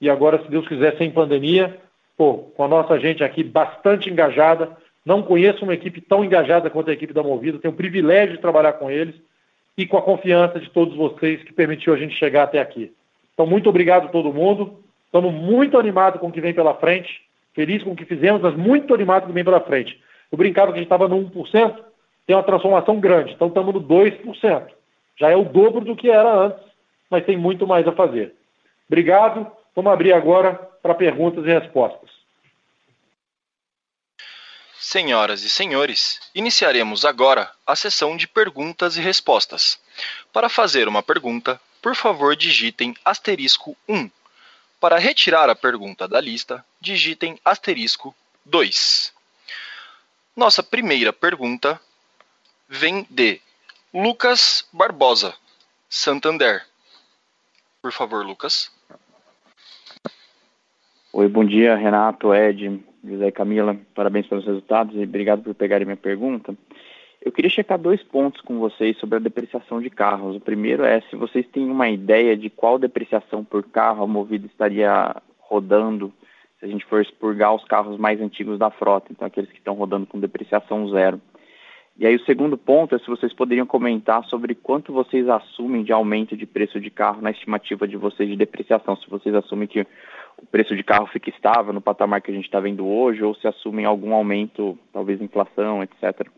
e 0.00 0.10
agora, 0.10 0.42
se 0.42 0.50
Deus 0.50 0.68
quiser, 0.68 0.96
sem 0.98 1.10
pandemia, 1.10 1.80
pô, 2.16 2.34
com 2.54 2.64
a 2.64 2.68
nossa 2.68 2.98
gente 2.98 3.22
aqui 3.24 3.42
bastante 3.42 4.10
engajada. 4.10 4.76
Não 5.06 5.22
conheço 5.22 5.62
uma 5.62 5.72
equipe 5.72 6.00
tão 6.00 6.24
engajada 6.24 6.68
quanto 6.68 6.90
a 6.90 6.92
equipe 6.92 7.14
da 7.14 7.22
Movida, 7.22 7.60
tenho 7.60 7.72
o 7.72 7.76
privilégio 7.76 8.34
de 8.34 8.42
trabalhar 8.42 8.72
com 8.72 8.90
eles 8.90 9.14
e 9.78 9.86
com 9.86 9.96
a 9.96 10.02
confiança 10.02 10.58
de 10.58 10.68
todos 10.68 10.96
vocês 10.96 11.44
que 11.44 11.52
permitiu 11.52 11.94
a 11.94 11.96
gente 11.96 12.16
chegar 12.16 12.42
até 12.42 12.58
aqui. 12.58 12.92
Então, 13.32 13.46
muito 13.46 13.68
obrigado 13.68 14.06
a 14.06 14.08
todo 14.08 14.32
mundo. 14.32 14.80
Estamos 15.04 15.32
muito 15.32 15.78
animados 15.78 16.18
com 16.20 16.26
o 16.26 16.32
que 16.32 16.40
vem 16.40 16.52
pela 16.52 16.74
frente, 16.74 17.22
feliz 17.54 17.84
com 17.84 17.92
o 17.92 17.96
que 17.96 18.04
fizemos, 18.04 18.42
mas 18.42 18.56
muito 18.56 18.92
animados 18.92 19.22
com 19.22 19.26
o 19.26 19.28
que 19.28 19.34
vem 19.34 19.44
pela 19.44 19.60
frente. 19.60 19.96
Eu 20.32 20.38
brincava 20.38 20.72
que 20.72 20.78
a 20.78 20.82
gente 20.82 20.86
estava 20.86 21.06
no 21.06 21.30
1%, 21.30 21.76
tem 22.26 22.34
uma 22.34 22.42
transformação 22.42 22.98
grande, 22.98 23.32
então 23.32 23.46
estamos 23.46 23.72
no 23.72 23.80
2%. 23.80 24.66
Já 25.18 25.30
é 25.30 25.36
o 25.36 25.44
dobro 25.44 25.84
do 25.84 25.94
que 25.94 26.10
era 26.10 26.34
antes, 26.34 26.64
mas 27.08 27.24
tem 27.24 27.36
muito 27.36 27.64
mais 27.64 27.86
a 27.86 27.92
fazer. 27.92 28.34
Obrigado. 28.88 29.46
Vamos 29.74 29.92
abrir 29.92 30.12
agora 30.12 30.54
para 30.82 30.94
perguntas 30.94 31.44
e 31.44 31.48
respostas. 31.48 32.10
Senhoras 34.88 35.42
e 35.42 35.50
senhores, 35.50 36.20
iniciaremos 36.32 37.04
agora 37.04 37.50
a 37.66 37.74
sessão 37.74 38.16
de 38.16 38.28
perguntas 38.28 38.96
e 38.96 39.00
respostas. 39.00 39.80
Para 40.32 40.48
fazer 40.48 40.86
uma 40.86 41.02
pergunta, 41.02 41.60
por 41.82 41.96
favor 41.96 42.36
digitem 42.36 42.94
asterisco 43.04 43.76
1. 43.88 44.08
Para 44.78 44.96
retirar 44.96 45.50
a 45.50 45.56
pergunta 45.56 46.06
da 46.06 46.20
lista, 46.20 46.64
digitem 46.80 47.36
asterisco 47.44 48.14
2. 48.44 49.12
Nossa 50.36 50.62
primeira 50.62 51.12
pergunta 51.12 51.80
vem 52.68 53.04
de 53.10 53.40
Lucas 53.92 54.68
Barbosa, 54.72 55.34
Santander. 55.88 56.64
Por 57.82 57.90
favor, 57.90 58.24
Lucas. 58.24 58.70
Oi, 61.12 61.26
bom 61.26 61.44
dia, 61.44 61.74
Renato, 61.74 62.32
Ed, 62.32 62.84
José 63.08 63.28
e 63.28 63.32
Camila. 63.32 63.76
Parabéns 63.94 64.26
pelos 64.26 64.44
resultados 64.44 64.94
e 64.96 65.04
obrigado 65.04 65.42
por 65.42 65.54
pegarem 65.54 65.86
minha 65.86 65.96
pergunta. 65.96 66.54
Eu 67.20 67.32
queria 67.32 67.50
checar 67.50 67.78
dois 67.78 68.02
pontos 68.02 68.40
com 68.40 68.58
vocês 68.58 68.96
sobre 68.98 69.16
a 69.16 69.20
depreciação 69.20 69.80
de 69.80 69.90
carros. 69.90 70.36
O 70.36 70.40
primeiro 70.40 70.84
é 70.84 71.00
se 71.02 71.16
vocês 71.16 71.46
têm 71.48 71.68
uma 71.68 71.88
ideia 71.88 72.36
de 72.36 72.48
qual 72.48 72.78
depreciação 72.78 73.44
por 73.44 73.64
carro 73.64 74.04
a 74.04 74.06
Movida 74.06 74.46
estaria 74.46 75.16
rodando 75.38 76.12
se 76.58 76.64
a 76.64 76.68
gente 76.68 76.84
for 76.86 77.02
expurgar 77.02 77.54
os 77.54 77.64
carros 77.64 77.98
mais 77.98 78.20
antigos 78.20 78.58
da 78.58 78.70
frota, 78.70 79.08
então 79.10 79.26
aqueles 79.26 79.50
que 79.50 79.58
estão 79.58 79.74
rodando 79.74 80.06
com 80.06 80.18
depreciação 80.18 80.88
zero. 80.88 81.20
E 81.98 82.06
aí 82.06 82.14
o 82.14 82.24
segundo 82.24 82.58
ponto 82.58 82.94
é 82.94 82.98
se 82.98 83.06
vocês 83.06 83.32
poderiam 83.32 83.66
comentar 83.66 84.22
sobre 84.24 84.54
quanto 84.54 84.92
vocês 84.92 85.28
assumem 85.28 85.82
de 85.82 85.92
aumento 85.92 86.36
de 86.36 86.44
preço 86.44 86.78
de 86.78 86.90
carro 86.90 87.22
na 87.22 87.30
estimativa 87.30 87.88
de 87.88 87.96
vocês 87.96 88.28
de 88.28 88.36
depreciação, 88.36 88.96
se 88.96 89.08
vocês 89.08 89.34
assumem 89.34 89.66
que 89.66 89.86
o 90.40 90.46
preço 90.46 90.76
de 90.76 90.84
carro 90.84 91.06
fica 91.06 91.30
estável 91.30 91.72
no 91.72 91.80
patamar 91.80 92.20
que 92.20 92.30
a 92.30 92.34
gente 92.34 92.44
está 92.44 92.60
vendo 92.60 92.86
hoje, 92.86 93.22
ou 93.22 93.34
se 93.34 93.46
assumem 93.46 93.84
algum 93.84 94.14
aumento, 94.14 94.78
talvez 94.92 95.20
inflação, 95.20 95.82
etc. 95.82 96.28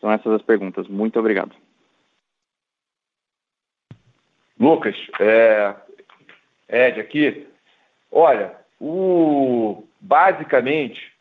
São 0.00 0.10
essas 0.10 0.32
as 0.32 0.42
perguntas. 0.42 0.86
Muito 0.88 1.18
obrigado. 1.18 1.54
Lucas, 4.58 4.94
é... 5.18 5.74
Ed 6.68 7.00
aqui. 7.00 7.46
Olha, 8.12 8.54
o... 8.78 9.84
basicamente, 10.00 11.12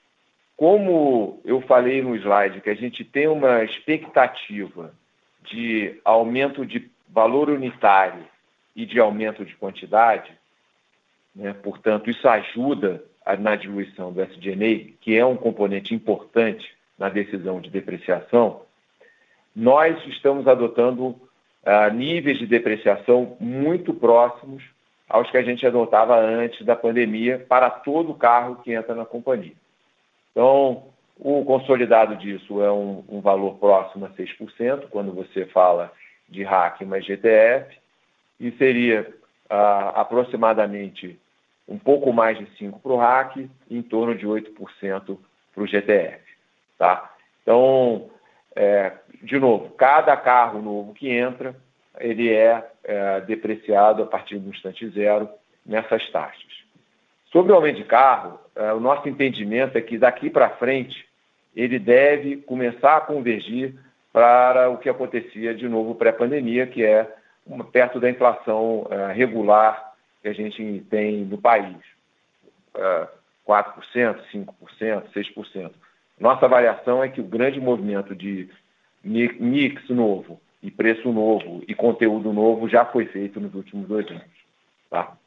como 0.57 1.41
eu 1.45 1.61
falei 1.61 2.01
no 2.01 2.15
slide, 2.15 2.61
que 2.61 2.69
a 2.69 2.75
gente 2.75 3.03
tem 3.05 3.27
uma 3.27 3.63
expectativa 3.63 4.93
de 5.43 5.99
aumento 6.03 6.65
de 6.65 6.91
valor 7.07 7.49
unitário 7.49 8.27
e 8.75 8.85
de 8.85 8.99
aumento 8.99 9.45
de 9.45 9.55
quantidade, 9.55 10.38
né? 11.39 11.55
Portanto, 11.63 12.09
isso 12.09 12.27
ajuda 12.27 13.01
na 13.39 13.55
diluição 13.55 14.11
do 14.11 14.21
SG&A, 14.21 14.93
que 14.99 15.17
é 15.17 15.25
um 15.25 15.37
componente 15.37 15.95
importante 15.95 16.69
na 16.97 17.07
decisão 17.09 17.61
de 17.61 17.69
depreciação. 17.69 18.61
Nós 19.55 19.97
estamos 20.07 20.47
adotando 20.47 21.07
uh, 21.07 21.93
níveis 21.93 22.37
de 22.37 22.45
depreciação 22.45 23.37
muito 23.39 23.93
próximos 23.93 24.63
aos 25.07 25.31
que 25.31 25.37
a 25.37 25.41
gente 25.41 25.65
adotava 25.65 26.19
antes 26.19 26.65
da 26.65 26.75
pandemia 26.75 27.43
para 27.47 27.69
todo 27.69 28.13
carro 28.13 28.57
que 28.57 28.73
entra 28.73 28.93
na 28.93 29.05
companhia. 29.05 29.53
Então, 30.31 30.83
o 31.17 31.43
consolidado 31.45 32.15
disso 32.17 32.61
é 32.61 32.71
um, 32.71 33.03
um 33.07 33.21
valor 33.21 33.55
próximo 33.55 34.05
a 34.05 34.09
6%, 34.09 34.87
quando 34.89 35.13
você 35.13 35.45
fala 35.45 35.91
de 36.27 36.43
RAC 36.43 36.85
mais 36.85 37.05
GTF, 37.05 37.77
e 38.39 38.51
seria 38.51 39.01
uh, 39.49 39.95
aproximadamente 39.95 41.19
um 41.69 41.77
pouco 41.77 42.11
mais 42.11 42.37
de 42.37 42.45
5% 42.57 42.81
para 42.81 42.91
o 42.91 42.97
RAC 42.97 43.49
e 43.69 43.77
em 43.77 43.81
torno 43.81 44.15
de 44.15 44.25
8% 44.25 45.17
para 45.53 45.63
o 45.63 45.67
GTF. 45.67 46.19
Tá? 46.77 47.13
Então, 47.43 48.09
é, 48.55 48.93
de 49.21 49.37
novo, 49.39 49.69
cada 49.71 50.17
carro 50.17 50.61
novo 50.61 50.93
que 50.93 51.09
entra, 51.09 51.55
ele 51.99 52.33
é, 52.33 52.67
é, 52.83 53.21
depreciado 53.21 54.01
a 54.01 54.05
partir 54.05 54.39
do 54.39 54.49
instante 54.49 54.89
zero 54.89 55.29
nessas 55.65 56.09
taxas. 56.09 56.49
Sobre 57.31 57.51
o 57.51 57.55
aumento 57.55 57.77
de 57.77 57.83
carro, 57.83 58.39
é, 58.55 58.73
o 58.73 58.79
nosso 58.79 59.07
entendimento 59.07 59.77
é 59.77 59.81
que 59.81 59.97
daqui 59.97 60.29
para 60.29 60.49
frente 60.49 61.07
ele 61.55 61.77
deve 61.77 62.37
começar 62.37 62.97
a 62.97 63.01
convergir 63.01 63.75
para 64.11 64.69
o 64.69 64.77
que 64.77 64.89
acontecia 64.89 65.53
de 65.53 65.67
novo 65.67 65.93
pré-pandemia, 65.93 66.65
que 66.65 66.83
é 66.83 67.07
uma, 67.45 67.63
perto 67.63 67.99
da 67.99 68.09
inflação 68.09 68.81
uh, 68.81 69.13
regular 69.13 69.88
que 70.21 70.27
a 70.27 70.33
gente 70.33 70.85
tem 70.89 71.25
no 71.25 71.37
país. 71.37 71.77
Uh, 72.75 73.19
4%, 73.47 74.21
5%, 74.31 75.11
6%. 75.11 75.73
Nossa 76.19 76.45
avaliação 76.45 77.03
é 77.03 77.09
que 77.09 77.19
o 77.19 77.23
grande 77.23 77.59
movimento 77.59 78.15
de 78.15 78.47
mix 79.03 79.89
novo 79.89 80.39
e 80.61 80.69
preço 80.69 81.11
novo 81.11 81.63
e 81.67 81.73
conteúdo 81.73 82.31
novo 82.31 82.69
já 82.69 82.85
foi 82.85 83.05
feito 83.07 83.39
nos 83.39 83.55
últimos 83.55 83.87
dois 83.87 84.07
anos. 84.07 84.23
Tá? 84.89 85.17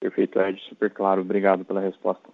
Perfeito, 0.00 0.40
Ed, 0.40 0.60
super 0.68 0.90
claro. 0.90 1.20
Obrigado 1.20 1.64
pela 1.64 1.80
resposta. 1.80 2.28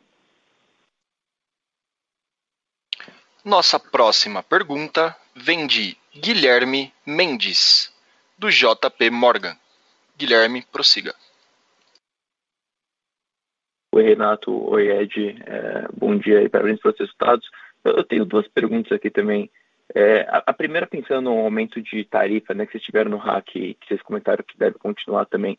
Nossa 3.44 3.78
próxima 3.78 4.42
pergunta 4.42 5.14
vem 5.34 5.66
de 5.66 5.96
Guilherme 6.20 6.92
Mendes, 7.06 7.92
do 8.36 8.50
JP 8.50 9.08
Morgan. 9.10 9.56
Guilherme, 10.16 10.64
prossiga. 10.72 11.14
Oi, 13.94 14.02
Renato. 14.02 14.50
Oi, 14.68 14.88
Ed. 14.88 15.40
É, 15.46 15.86
bom 15.96 16.18
dia 16.18 16.42
e 16.42 16.48
parabéns 16.48 16.80
pelos 16.80 16.98
resultados. 16.98 17.48
Eu 17.84 18.02
tenho 18.02 18.24
duas 18.24 18.48
perguntas 18.48 18.90
aqui 18.90 19.10
também. 19.10 19.48
É, 19.94 20.26
a, 20.28 20.52
primeira 20.52 20.88
pensando 20.88 21.30
no 21.30 21.38
aumento 21.38 21.80
de 21.80 22.04
tarifa 22.04 22.52
né, 22.52 22.66
que 22.66 22.72
vocês 22.72 22.84
tiveram 22.84 23.12
no 23.12 23.16
hack, 23.16 23.46
que 23.46 23.76
vocês 23.86 24.02
comentaram 24.02 24.44
que 24.44 24.58
deve 24.58 24.76
continuar 24.76 25.24
também. 25.26 25.56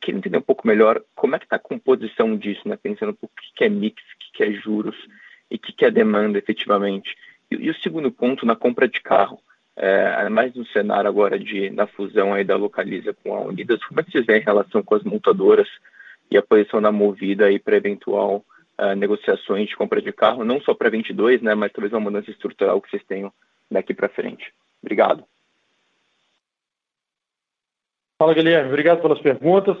Queria 0.00 0.18
entender 0.18 0.38
um 0.38 0.42
pouco 0.42 0.66
melhor 0.66 1.02
como 1.14 1.36
é 1.36 1.38
que 1.38 1.46
está 1.46 1.56
a 1.56 1.60
composição 1.60 2.36
disso, 2.36 2.68
né? 2.68 2.76
Pensando 2.76 3.10
um 3.10 3.14
pouco 3.14 3.34
o 3.38 3.54
que 3.54 3.64
é 3.64 3.68
mix, 3.68 4.02
o 4.02 4.32
que 4.32 4.42
é 4.42 4.52
juros 4.52 4.96
e 5.48 5.54
o 5.54 5.58
que 5.58 5.84
é 5.84 5.90
demanda 5.90 6.36
efetivamente. 6.36 7.16
E, 7.48 7.54
e 7.54 7.70
o 7.70 7.80
segundo 7.80 8.10
ponto, 8.10 8.44
na 8.44 8.56
compra 8.56 8.88
de 8.88 9.00
carro, 9.00 9.40
é, 9.76 10.28
mais 10.28 10.54
no 10.54 10.64
cenário 10.66 11.08
agora 11.08 11.38
de, 11.38 11.70
na 11.70 11.86
fusão 11.86 12.32
aí 12.32 12.44
da 12.44 12.56
Localiza 12.56 13.14
com 13.22 13.34
a 13.34 13.40
Unidas, 13.40 13.82
como 13.84 14.00
é 14.00 14.04
que 14.04 14.12
vocês 14.12 14.24
veem 14.24 14.40
em 14.40 14.44
relação 14.44 14.82
com 14.82 14.94
as 14.94 15.02
montadoras 15.02 15.68
e 16.30 16.36
a 16.36 16.42
posição 16.42 16.80
da 16.80 16.92
Movida 16.92 17.46
aí 17.46 17.58
para 17.58 17.76
eventual 17.76 18.44
uh, 18.78 18.94
negociações 18.96 19.68
de 19.68 19.76
compra 19.76 20.00
de 20.00 20.12
carro, 20.12 20.44
não 20.44 20.60
só 20.60 20.74
para 20.74 20.90
22, 20.90 21.42
né, 21.42 21.54
mas 21.54 21.72
talvez 21.72 21.92
uma 21.92 22.00
mudança 22.00 22.30
estrutural 22.30 22.80
que 22.80 22.90
vocês 22.90 23.02
tenham 23.04 23.32
daqui 23.70 23.92
para 23.92 24.08
frente. 24.08 24.52
Obrigado. 24.82 25.24
Fala, 28.18 28.34
Guilherme. 28.34 28.68
Obrigado 28.68 29.02
pelas 29.02 29.20
perguntas. 29.20 29.76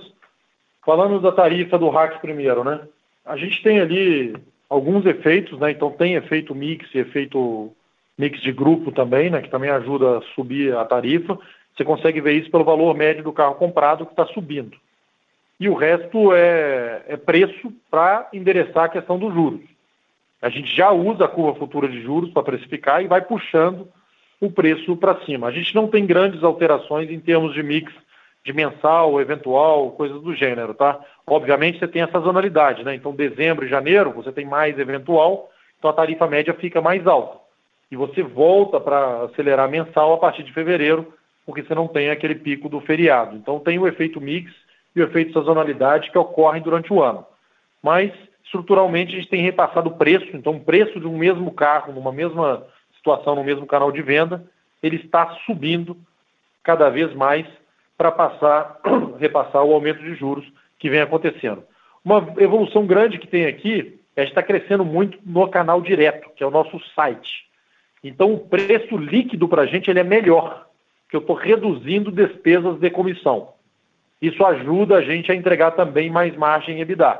Falando 0.84 1.20
da 1.20 1.32
tarifa 1.32 1.78
do 1.78 1.88
RAC 1.88 2.20
primeiro, 2.20 2.64
né? 2.64 2.86
A 3.24 3.36
gente 3.36 3.62
tem 3.62 3.80
ali 3.80 4.36
alguns 4.68 5.06
efeitos, 5.06 5.58
né? 5.58 5.70
Então 5.70 5.90
tem 5.90 6.14
efeito 6.14 6.54
mix 6.54 6.86
e 6.94 6.98
efeito 6.98 7.72
mix 8.18 8.40
de 8.40 8.52
grupo 8.52 8.92
também, 8.92 9.30
né? 9.30 9.40
Que 9.40 9.50
também 9.50 9.70
ajuda 9.70 10.18
a 10.18 10.22
subir 10.34 10.74
a 10.76 10.84
tarifa. 10.84 11.38
Você 11.74 11.84
consegue 11.84 12.20
ver 12.20 12.34
isso 12.34 12.50
pelo 12.50 12.64
valor 12.64 12.96
médio 12.96 13.24
do 13.24 13.32
carro 13.32 13.56
comprado 13.56 14.06
que 14.06 14.12
está 14.12 14.26
subindo. 14.26 14.76
E 15.58 15.68
o 15.68 15.74
resto 15.74 16.32
é, 16.32 17.02
é 17.08 17.16
preço 17.16 17.72
para 17.90 18.28
endereçar 18.32 18.84
a 18.84 18.88
questão 18.88 19.18
dos 19.18 19.32
juros. 19.32 19.60
A 20.42 20.48
gente 20.48 20.74
já 20.74 20.90
usa 20.90 21.24
a 21.24 21.28
curva 21.28 21.58
futura 21.58 21.88
de 21.88 22.02
juros 22.02 22.30
para 22.30 22.42
precificar 22.42 23.02
e 23.02 23.06
vai 23.06 23.22
puxando 23.22 23.88
o 24.40 24.50
preço 24.50 24.96
para 24.96 25.20
cima. 25.24 25.46
A 25.46 25.50
gente 25.50 25.74
não 25.74 25.88
tem 25.88 26.04
grandes 26.04 26.42
alterações 26.42 27.10
em 27.10 27.18
termos 27.18 27.54
de 27.54 27.62
mix 27.62 27.92
de 28.44 28.52
mensal, 28.52 29.18
eventual, 29.20 29.92
coisas 29.92 30.20
do 30.20 30.34
gênero, 30.34 30.74
tá? 30.74 31.00
Obviamente 31.26 31.78
você 31.78 31.88
tem 31.88 32.02
essa 32.02 32.12
sazonalidade, 32.12 32.84
né? 32.84 32.94
Então, 32.94 33.14
dezembro 33.14 33.64
e 33.64 33.70
janeiro 33.70 34.12
você 34.12 34.30
tem 34.30 34.44
mais 34.44 34.78
eventual, 34.78 35.50
então 35.78 35.90
a 35.90 35.94
tarifa 35.94 36.26
média 36.26 36.52
fica 36.52 36.82
mais 36.82 37.06
alta. 37.06 37.38
E 37.94 37.96
você 37.96 38.24
volta 38.24 38.80
para 38.80 39.22
acelerar 39.22 39.70
mensal 39.70 40.14
a 40.14 40.18
partir 40.18 40.42
de 40.42 40.52
fevereiro, 40.52 41.14
porque 41.46 41.62
você 41.62 41.76
não 41.76 41.86
tem 41.86 42.10
aquele 42.10 42.34
pico 42.34 42.68
do 42.68 42.80
feriado. 42.80 43.36
Então 43.36 43.60
tem 43.60 43.78
o 43.78 43.86
efeito 43.86 44.20
mix 44.20 44.52
e 44.96 45.00
o 45.00 45.04
efeito 45.04 45.32
sazonalidade 45.32 46.10
que 46.10 46.18
ocorrem 46.18 46.60
durante 46.60 46.92
o 46.92 47.00
ano. 47.00 47.24
Mas, 47.80 48.12
estruturalmente, 48.44 49.14
a 49.14 49.18
gente 49.18 49.30
tem 49.30 49.42
repassado 49.42 49.90
o 49.90 49.96
preço, 49.96 50.26
então 50.36 50.56
o 50.56 50.60
preço 50.60 50.98
de 50.98 51.06
um 51.06 51.16
mesmo 51.16 51.52
carro, 51.52 51.92
numa 51.92 52.10
mesma 52.10 52.66
situação, 52.96 53.36
no 53.36 53.44
mesmo 53.44 53.64
canal 53.64 53.92
de 53.92 54.02
venda, 54.02 54.44
ele 54.82 54.96
está 54.96 55.32
subindo 55.46 55.96
cada 56.64 56.90
vez 56.90 57.14
mais 57.14 57.46
para 57.96 58.10
passar, 58.10 58.80
repassar 59.20 59.62
o 59.62 59.72
aumento 59.72 60.02
de 60.02 60.16
juros 60.16 60.44
que 60.80 60.90
vem 60.90 61.00
acontecendo. 61.00 61.62
Uma 62.04 62.34
evolução 62.38 62.88
grande 62.88 63.18
que 63.18 63.28
tem 63.28 63.46
aqui 63.46 64.00
é 64.16 64.22
a 64.22 64.24
gente 64.24 64.32
está 64.32 64.42
crescendo 64.42 64.84
muito 64.84 65.16
no 65.24 65.48
canal 65.48 65.80
direto, 65.80 66.28
que 66.34 66.42
é 66.42 66.46
o 66.46 66.50
nosso 66.50 66.80
site. 66.96 67.44
Então, 68.04 68.34
o 68.34 68.38
preço 68.38 68.98
líquido 68.98 69.48
para 69.48 69.62
a 69.62 69.66
gente 69.66 69.90
ele 69.90 69.98
é 69.98 70.04
melhor, 70.04 70.66
porque 71.02 71.16
eu 71.16 71.20
estou 71.20 71.34
reduzindo 71.34 72.12
despesas 72.12 72.78
de 72.78 72.90
comissão. 72.90 73.54
Isso 74.20 74.44
ajuda 74.44 74.96
a 74.96 75.02
gente 75.02 75.32
a 75.32 75.34
entregar 75.34 75.70
também 75.70 76.10
mais 76.10 76.36
margem 76.36 76.80
EBITDA. 76.80 77.18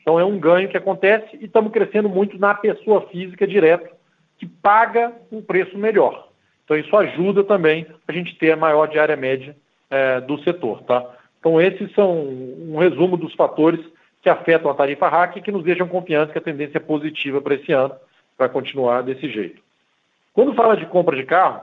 Então, 0.00 0.18
é 0.18 0.24
um 0.24 0.38
ganho 0.38 0.68
que 0.68 0.76
acontece 0.76 1.36
e 1.36 1.44
estamos 1.44 1.70
crescendo 1.70 2.08
muito 2.08 2.38
na 2.38 2.54
pessoa 2.54 3.02
física 3.08 3.46
direto, 3.46 3.94
que 4.38 4.46
paga 4.46 5.12
um 5.30 5.42
preço 5.42 5.76
melhor. 5.76 6.28
Então, 6.64 6.76
isso 6.76 6.96
ajuda 6.96 7.44
também 7.44 7.86
a 8.08 8.12
gente 8.12 8.34
ter 8.36 8.52
a 8.52 8.56
maior 8.56 8.86
diária 8.86 9.16
média 9.16 9.54
é, 9.90 10.20
do 10.22 10.38
setor. 10.42 10.82
Tá? 10.84 11.06
Então, 11.38 11.60
esses 11.60 11.92
são 11.92 12.18
um 12.18 12.78
resumo 12.78 13.18
dos 13.18 13.34
fatores 13.34 13.80
que 14.22 14.30
afetam 14.30 14.70
a 14.70 14.74
tarifa 14.74 15.06
RAC 15.08 15.36
e 15.36 15.42
que 15.42 15.52
nos 15.52 15.62
deixam 15.62 15.86
confiantes 15.86 16.32
que 16.32 16.38
a 16.38 16.42
tendência 16.42 16.78
é 16.78 16.80
positiva 16.80 17.42
para 17.42 17.54
esse 17.54 17.72
ano, 17.72 17.94
para 18.38 18.48
continuar 18.48 19.02
desse 19.02 19.28
jeito. 19.28 19.63
Quando 20.34 20.52
fala 20.54 20.76
de 20.76 20.84
compra 20.86 21.16
de 21.16 21.24
carro, 21.24 21.62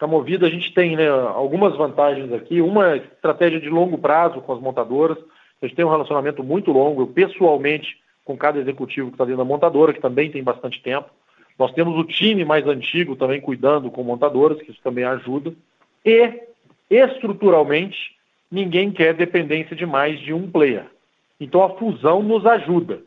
a 0.00 0.06
Movida 0.06 0.46
a 0.46 0.50
gente 0.50 0.72
tem 0.72 0.96
né, 0.96 1.08
algumas 1.08 1.74
vantagens 1.76 2.30
aqui. 2.32 2.60
Uma 2.60 2.96
estratégia 2.96 3.58
de 3.58 3.70
longo 3.70 3.96
prazo 3.96 4.40
com 4.42 4.52
as 4.52 4.60
montadoras. 4.60 5.16
A 5.60 5.66
gente 5.66 5.76
tem 5.76 5.84
um 5.84 5.90
relacionamento 5.90 6.44
muito 6.44 6.70
longo, 6.70 7.02
eu 7.02 7.06
pessoalmente, 7.06 7.96
com 8.24 8.36
cada 8.36 8.58
executivo 8.58 9.08
que 9.08 9.14
está 9.14 9.24
dentro 9.24 9.38
da 9.38 9.44
montadora, 9.44 9.94
que 9.94 10.00
também 10.00 10.30
tem 10.30 10.42
bastante 10.42 10.82
tempo. 10.82 11.08
Nós 11.58 11.72
temos 11.72 11.98
o 11.98 12.04
time 12.04 12.44
mais 12.44 12.66
antigo 12.66 13.16
também 13.16 13.40
cuidando 13.40 13.90
com 13.90 14.02
montadoras, 14.02 14.60
que 14.60 14.70
isso 14.70 14.80
também 14.82 15.04
ajuda. 15.04 15.54
E, 16.04 16.42
estruturalmente, 16.90 18.14
ninguém 18.50 18.90
quer 18.90 19.14
dependência 19.14 19.74
de 19.74 19.86
mais 19.86 20.20
de 20.20 20.34
um 20.34 20.50
player. 20.50 20.84
Então 21.40 21.62
a 21.62 21.70
fusão 21.70 22.22
nos 22.22 22.44
ajuda. 22.44 23.00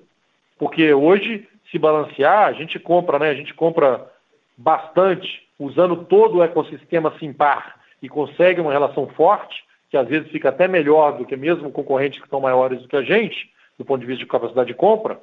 Porque 0.57 0.93
hoje, 0.93 1.47
se 1.70 1.78
balancear, 1.78 2.47
a 2.47 2.53
gente 2.53 2.80
compra, 2.80 3.20
né? 3.20 3.30
A 3.30 3.36
gente 3.36 3.53
compra 3.53 4.16
bastante, 4.58 5.43
usando 5.60 6.05
todo 6.05 6.38
o 6.38 6.43
ecossistema 6.43 7.14
Simpar 7.20 7.80
e 8.01 8.10
consegue 8.10 8.62
uma 8.62 8.72
relação 8.72 9.08
forte, 9.08 9.64
que 9.89 9.97
às 9.97 10.08
vezes 10.08 10.32
fica 10.32 10.49
até 10.49 10.68
melhor 10.68 11.18
do 11.18 11.26
que 11.26 11.36
mesmo 11.36 11.72
concorrentes 11.72 12.22
que 12.22 12.30
são 12.30 12.41
maiores 12.41 12.82
do 12.82 12.88
que 12.88 12.95
a 12.95 13.01
gente, 13.01 13.49
do 13.78 13.86
ponto 13.86 14.01
de 14.01 14.08
vista 14.08 14.24
de 14.24 14.30
capacidade 14.30 14.68
de 14.68 14.74
compra, 14.74 15.20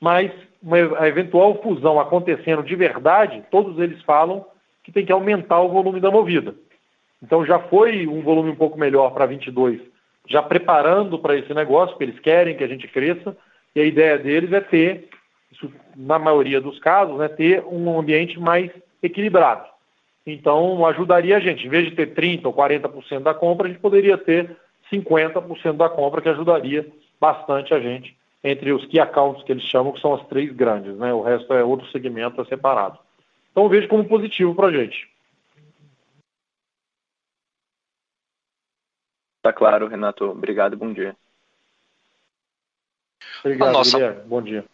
mas 0.00 0.32
uma 0.62 0.76
a 0.98 1.08
eventual 1.08 1.62
fusão 1.62 2.00
acontecendo 2.00 2.62
de 2.62 2.74
verdade, 2.74 3.44
todos 3.50 3.78
eles 3.78 4.02
falam 4.02 4.44
que 4.82 4.92
tem 4.92 5.06
que 5.06 5.12
aumentar 5.12 5.60
o 5.60 5.68
volume 5.68 6.00
da 6.00 6.10
movida. 6.10 6.54
Então 7.22 7.46
já 7.46 7.58
foi 7.58 8.06
um 8.06 8.20
volume 8.20 8.50
um 8.50 8.56
pouco 8.56 8.78
melhor 8.78 9.12
para 9.12 9.26
22 9.26 9.80
já 10.28 10.42
preparando 10.42 11.18
para 11.18 11.36
esse 11.36 11.52
negócio, 11.52 11.90
porque 11.90 12.04
eles 12.04 12.20
querem 12.20 12.56
que 12.56 12.64
a 12.64 12.68
gente 12.68 12.88
cresça, 12.88 13.36
e 13.74 13.80
a 13.80 13.84
ideia 13.84 14.18
deles 14.18 14.52
é 14.52 14.60
ter, 14.60 15.08
na 15.96 16.18
maioria 16.18 16.60
dos 16.60 16.78
casos, 16.78 17.18
né, 17.18 17.28
ter 17.28 17.64
um 17.64 17.98
ambiente 17.98 18.38
mais 18.38 18.70
equilibrado. 19.02 19.66
Então, 20.26 20.86
ajudaria 20.86 21.36
a 21.36 21.40
gente, 21.40 21.66
em 21.66 21.70
vez 21.70 21.90
de 21.90 21.96
ter 21.96 22.14
30% 22.14 22.46
ou 22.46 22.54
40% 22.54 23.20
da 23.20 23.34
compra, 23.34 23.66
a 23.66 23.70
gente 23.70 23.80
poderia 23.80 24.16
ter 24.16 24.56
50% 24.90 25.76
da 25.76 25.88
compra, 25.88 26.20
que 26.20 26.28
ajudaria 26.28 26.88
bastante 27.20 27.74
a 27.74 27.80
gente 27.80 28.16
entre 28.44 28.72
os 28.72 28.84
key 28.86 28.98
accounts 28.98 29.44
que 29.44 29.52
eles 29.52 29.64
chamam, 29.64 29.92
que 29.92 30.00
são 30.00 30.14
as 30.14 30.26
três 30.26 30.52
grandes, 30.52 30.96
né? 30.96 31.12
O 31.12 31.22
resto 31.22 31.52
é 31.54 31.62
outro 31.62 31.88
segmento 31.90 32.40
é 32.40 32.44
separado. 32.44 32.98
Então, 33.50 33.68
vejo 33.68 33.88
como 33.88 34.08
positivo 34.08 34.54
para 34.54 34.68
a 34.68 34.72
gente. 34.72 35.08
Tá 39.42 39.52
claro, 39.52 39.88
Renato. 39.88 40.24
Obrigado, 40.24 40.76
bom 40.76 40.92
dia. 40.92 41.16
Obrigado, 43.44 43.72
nossa... 43.72 44.24
Bom 44.26 44.40
dia. 44.40 44.64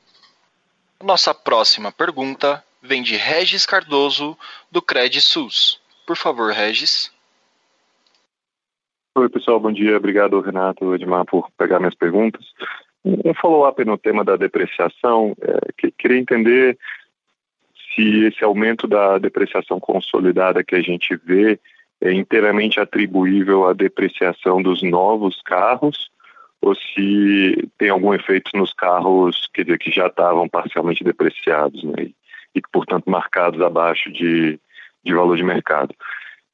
Nossa 1.03 1.32
próxima 1.32 1.92
pergunta 1.92 2.62
vem 2.82 3.03
de 3.03 3.16
Regis 3.16 3.64
Cardoso, 3.64 4.36
do 4.70 4.82
Credit 4.82 5.20
SUS. 5.20 5.80
Por 6.05 6.16
favor, 6.16 6.53
Regis. 6.53 7.12
Oi, 9.16 9.28
pessoal, 9.28 9.61
bom 9.61 9.70
dia. 9.70 9.96
Obrigado, 9.96 10.40
Renato 10.40 10.94
Edmar, 10.96 11.24
por 11.24 11.49
pegar 11.57 11.78
minhas 11.78 11.94
perguntas. 11.94 12.44
Um 13.05 13.32
follow-up 13.32 13.84
no 13.84 13.96
tema 13.96 14.24
da 14.24 14.36
depreciação. 14.36 15.36
É, 15.40 15.72
que, 15.78 15.92
queria 15.92 16.18
entender 16.18 16.76
se 17.94 18.24
esse 18.24 18.42
aumento 18.42 18.88
da 18.88 19.18
depreciação 19.18 19.78
consolidada 19.78 20.64
que 20.64 20.74
a 20.74 20.82
gente 20.82 21.14
vê 21.16 21.61
é 22.01 22.12
inteiramente 22.12 22.80
atribuível 22.80 23.68
à 23.68 23.72
depreciação 23.72 24.61
dos 24.61 24.82
novos 24.82 25.40
carros 25.42 26.11
ou 26.61 26.74
se 26.74 27.68
tem 27.78 27.88
algum 27.88 28.12
efeito 28.12 28.50
nos 28.54 28.72
carros 28.72 29.48
quer 29.54 29.64
dizer, 29.64 29.78
que 29.78 29.90
já 29.90 30.06
estavam 30.06 30.48
parcialmente 30.48 31.04
depreciados 31.04 31.82
né, 31.84 32.09
e, 32.54 32.61
portanto, 32.72 33.09
marcados 33.09 33.61
abaixo 33.61 34.11
de, 34.12 34.59
de 35.04 35.14
valor 35.14 35.36
de 35.36 35.42
mercado. 35.42 35.94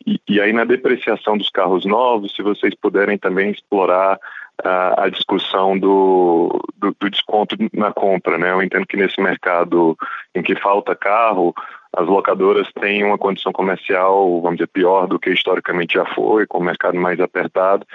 E, 0.07 0.20
e, 0.28 0.40
aí, 0.40 0.52
na 0.52 0.64
depreciação 0.64 1.38
dos 1.38 1.48
carros 1.48 1.86
novos, 1.86 2.34
se 2.34 2.42
vocês 2.42 2.74
puderem 2.74 3.16
também 3.16 3.50
explorar 3.50 4.18
a, 4.62 5.05
a 5.05 5.09
discussão 5.09 5.78
do, 5.78 6.61
do, 6.76 6.94
do, 6.98 7.11
desconto 7.11 7.57
na 7.72 7.92
compra. 7.92 8.38
Né? 8.38 8.50
Eu 8.50 8.62
entendo 8.62 8.86
que 8.86 8.96
nesse 8.96 9.20
mercado 9.20 9.96
em 10.34 10.42
que 10.42 10.55
falta 10.57 10.94
carro, 10.94 11.55
as 11.97 12.07
locadoras 12.07 12.70
têm 12.80 13.05
uma 13.05 13.18
condição 13.18 13.53
comercial, 13.53 14.40
vamos 14.40 14.59
dizer, 14.59 14.68
pior 14.68 15.07
do 15.07 15.18
que 15.18 15.30
historicamente 15.30 15.95
já 15.95 16.05
foi, 16.07 16.47
com 16.47 16.59
o 16.59 16.64
mercado 16.64 16.99
mais 16.99 17.20
apertado, 17.20 17.86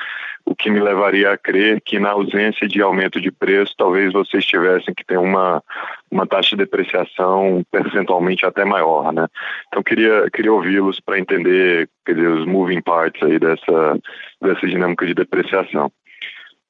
o 0.45 0.55
que 0.55 0.69
me 0.69 0.79
levaria 0.79 1.31
a 1.31 1.37
crer 1.37 1.81
que 1.81 1.99
na 1.99 2.11
ausência 2.11 2.67
de 2.67 2.81
aumento 2.81 3.19
de 3.19 3.31
preço, 3.31 3.73
talvez 3.77 4.13
vocês 4.13 4.45
tivessem 4.45 4.93
que 4.93 5.05
ter 5.05 5.17
uma, 5.17 5.61
uma 6.09 6.25
taxa 6.25 6.51
de 6.51 6.63
depreciação 6.63 7.61
percentualmente 7.71 8.45
até 8.45 8.65
maior, 8.65 9.11
né? 9.13 9.27
Então 9.67 9.83
queria, 9.83 10.29
queria 10.31 10.53
ouvi-los 10.53 10.99
para 10.99 11.19
entender 11.19 11.89
quer 12.09 12.15
dizer, 12.15 12.27
os 12.27 12.45
moving 12.47 12.81
parts 12.81 13.21
aí 13.21 13.37
dessa, 13.37 13.99
dessa 14.41 14.67
dinâmica 14.67 15.05
de 15.05 15.13
depreciação. 15.13 15.91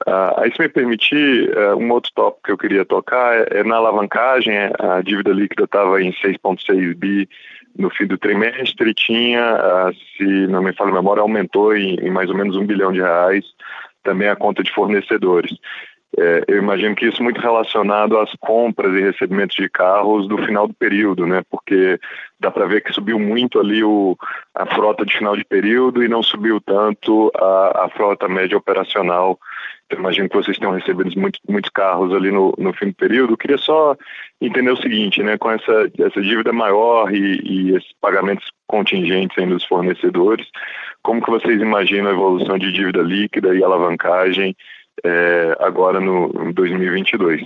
Uh, 0.07 0.33
aí, 0.37 0.51
se 0.53 0.61
me 0.61 0.69
permitir, 0.69 1.51
uh, 1.57 1.75
um 1.75 1.91
outro 1.91 2.11
tópico 2.15 2.43
que 2.45 2.51
eu 2.51 2.57
queria 2.57 2.85
tocar 2.85 3.35
é, 3.35 3.59
é 3.59 3.63
na 3.63 3.75
alavancagem. 3.75 4.55
A 4.79 5.01
dívida 5.01 5.31
líquida 5.31 5.65
estava 5.65 6.01
em 6.01 6.11
6,6 6.13 6.95
bi 6.95 7.27
no 7.77 7.89
fim 7.89 8.07
do 8.07 8.17
trimestre, 8.17 8.93
tinha, 8.93 9.55
uh, 9.55 9.93
se 10.17 10.47
não 10.47 10.61
me 10.61 10.73
falha 10.73 10.91
a 10.91 10.95
memória, 10.95 11.21
aumentou 11.21 11.75
em, 11.75 11.95
em, 11.95 12.09
mais 12.09 12.29
ou 12.29 12.35
menos 12.35 12.55
um 12.57 12.65
bilhão 12.65 12.91
de 12.91 12.99
reais 12.99 13.45
também 14.03 14.27
a 14.27 14.35
conta 14.35 14.63
de 14.63 14.71
fornecedores. 14.71 15.51
É, 16.17 16.43
eu 16.47 16.57
imagino 16.57 16.95
que 16.95 17.05
isso 17.05 17.21
muito 17.21 17.39
relacionado 17.39 18.17
às 18.17 18.31
compras 18.39 18.93
e 18.95 19.01
recebimentos 19.01 19.55
de 19.55 19.69
carros 19.69 20.27
do 20.27 20.37
final 20.39 20.67
do 20.67 20.73
período, 20.73 21.25
né? 21.27 21.43
Porque 21.49 21.99
dá 22.39 22.49
para 22.49 22.65
ver 22.65 22.81
que 22.81 22.91
subiu 22.91 23.19
muito 23.19 23.59
ali 23.59 23.83
o, 23.83 24.17
a 24.55 24.65
frota 24.65 25.05
de 25.05 25.15
final 25.15 25.37
de 25.37 25.45
período 25.45 26.03
e 26.03 26.07
não 26.07 26.23
subiu 26.23 26.59
tanto 26.59 27.31
a, 27.35 27.85
a 27.85 27.89
frota 27.89 28.27
média 28.27 28.57
operacional 28.57 29.39
imagino 29.97 30.29
que 30.29 30.35
vocês 30.35 30.57
tenham 30.57 30.73
recebido 30.73 31.11
muito, 31.19 31.39
muitos 31.47 31.71
carros 31.71 32.13
ali 32.13 32.31
no, 32.31 32.53
no 32.57 32.73
fim 32.73 32.87
do 32.87 32.95
período. 32.95 33.33
Eu 33.33 33.37
queria 33.37 33.57
só 33.57 33.95
entender 34.39 34.71
o 34.71 34.81
seguinte, 34.81 35.23
né, 35.23 35.37
com 35.37 35.51
essa, 35.51 35.91
essa 35.99 36.21
dívida 36.21 36.53
maior 36.53 37.13
e, 37.13 37.41
e 37.43 37.75
esses 37.75 37.91
pagamentos 37.99 38.45
contingentes 38.67 39.37
ainda 39.37 39.55
dos 39.55 39.65
fornecedores, 39.65 40.47
como 41.01 41.21
que 41.21 41.31
vocês 41.31 41.59
imaginam 41.61 42.09
a 42.09 42.13
evolução 42.13 42.57
de 42.57 42.71
dívida 42.71 43.01
líquida 43.01 43.55
e 43.55 43.63
alavancagem 43.63 44.55
é, 45.03 45.55
agora 45.59 45.99
no 45.99 46.53
2022? 46.53 47.43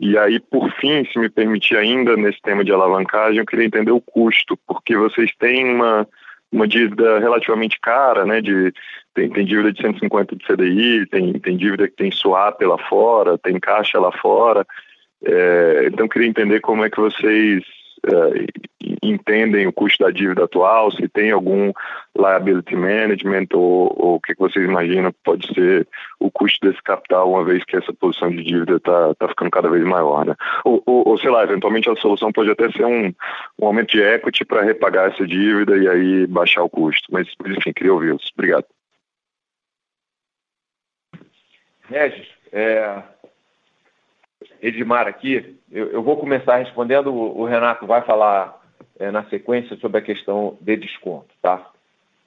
E 0.00 0.18
aí, 0.18 0.40
por 0.40 0.68
fim, 0.80 1.04
se 1.04 1.18
me 1.18 1.28
permitir 1.28 1.76
ainda 1.76 2.16
nesse 2.16 2.40
tema 2.42 2.64
de 2.64 2.72
alavancagem, 2.72 3.38
eu 3.38 3.46
queria 3.46 3.66
entender 3.66 3.92
o 3.92 4.00
custo, 4.00 4.58
porque 4.66 4.96
vocês 4.96 5.30
têm 5.38 5.72
uma, 5.72 6.08
uma 6.52 6.68
dívida 6.68 7.18
relativamente 7.18 7.80
cara, 7.80 8.24
né, 8.26 8.40
de 8.40 8.72
tem, 9.14 9.28
tem 9.30 9.44
dívida 9.44 9.72
de 9.72 9.80
150 9.80 10.36
de 10.36 10.44
CDI, 10.44 11.06
tem, 11.06 11.32
tem 11.34 11.56
dívida 11.56 11.88
que 11.88 11.96
tem 11.96 12.10
swap 12.10 12.60
lá 12.62 12.78
fora, 12.88 13.38
tem 13.38 13.58
caixa 13.60 13.98
lá 13.98 14.10
fora. 14.12 14.66
É, 15.24 15.88
então, 15.92 16.08
queria 16.08 16.28
entender 16.28 16.60
como 16.60 16.84
é 16.84 16.90
que 16.90 17.00
vocês 17.00 17.62
uh, 18.06 18.46
entendem 19.02 19.66
o 19.66 19.72
custo 19.72 20.04
da 20.04 20.10
dívida 20.10 20.44
atual, 20.44 20.90
se 20.90 21.08
tem 21.08 21.30
algum 21.30 21.72
liability 22.16 22.74
management 22.74 23.46
ou, 23.52 23.92
ou 23.96 24.14
o 24.16 24.20
que, 24.20 24.34
vocês 24.36 24.64
imaginam 24.64 25.12
que 25.12 25.18
pode 25.24 25.52
ser 25.54 25.86
o 26.18 26.30
custo 26.30 26.58
desse 26.66 26.82
capital, 26.82 27.30
uma 27.30 27.44
vez 27.44 27.64
que 27.64 27.76
essa 27.76 27.92
posição 27.92 28.30
de 28.30 28.42
dívida 28.42 28.76
está 28.76 29.14
tá 29.14 29.28
ficando 29.28 29.50
cada 29.50 29.68
vez 29.68 29.84
maior, 29.84 30.24
né? 30.24 30.34
Ou, 30.64 30.82
ou, 30.86 31.08
ou, 31.08 31.18
sei 31.18 31.30
lá, 31.30 31.42
eventualmente 31.42 31.88
a 31.88 31.96
solução 31.96 32.32
pode 32.32 32.50
até 32.50 32.70
ser 32.70 32.84
um, 32.84 33.12
um 33.60 33.66
aumento 33.66 33.92
de 33.92 34.02
equity 34.02 34.44
para 34.44 34.62
repagar 34.62 35.10
essa 35.10 35.26
dívida 35.26 35.76
e 35.76 35.88
aí 35.88 36.26
baixar 36.26 36.62
o 36.62 36.70
custo. 36.70 37.06
Mas, 37.10 37.28
enfim, 37.46 37.72
queria 37.72 37.92
ouvi-los. 37.92 38.30
Obrigado. 38.34 38.64
Regis, 41.88 42.28
é, 42.52 43.02
Edmar 44.62 45.08
aqui, 45.08 45.58
eu, 45.72 45.90
eu, 45.90 46.02
vou 46.04 46.16
começar 46.16 46.56
respondendo, 46.58 47.12
o, 47.12 47.44
Renato 47.44 47.84
vai 47.84 48.02
falar 48.02 48.62
é, 48.96 49.10
na 49.10 49.24
sequência 49.24 49.76
sobre 49.78 49.98
a 49.98 50.02
questão 50.02 50.56
de 50.60 50.76
desconto, 50.76 51.34
tá? 51.42 51.68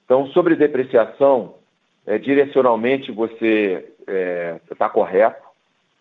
Então, 0.04 0.26
sobre 0.28 0.54
depreciação, 0.54 1.54
é, 2.06 2.18
direcionalmente 2.18 3.10
você 3.10 3.90
está 4.70 4.84
é, 4.84 4.90
correto, 4.90 5.42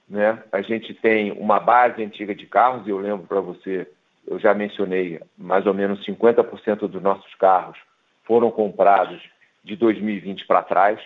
né? 0.09 0.43
A 0.51 0.61
gente 0.61 0.93
tem 0.93 1.31
uma 1.31 1.57
base 1.57 2.03
antiga 2.03 2.35
de 2.35 2.45
carros, 2.45 2.85
e 2.85 2.89
eu 2.89 2.97
lembro 2.97 3.25
para 3.25 3.39
você, 3.39 3.87
eu 4.27 4.37
já 4.37 4.53
mencionei, 4.53 5.21
mais 5.37 5.65
ou 5.65 5.73
menos 5.73 6.05
50% 6.05 6.87
dos 6.87 7.01
nossos 7.01 7.33
carros 7.35 7.77
foram 8.25 8.51
comprados 8.51 9.21
de 9.63 9.77
2020 9.77 10.45
para 10.45 10.63
trás. 10.63 10.99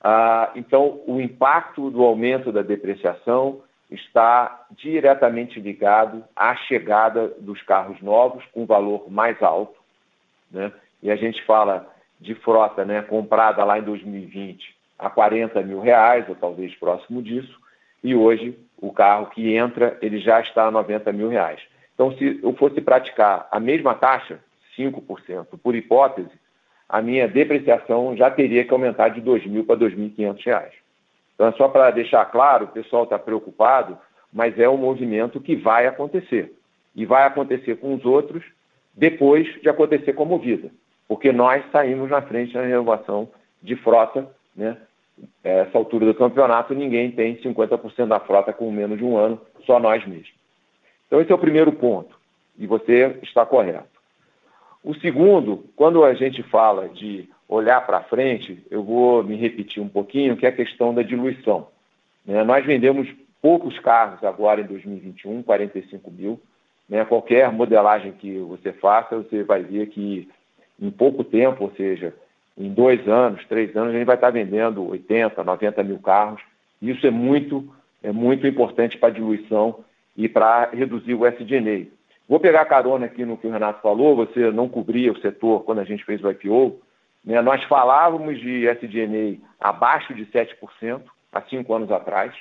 Ah, 0.00 0.50
então, 0.56 1.02
o 1.06 1.20
impacto 1.20 1.90
do 1.90 2.02
aumento 2.02 2.50
da 2.50 2.62
depreciação 2.62 3.60
está 3.90 4.66
diretamente 4.70 5.60
ligado 5.60 6.24
à 6.34 6.56
chegada 6.56 7.28
dos 7.38 7.62
carros 7.62 8.00
novos 8.02 8.44
com 8.52 8.66
valor 8.66 9.10
mais 9.10 9.40
alto. 9.42 9.78
Né? 10.50 10.72
E 11.02 11.10
a 11.10 11.16
gente 11.16 11.42
fala 11.44 11.92
de 12.20 12.34
frota 12.34 12.84
né, 12.84 13.02
comprada 13.02 13.64
lá 13.64 13.78
em 13.78 13.82
2020 13.82 14.74
a 14.98 15.10
40 15.10 15.62
mil 15.62 15.80
reais, 15.80 16.26
ou 16.28 16.34
talvez 16.34 16.74
próximo 16.74 17.22
disso, 17.22 17.60
e 18.02 18.14
hoje 18.14 18.58
o 18.78 18.92
carro 18.92 19.26
que 19.26 19.54
entra 19.54 19.98
ele 20.00 20.18
já 20.18 20.40
está 20.40 20.66
a 20.66 20.70
90 20.70 21.12
mil 21.12 21.28
reais. 21.28 21.60
Então, 21.94 22.12
se 22.16 22.40
eu 22.42 22.52
fosse 22.54 22.80
praticar 22.80 23.48
a 23.50 23.60
mesma 23.60 23.94
taxa, 23.94 24.38
5%, 24.78 25.58
por 25.62 25.74
hipótese, 25.74 26.30
a 26.88 27.02
minha 27.02 27.26
depreciação 27.26 28.16
já 28.16 28.30
teria 28.30 28.64
que 28.64 28.72
aumentar 28.72 29.08
de 29.08 29.20
R$ 29.20 29.26
2.000 29.26 29.66
para 29.66 29.76
R$ 29.76 29.94
2.500. 29.94 30.70
Então, 31.36 31.48
é 31.48 31.52
só 31.52 31.68
para 31.68 31.90
deixar 31.90 32.24
claro, 32.24 32.64
o 32.64 32.68
pessoal 32.68 33.04
está 33.04 33.18
preocupado, 33.18 33.96
mas 34.32 34.58
é 34.58 34.68
um 34.68 34.78
movimento 34.78 35.38
que 35.38 35.54
vai 35.54 35.86
acontecer. 35.86 36.52
E 36.94 37.04
vai 37.04 37.24
acontecer 37.24 37.76
com 37.76 37.94
os 37.94 38.04
outros 38.04 38.42
depois 38.94 39.46
de 39.60 39.68
acontecer 39.68 40.14
com 40.14 40.22
a 40.22 40.26
Movida, 40.26 40.70
porque 41.06 41.30
nós 41.30 41.62
saímos 41.70 42.10
na 42.10 42.22
frente 42.22 42.54
na 42.54 42.62
renovação 42.62 43.28
de 43.62 43.76
frota. 43.76 44.26
Né? 44.56 44.78
Essa 45.44 45.76
altura 45.76 46.06
do 46.06 46.14
campeonato, 46.14 46.74
ninguém 46.74 47.10
tem 47.10 47.36
50% 47.36 48.06
da 48.06 48.18
frota 48.18 48.54
com 48.54 48.70
menos 48.70 48.96
de 48.96 49.04
um 49.04 49.18
ano, 49.18 49.38
só 49.66 49.78
nós 49.78 50.06
mesmos. 50.06 50.32
Então, 51.06 51.20
esse 51.20 51.30
é 51.30 51.34
o 51.34 51.38
primeiro 51.38 51.70
ponto, 51.72 52.18
e 52.58 52.66
você 52.66 53.18
está 53.22 53.44
correto. 53.44 53.96
O 54.82 54.94
segundo, 54.94 55.64
quando 55.76 56.02
a 56.02 56.14
gente 56.14 56.42
fala 56.44 56.88
de 56.88 57.28
olhar 57.48 57.84
para 57.86 58.02
frente, 58.02 58.64
eu 58.70 58.82
vou 58.82 59.22
me 59.22 59.36
repetir 59.36 59.82
um 59.82 59.88
pouquinho, 59.88 60.36
que 60.36 60.46
é 60.46 60.48
a 60.48 60.56
questão 60.56 60.92
da 60.92 61.02
diluição. 61.02 61.68
Né? 62.24 62.42
Nós 62.44 62.64
vendemos 62.64 63.08
poucos 63.40 63.78
carros 63.78 64.22
agora 64.24 64.60
em 64.60 64.64
2021, 64.64 65.42
45 65.42 66.10
mil. 66.10 66.40
Né? 66.88 67.04
Qualquer 67.04 67.50
modelagem 67.52 68.12
que 68.12 68.38
você 68.38 68.72
faça, 68.72 69.16
você 69.16 69.42
vai 69.42 69.62
ver 69.62 69.86
que 69.88 70.28
em 70.80 70.90
pouco 70.90 71.24
tempo, 71.24 71.64
ou 71.64 71.72
seja, 71.76 72.14
em 72.58 72.72
dois 72.72 73.06
anos, 73.06 73.44
três 73.46 73.76
anos, 73.76 73.90
a 73.90 73.98
gente 73.98 74.06
vai 74.06 74.16
estar 74.16 74.30
vendendo 74.30 74.88
80, 74.88 75.42
90 75.42 75.82
mil 75.82 75.98
carros. 75.98 76.40
Isso 76.80 77.06
é 77.06 77.10
muito, 77.10 77.68
é 78.02 78.12
muito 78.12 78.46
importante 78.46 78.98
para 78.98 79.08
a 79.10 79.12
diluição 79.12 79.84
e 80.16 80.28
para 80.28 80.70
reduzir 80.70 81.14
o 81.14 81.26
SDNA. 81.26 81.86
Vou 82.28 82.40
pegar 82.40 82.64
carona 82.64 83.06
aqui 83.06 83.24
no 83.24 83.36
que 83.36 83.46
o 83.46 83.52
Renato 83.52 83.80
falou, 83.80 84.16
você 84.16 84.50
não 84.50 84.68
cobria 84.68 85.12
o 85.12 85.20
setor 85.20 85.62
quando 85.64 85.78
a 85.78 85.84
gente 85.84 86.04
fez 86.04 86.22
o 86.24 86.30
IPO. 86.30 86.80
Né? 87.26 87.42
Nós 87.42 87.62
falávamos 87.64 88.38
de 88.40 88.66
SDNA 88.66 89.38
abaixo 89.60 90.14
de 90.14 90.24
7% 90.26 91.02
há 91.32 91.42
cinco 91.42 91.74
anos 91.74 91.90
atrás, 91.90 92.32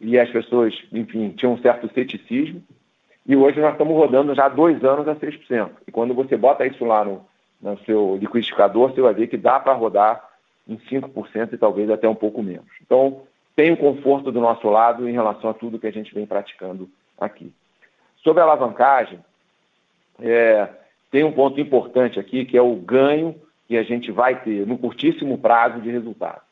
e 0.00 0.18
as 0.18 0.28
pessoas, 0.28 0.74
enfim, 0.92 1.30
tinham 1.30 1.52
um 1.52 1.62
certo 1.62 1.88
ceticismo, 1.94 2.62
e 3.24 3.36
hoje 3.36 3.60
nós 3.60 3.72
estamos 3.72 3.96
rodando 3.96 4.34
já 4.34 4.46
há 4.46 4.48
dois 4.48 4.82
anos 4.84 5.06
a 5.06 5.14
6%. 5.14 5.70
E 5.86 5.92
quando 5.92 6.12
você 6.12 6.36
bota 6.36 6.66
isso 6.66 6.84
lá 6.84 7.04
no, 7.04 7.24
no 7.60 7.78
seu 7.84 8.16
liquidificador, 8.20 8.90
você 8.90 9.00
vai 9.00 9.14
ver 9.14 9.28
que 9.28 9.36
dá 9.36 9.60
para 9.60 9.72
rodar 9.72 10.28
em 10.66 10.76
5% 10.76 11.52
e 11.52 11.56
talvez 11.56 11.88
até 11.88 12.08
um 12.08 12.16
pouco 12.16 12.42
menos. 12.42 12.66
Então, 12.84 13.22
tem 13.54 13.70
o 13.70 13.76
conforto 13.76 14.32
do 14.32 14.40
nosso 14.40 14.68
lado 14.68 15.08
em 15.08 15.12
relação 15.12 15.50
a 15.50 15.54
tudo 15.54 15.78
que 15.78 15.86
a 15.86 15.92
gente 15.92 16.12
vem 16.12 16.26
praticando 16.26 16.90
aqui. 17.20 17.52
Sobre 18.24 18.40
a 18.40 18.44
alavancagem, 18.44 19.20
é, 20.20 20.68
tem 21.10 21.22
um 21.22 21.32
ponto 21.32 21.60
importante 21.60 22.18
aqui, 22.18 22.44
que 22.44 22.56
é 22.56 22.62
o 22.62 22.74
ganho 22.74 23.36
que 23.72 23.78
a 23.78 23.82
gente 23.82 24.12
vai 24.12 24.38
ter 24.38 24.66
no 24.66 24.76
curtíssimo 24.76 25.38
prazo 25.38 25.80
de 25.80 25.90
resultado. 25.90 26.42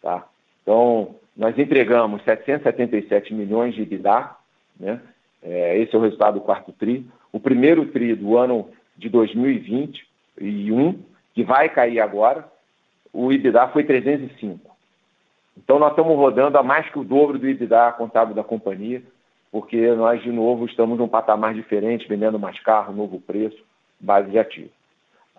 Tá? 0.00 0.24
Então, 0.62 1.16
nós 1.36 1.58
entregamos 1.58 2.22
777 2.22 3.34
milhões 3.34 3.74
de 3.74 3.82
EBITDA, 3.82 4.30
né? 4.78 5.00
É, 5.42 5.76
esse 5.78 5.92
é 5.92 5.98
o 5.98 6.02
resultado 6.02 6.34
do 6.34 6.40
quarto 6.40 6.70
TRI. 6.70 7.04
O 7.32 7.40
primeiro 7.40 7.84
TRI 7.86 8.14
do 8.14 8.38
ano 8.38 8.70
de 8.96 9.08
2021, 9.08 11.02
que 11.34 11.42
vai 11.42 11.68
cair 11.68 11.98
agora, 11.98 12.48
o 13.12 13.32
EBITDA 13.32 13.66
foi 13.68 13.82
305. 13.82 14.60
Então, 15.56 15.80
nós 15.80 15.90
estamos 15.90 16.16
rodando 16.16 16.56
a 16.56 16.62
mais 16.62 16.88
que 16.88 16.98
o 17.00 17.04
dobro 17.04 17.40
do 17.40 17.48
EBITDA 17.48 17.90
contábil 17.98 18.36
da 18.36 18.44
companhia, 18.44 19.02
porque 19.50 19.90
nós, 19.96 20.22
de 20.22 20.30
novo, 20.30 20.64
estamos 20.66 20.96
num 20.96 21.08
patamar 21.08 21.54
diferente, 21.54 22.06
vendendo 22.06 22.38
mais 22.38 22.60
carro, 22.60 22.94
novo 22.94 23.20
preço, 23.20 23.58
base 23.98 24.30
de 24.30 24.38
ativo. 24.38 24.70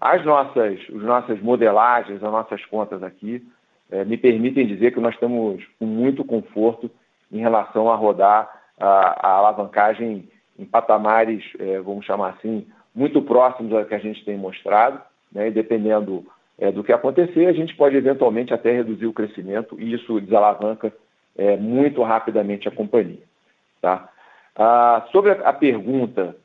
As 0.04 0.26
nossas, 0.26 0.82
as 0.90 1.02
nossas 1.02 1.42
modelagens, 1.42 2.22
as 2.22 2.30
nossas 2.30 2.66
contas 2.66 3.02
aqui, 3.02 3.42
é, 3.90 4.04
me 4.04 4.18
permitem 4.18 4.68
dizer 4.68 4.92
que 4.92 5.00
nós 5.00 5.14
estamos 5.14 5.64
com 5.80 5.86
muito 5.86 6.26
conforto 6.26 6.92
em 7.32 7.40
relação 7.40 7.90
a 7.90 7.96
rodar 7.96 8.50
a, 8.78 9.28
a 9.28 9.38
alavancagem 9.38 10.28
em 10.60 10.66
patamares, 10.66 11.42
é, 11.58 11.80
vamos 11.80 12.06
chamar 12.06 12.32
assim, 12.32 12.68
muito 12.94 13.22
próximos 13.22 13.72
ao 13.72 13.86
que 13.86 13.96
a 13.96 14.00
gente 14.00 14.26
tem 14.26 14.38
mostrado, 14.38 15.00
né, 15.32 15.48
e 15.48 15.52
dependendo 15.52 16.26
é, 16.60 16.70
do 16.70 16.84
que 16.84 16.92
acontecer, 16.92 17.48
a 17.48 17.54
gente 17.54 17.74
pode 17.74 17.96
eventualmente 17.96 18.54
até 18.54 18.74
reduzir 18.74 19.06
o 19.06 19.14
crescimento 19.14 19.80
e 19.80 19.94
isso 19.94 20.20
desalavanca 20.20 20.92
muito 21.62 22.04
rapidamente 22.04 22.68
a 22.68 22.72
companhia. 22.72 23.24
Tá? 23.82 24.08
Ah, 24.56 25.08
sobre 25.12 25.32
a, 25.32 25.50
a 25.50 25.54
pergunta 25.54 26.36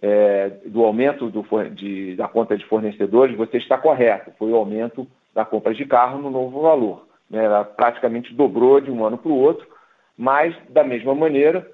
é, 0.00 0.50
do 0.66 0.84
aumento 0.84 1.30
do, 1.30 1.44
de, 1.70 2.14
da 2.16 2.28
conta 2.28 2.56
de 2.56 2.64
fornecedores, 2.66 3.36
você 3.36 3.56
está 3.56 3.76
correto. 3.76 4.32
Foi 4.38 4.50
o 4.50 4.56
aumento 4.56 5.06
da 5.34 5.44
compra 5.44 5.74
de 5.74 5.84
carro 5.84 6.18
no 6.18 6.30
novo 6.30 6.62
valor. 6.62 7.06
Né? 7.28 7.44
Ela 7.44 7.64
praticamente 7.64 8.34
dobrou 8.34 8.80
de 8.80 8.90
um 8.90 9.04
ano 9.04 9.18
para 9.18 9.30
o 9.30 9.38
outro, 9.38 9.66
mas, 10.16 10.54
da 10.68 10.82
mesma 10.82 11.14
maneira, 11.14 11.68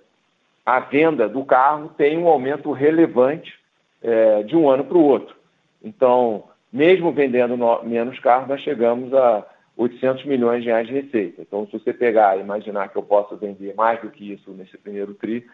a 0.64 0.80
venda 0.80 1.28
do 1.28 1.44
carro 1.44 1.90
tem 1.96 2.18
um 2.18 2.28
aumento 2.28 2.72
relevante 2.72 3.54
é, 4.02 4.42
de 4.42 4.56
um 4.56 4.68
ano 4.68 4.84
para 4.84 4.96
o 4.96 5.04
outro. 5.04 5.34
Então, 5.82 6.44
mesmo 6.72 7.12
vendendo 7.12 7.56
no, 7.56 7.82
menos 7.84 8.18
carros, 8.18 8.48
nós 8.48 8.60
chegamos 8.60 9.12
a 9.14 9.46
800 9.76 10.24
milhões 10.24 10.62
de 10.62 10.68
reais 10.68 10.86
de 10.86 10.92
receita. 10.92 11.42
Então, 11.42 11.66
se 11.66 11.72
você 11.72 11.92
pegar 11.92 12.36
e 12.36 12.40
imaginar 12.40 12.88
que 12.88 12.96
eu 12.96 13.02
posso 13.02 13.36
vender 13.36 13.74
mais 13.74 14.00
do 14.00 14.10
que 14.10 14.32
isso 14.32 14.50
nesse 14.52 14.76
primeiro 14.78 15.14
TRI, 15.14 15.44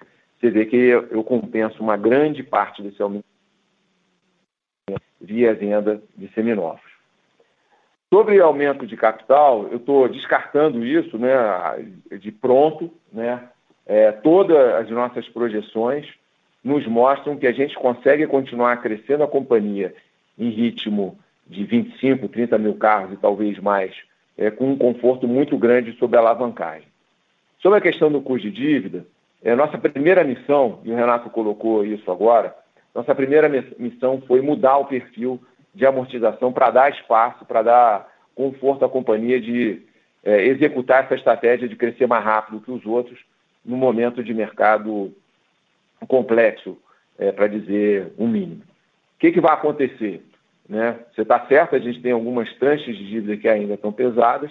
você 0.40 0.50
vê 0.50 0.64
que 0.64 0.76
eu, 0.76 1.22
compenso 1.22 1.82
uma 1.82 1.98
grande 1.98 2.42
parte 2.42 2.82
desse 2.82 3.00
aumento 3.02 3.24
via 5.20 5.52
venda 5.52 6.02
de 6.16 6.28
seminovos. 6.32 6.80
Sobre 8.12 8.40
aumento 8.40 8.86
de 8.86 8.96
capital, 8.96 9.68
eu 9.70 9.76
estou 9.76 10.08
descartando 10.08 10.84
isso 10.84 11.18
né, 11.18 11.30
de 12.18 12.32
pronto. 12.32 12.90
Né? 13.12 13.48
É, 13.86 14.10
todas 14.10 14.56
as 14.76 14.90
nossas 14.90 15.28
projeções 15.28 16.08
nos 16.64 16.86
mostram 16.86 17.36
que 17.36 17.46
a 17.46 17.52
gente 17.52 17.74
consegue 17.74 18.26
continuar 18.26 18.80
crescendo 18.80 19.22
a 19.22 19.28
companhia 19.28 19.94
em 20.38 20.48
ritmo 20.48 21.18
de 21.46 21.64
25, 21.64 22.28
30 22.28 22.58
mil 22.58 22.74
carros 22.74 23.12
e 23.12 23.16
talvez 23.16 23.58
mais 23.58 23.94
é, 24.38 24.50
com 24.50 24.72
um 24.72 24.78
conforto 24.78 25.28
muito 25.28 25.56
grande 25.58 25.92
sobre 25.98 26.16
a 26.16 26.20
alavancagem. 26.20 26.88
Sobre 27.60 27.78
a 27.78 27.82
questão 27.82 28.10
do 28.10 28.22
custo 28.22 28.50
de 28.50 28.56
dívida, 28.56 29.04
é, 29.42 29.54
nossa 29.54 29.78
primeira 29.78 30.22
missão, 30.22 30.80
e 30.84 30.92
o 30.92 30.96
Renato 30.96 31.30
colocou 31.30 31.84
isso 31.84 32.10
agora, 32.10 32.54
nossa 32.94 33.14
primeira 33.14 33.48
missão 33.78 34.20
foi 34.26 34.40
mudar 34.40 34.78
o 34.78 34.84
perfil 34.84 35.40
de 35.74 35.86
amortização 35.86 36.52
para 36.52 36.70
dar 36.70 36.90
espaço, 36.90 37.44
para 37.44 37.62
dar 37.62 38.08
conforto 38.34 38.84
à 38.84 38.88
companhia 38.88 39.40
de 39.40 39.82
é, 40.24 40.44
executar 40.46 41.04
essa 41.04 41.14
estratégia 41.14 41.68
de 41.68 41.76
crescer 41.76 42.06
mais 42.06 42.24
rápido 42.24 42.60
que 42.60 42.70
os 42.70 42.84
outros 42.84 43.18
no 43.64 43.76
momento 43.76 44.22
de 44.22 44.34
mercado 44.34 45.14
complexo 46.08 46.76
é, 47.18 47.30
para 47.30 47.46
dizer 47.46 48.12
um 48.18 48.26
mínimo. 48.26 48.62
O 48.62 49.18
que, 49.20 49.32
que 49.32 49.40
vai 49.40 49.52
acontecer? 49.52 50.22
Né? 50.68 50.98
Você 51.14 51.22
está 51.22 51.46
certo, 51.46 51.76
a 51.76 51.78
gente 51.78 52.00
tem 52.00 52.12
algumas 52.12 52.52
tranches 52.54 52.96
de 52.96 53.06
dívida 53.06 53.36
que 53.36 53.48
ainda 53.48 53.74
estão 53.74 53.92
pesadas, 53.92 54.50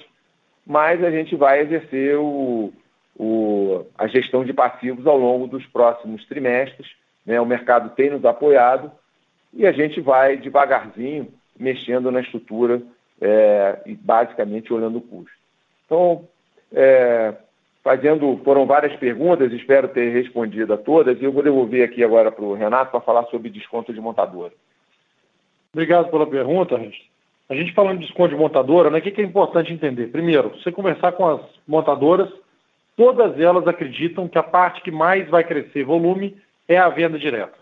mas 0.66 1.04
a 1.04 1.10
gente 1.10 1.36
vai 1.36 1.62
exercer 1.62 2.18
o, 2.18 2.72
o, 3.18 3.86
a 3.98 4.08
gestão 4.08 4.44
de 4.44 4.54
passivos 4.54 5.06
ao 5.06 5.18
longo 5.18 5.48
dos 5.48 5.66
próximos 5.68 6.26
trimestres. 6.26 6.88
Né? 7.26 7.40
O 7.40 7.46
mercado 7.46 7.90
tem 7.96 8.10
nos 8.10 8.24
apoiado 8.26 8.92
e 9.54 9.66
a 9.66 9.72
gente 9.72 10.00
vai 10.00 10.38
devagarzinho 10.38 11.28
mexendo 11.58 12.12
na 12.12 12.22
estrutura 12.22 12.82
é, 13.22 13.80
e 13.86 13.96
basicamente 13.96 14.74
olhando 14.74 15.00
o 15.00 15.02
custo. 15.02 15.38
Então, 15.86 16.28
é, 16.72 17.34
fazendo, 17.84 18.40
foram 18.44 18.66
várias 18.66 18.96
perguntas, 18.98 19.52
espero 19.52 19.88
ter 19.88 20.14
respondido 20.14 20.74
a 20.74 20.78
todas, 20.78 21.20
e 21.20 21.24
eu 21.24 21.32
vou 21.32 21.44
devolver 21.44 21.84
aqui 21.84 22.04
agora 22.04 22.32
para 22.32 22.46
o 22.46 22.54
Renato 22.54 22.92
para 22.92 23.02
falar 23.02 23.26
sobre 23.26 23.50
desconto 23.50 23.94
de 23.94 24.00
montadora. 24.00 24.54
Obrigado 25.74 26.10
pela 26.10 26.28
pergunta, 26.28 26.78
Regis. 26.78 27.10
A 27.50 27.56
gente 27.56 27.74
falando 27.74 28.00
de 28.00 28.06
desconto 28.06 28.30
de 28.30 28.40
montadora, 28.40 28.90
né, 28.90 29.00
o 29.00 29.02
que 29.02 29.20
é 29.20 29.24
importante 29.24 29.74
entender? 29.74 30.08
Primeiro, 30.12 30.50
você 30.50 30.72
conversar 30.72 31.14
com 31.14 31.28
as 31.28 31.42
montadoras, 31.68 32.30
todas 33.00 33.40
elas 33.40 33.66
acreditam 33.66 34.28
que 34.28 34.38
a 34.38 34.44
parte 34.44 34.82
que 34.82 34.92
mais 34.92 35.26
vai 35.30 35.42
crescer 35.42 35.86
volume 35.86 36.36
é 36.68 36.78
a 36.78 36.90
venda 36.90 37.18
direta. 37.18 37.58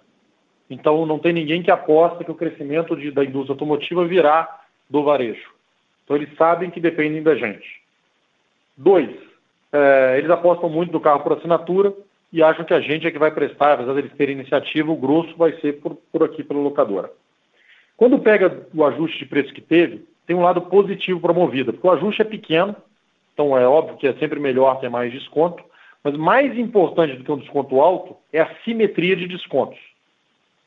Então, 0.67 1.05
não 1.05 1.19
tem 1.19 1.31
ninguém 1.31 1.61
que 1.61 1.69
aposta 1.69 2.23
que 2.23 2.31
o 2.31 2.35
crescimento 2.35 2.95
de, 2.95 3.11
da 3.11 3.23
indústria 3.23 3.53
automotiva 3.53 4.03
virá 4.03 4.61
do 4.89 5.03
varejo. 5.03 5.47
Então, 6.03 6.17
eles 6.17 6.35
sabem 6.35 6.71
que 6.71 6.79
dependem 6.79 7.21
da 7.21 7.35
gente. 7.35 7.67
Dois, 8.75 9.11
é, 9.71 10.15
eles 10.17 10.31
apostam 10.31 10.69
muito 10.69 10.91
no 10.91 10.99
carro 10.99 11.19
por 11.19 11.33
assinatura 11.33 11.93
e 12.33 12.41
acham 12.41 12.65
que 12.65 12.73
a 12.73 12.81
gente 12.81 13.05
é 13.05 13.11
que 13.11 13.19
vai 13.19 13.29
prestar, 13.29 13.73
apesar 13.73 13.93
deles 13.93 14.11
terem 14.17 14.39
iniciativa, 14.39 14.91
o 14.91 14.97
grosso 14.97 15.37
vai 15.37 15.53
ser 15.61 15.73
por, 15.73 15.97
por 16.11 16.23
aqui 16.23 16.43
pela 16.43 16.59
locadora. 16.59 17.11
Quando 17.95 18.17
pega 18.17 18.65
o 18.73 18.83
ajuste 18.83 19.19
de 19.19 19.27
preço 19.27 19.53
que 19.53 19.61
teve, 19.61 20.03
tem 20.25 20.35
um 20.35 20.41
lado 20.41 20.61
positivo 20.61 21.31
Movida, 21.31 21.71
porque 21.71 21.87
o 21.87 21.91
ajuste 21.91 22.23
é 22.23 22.25
pequeno, 22.25 22.75
então 23.37 23.55
é 23.55 23.67
óbvio 23.67 23.97
que 23.97 24.07
é 24.07 24.13
sempre 24.13 24.39
melhor 24.39 24.79
ter 24.79 24.89
mais 24.89 25.13
desconto, 25.13 25.63
mas 26.03 26.17
mais 26.17 26.57
importante 26.57 27.13
do 27.13 27.23
que 27.23 27.31
um 27.31 27.37
desconto 27.37 27.79
alto 27.79 28.17
é 28.33 28.41
a 28.41 28.49
simetria 28.65 29.15
de 29.15 29.27
descontos. 29.27 29.77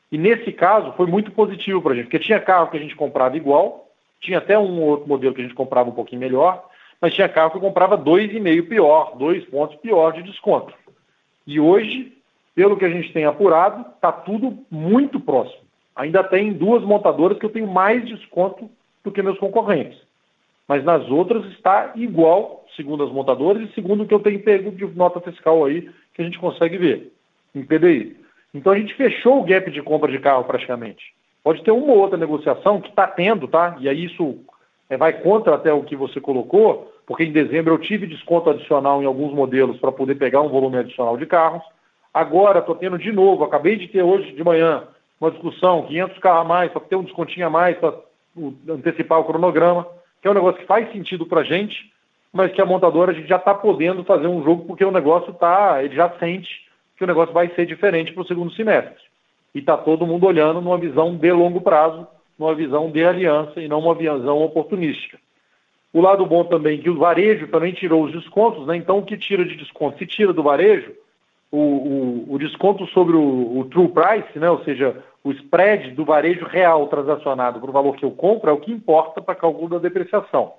E 0.09 0.17
nesse 0.17 0.53
caso 0.53 0.93
foi 0.93 1.05
muito 1.05 1.31
positivo 1.31 1.81
para 1.81 1.91
a 1.91 1.95
gente, 1.95 2.05
porque 2.05 2.19
tinha 2.19 2.39
carro 2.39 2.69
que 2.71 2.77
a 2.77 2.79
gente 2.79 2.95
comprava 2.95 3.35
igual, 3.35 3.89
tinha 4.21 4.37
até 4.37 4.57
um 4.57 4.81
outro 4.83 5.05
modelo 5.05 5.35
que 5.35 5.41
a 5.41 5.43
gente 5.43 5.53
comprava 5.53 5.89
um 5.89 5.93
pouquinho 5.93 6.21
melhor, 6.21 6.65
mas 7.01 7.13
tinha 7.13 7.27
carro 7.27 7.51
que 7.51 7.59
comprava 7.59 7.97
dois 7.97 8.31
e 8.33 8.39
meio 8.39 8.65
pior, 8.65 9.17
dois 9.17 9.43
pontos 9.43 9.75
pior 9.81 10.13
de 10.13 10.23
desconto. 10.23 10.73
E 11.45 11.59
hoje, 11.59 12.13
pelo 12.55 12.77
que 12.77 12.85
a 12.85 12.89
gente 12.89 13.11
tem 13.11 13.25
apurado, 13.25 13.85
está 13.95 14.13
tudo 14.13 14.57
muito 14.71 15.19
próximo. 15.19 15.59
Ainda 15.93 16.23
tem 16.23 16.53
duas 16.53 16.83
montadoras 16.83 17.37
que 17.37 17.45
eu 17.45 17.51
tenho 17.51 17.67
mais 17.67 18.05
desconto 18.05 18.69
do 19.03 19.11
que 19.11 19.21
meus 19.21 19.37
concorrentes. 19.39 19.99
Mas 20.71 20.85
nas 20.85 21.05
outras 21.09 21.43
está 21.51 21.91
igual, 21.97 22.63
segundo 22.77 23.03
as 23.03 23.11
montadoras, 23.11 23.61
e 23.61 23.73
segundo 23.73 24.03
o 24.03 24.07
que 24.07 24.13
eu 24.13 24.21
tenho 24.21 24.41
pego 24.41 24.71
de 24.71 24.87
nota 24.95 25.19
fiscal 25.19 25.65
aí, 25.65 25.89
que 26.13 26.21
a 26.21 26.23
gente 26.23 26.39
consegue 26.39 26.77
ver 26.77 27.11
em 27.53 27.61
PDI. 27.61 28.15
Então 28.53 28.71
a 28.71 28.79
gente 28.79 28.93
fechou 28.93 29.41
o 29.41 29.43
gap 29.43 29.69
de 29.69 29.81
compra 29.81 30.09
de 30.09 30.17
carro 30.17 30.45
praticamente. 30.45 31.13
Pode 31.43 31.61
ter 31.61 31.71
uma 31.71 31.91
ou 31.91 31.99
outra 31.99 32.17
negociação 32.17 32.79
que 32.79 32.87
está 32.87 33.05
tendo, 33.05 33.49
tá? 33.49 33.75
E 33.81 33.89
aí 33.89 34.05
isso 34.05 34.37
é, 34.89 34.95
vai 34.95 35.11
contra 35.11 35.55
até 35.55 35.73
o 35.73 35.83
que 35.83 35.93
você 35.93 36.21
colocou, 36.21 36.89
porque 37.05 37.25
em 37.25 37.33
dezembro 37.33 37.73
eu 37.73 37.77
tive 37.77 38.07
desconto 38.07 38.49
adicional 38.49 39.03
em 39.03 39.05
alguns 39.05 39.33
modelos 39.33 39.77
para 39.77 39.91
poder 39.91 40.15
pegar 40.15 40.39
um 40.39 40.47
volume 40.47 40.77
adicional 40.77 41.17
de 41.17 41.25
carros. 41.25 41.63
Agora 42.13 42.59
estou 42.59 42.75
tendo 42.75 42.97
de 42.97 43.11
novo, 43.11 43.43
acabei 43.43 43.75
de 43.75 43.89
ter 43.89 44.03
hoje 44.03 44.31
de 44.31 44.41
manhã 44.41 44.87
uma 45.19 45.31
discussão, 45.31 45.83
500 45.83 46.17
carros 46.19 46.45
a 46.45 46.47
mais, 46.47 46.71
para 46.71 46.79
ter 46.79 46.95
um 46.95 47.03
descontinho 47.03 47.47
a 47.47 47.49
mais, 47.49 47.77
para 47.77 47.93
antecipar 48.69 49.19
o 49.19 49.25
cronograma, 49.25 49.85
que 50.21 50.27
é 50.27 50.31
um 50.31 50.35
negócio 50.35 50.59
que 50.59 50.67
faz 50.67 50.91
sentido 50.91 51.25
para 51.25 51.41
a 51.41 51.43
gente, 51.43 51.91
mas 52.31 52.51
que 52.51 52.61
a 52.61 52.65
montadora 52.65 53.11
a 53.11 53.15
gente 53.15 53.27
já 53.27 53.37
está 53.37 53.53
podendo 53.53 54.03
fazer 54.03 54.27
um 54.27 54.43
jogo 54.43 54.65
porque 54.65 54.85
o 54.85 54.91
negócio 54.91 55.31
está, 55.31 55.83
ele 55.83 55.95
já 55.95 56.09
sente 56.19 56.67
que 56.95 57.03
o 57.03 57.07
negócio 57.07 57.33
vai 57.33 57.49
ser 57.55 57.65
diferente 57.65 58.13
para 58.13 58.21
o 58.21 58.27
segundo 58.27 58.53
semestre. 58.53 59.03
E 59.53 59.59
está 59.59 59.75
todo 59.75 60.05
mundo 60.05 60.25
olhando 60.25 60.61
numa 60.61 60.77
visão 60.77 61.15
de 61.15 61.31
longo 61.31 61.59
prazo 61.59 62.07
numa 62.41 62.55
visão 62.55 62.89
de 62.89 63.05
aliança 63.05 63.61
e 63.61 63.67
não 63.67 63.79
uma 63.79 63.93
visão 63.93 64.41
oportunística. 64.41 65.19
O 65.93 66.01
lado 66.01 66.25
bom 66.25 66.43
também 66.43 66.79
é 66.79 66.81
que 66.81 66.89
o 66.89 66.97
varejo 66.97 67.47
também 67.47 67.71
tirou 67.71 68.03
os 68.03 68.11
descontos, 68.11 68.65
né? 68.65 68.75
então 68.75 68.97
o 68.97 69.05
que 69.05 69.15
tira 69.15 69.45
de 69.45 69.55
desconto? 69.55 69.99
Se 69.99 70.07
tira 70.07 70.33
do 70.33 70.41
varejo, 70.41 70.91
o, 71.51 72.25
o, 72.29 72.39
desconto 72.39 72.87
sobre 72.87 73.15
o, 73.15 73.59
o, 73.59 73.65
true 73.65 73.89
price, 73.89 74.39
né? 74.39 74.49
ou 74.49 74.63
seja, 74.63 74.95
o 75.23 75.31
spread 75.33 75.91
do 75.91 76.05
varejo 76.05 76.45
real 76.45 76.87
transacionado 76.87 77.59
para 77.59 77.69
o 77.69 77.73
valor 77.73 77.95
que 77.97 78.05
eu 78.05 78.11
compro 78.11 78.49
é 78.49 78.53
o 78.53 78.59
que 78.59 78.71
importa 78.71 79.21
para 79.21 79.35
cálculo 79.35 79.67
da 79.67 79.77
depreciação. 79.77 80.53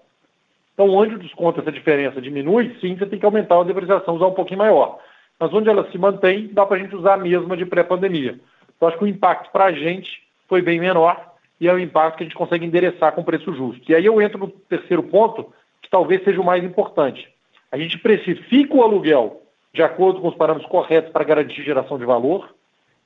Então, 0.75 0.89
onde 0.91 1.15
o 1.15 1.19
desconto, 1.19 1.61
essa 1.61 1.73
diferença 1.73 2.21
diminui, 2.21 2.77
sim, 2.81 2.97
você 2.97 3.07
tem 3.07 3.19
que 3.19 3.25
aumentar 3.25 3.59
a 3.59 3.65
depreciação, 3.65 4.17
usar 4.17 4.27
um 4.27 4.35
pouquinho 4.35 4.59
maior. 4.59 4.99
Mas 5.39 5.53
onde 5.53 5.69
ela 5.69 5.91
se 5.91 5.99
mantém, 5.99 6.49
dá 6.53 6.65
para 6.67 6.77
a 6.77 6.81
gente 6.81 6.95
usar 6.95 7.15
a 7.15 7.19
mesma 7.19 7.57
de 7.57 7.65
pré-pandemia. 7.65 8.39
Então, 8.77 8.89
acho 8.89 8.99
que 8.99 9.05
o 9.05 9.09
impacto 9.09 9.51
para 9.51 9.67
a 9.67 9.73
gente 9.73 10.23
foi 10.49 10.63
bem 10.63 10.79
menor 10.79 11.33
e 11.61 11.69
é 11.69 11.73
o 11.73 11.79
impacto 11.79 12.19
que 12.19 12.25
a 12.25 12.27
gente 12.27 12.37
consegue 12.37 12.67
endereçar 12.67 13.13
com 13.13 13.23
preço 13.23 13.55
justo. 13.55 13.91
E 13.91 13.95
aí 13.95 14.05
eu 14.05 14.21
entro 14.21 14.39
no 14.39 14.49
terceiro 14.49 15.03
ponto, 15.03 15.53
que 15.81 15.91
talvez 15.91 16.23
seja 16.25 16.41
o 16.41 16.45
mais 16.45 16.63
importante. 16.65 17.29
A 17.71 17.79
gente 17.79 17.99
precifica 17.99 18.75
o 18.75 18.83
aluguel 18.83 19.42
de 19.73 19.83
acordo 19.83 20.21
com 20.21 20.29
os 20.29 20.35
parâmetros 20.35 20.71
corretos 20.71 21.11
para 21.13 21.25
garantir 21.25 21.63
geração 21.63 21.99
de 21.99 22.05
valor 22.05 22.55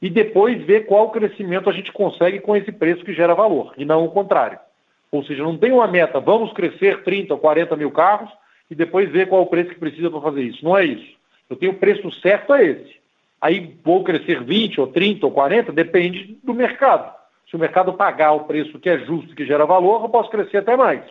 e 0.00 0.10
depois 0.10 0.62
ver 0.62 0.86
qual 0.86 1.10
crescimento 1.10 1.70
a 1.70 1.72
gente 1.72 1.92
consegue 1.92 2.40
com 2.40 2.56
esse 2.56 2.70
preço 2.70 3.04
que 3.04 3.14
gera 3.14 3.34
valor, 3.34 3.72
e 3.76 3.84
não 3.84 4.04
o 4.04 4.10
contrário. 4.10 4.58
Ou 5.10 5.24
seja, 5.24 5.42
não 5.42 5.56
tem 5.56 5.72
uma 5.72 5.86
meta, 5.86 6.20
vamos 6.20 6.52
crescer 6.52 7.02
30 7.02 7.34
ou 7.34 7.40
40 7.40 7.76
mil 7.76 7.90
carros 7.90 8.30
e 8.70 8.74
depois 8.74 9.10
ver 9.10 9.28
qual 9.28 9.42
o 9.42 9.46
preço 9.46 9.70
que 9.70 9.80
precisa 9.80 10.10
para 10.10 10.20
fazer 10.20 10.42
isso. 10.42 10.64
Não 10.64 10.76
é 10.76 10.84
isso. 10.84 11.16
Eu 11.48 11.56
tenho 11.56 11.72
o 11.72 11.76
preço 11.76 12.10
certo 12.20 12.52
é 12.52 12.64
esse. 12.64 12.96
Aí 13.40 13.78
vou 13.84 14.02
crescer 14.02 14.42
20 14.42 14.80
ou 14.80 14.88
30 14.88 15.26
ou 15.26 15.32
40, 15.32 15.72
depende 15.72 16.38
do 16.42 16.52
mercado. 16.52 17.14
Se 17.48 17.54
o 17.54 17.58
mercado 17.58 17.92
pagar 17.92 18.32
o 18.32 18.44
preço 18.44 18.78
que 18.78 18.88
é 18.88 18.98
justo, 18.98 19.34
que 19.34 19.46
gera 19.46 19.64
valor, 19.64 20.02
eu 20.02 20.08
posso 20.08 20.30
crescer 20.30 20.58
até 20.58 20.76
mais. 20.76 21.02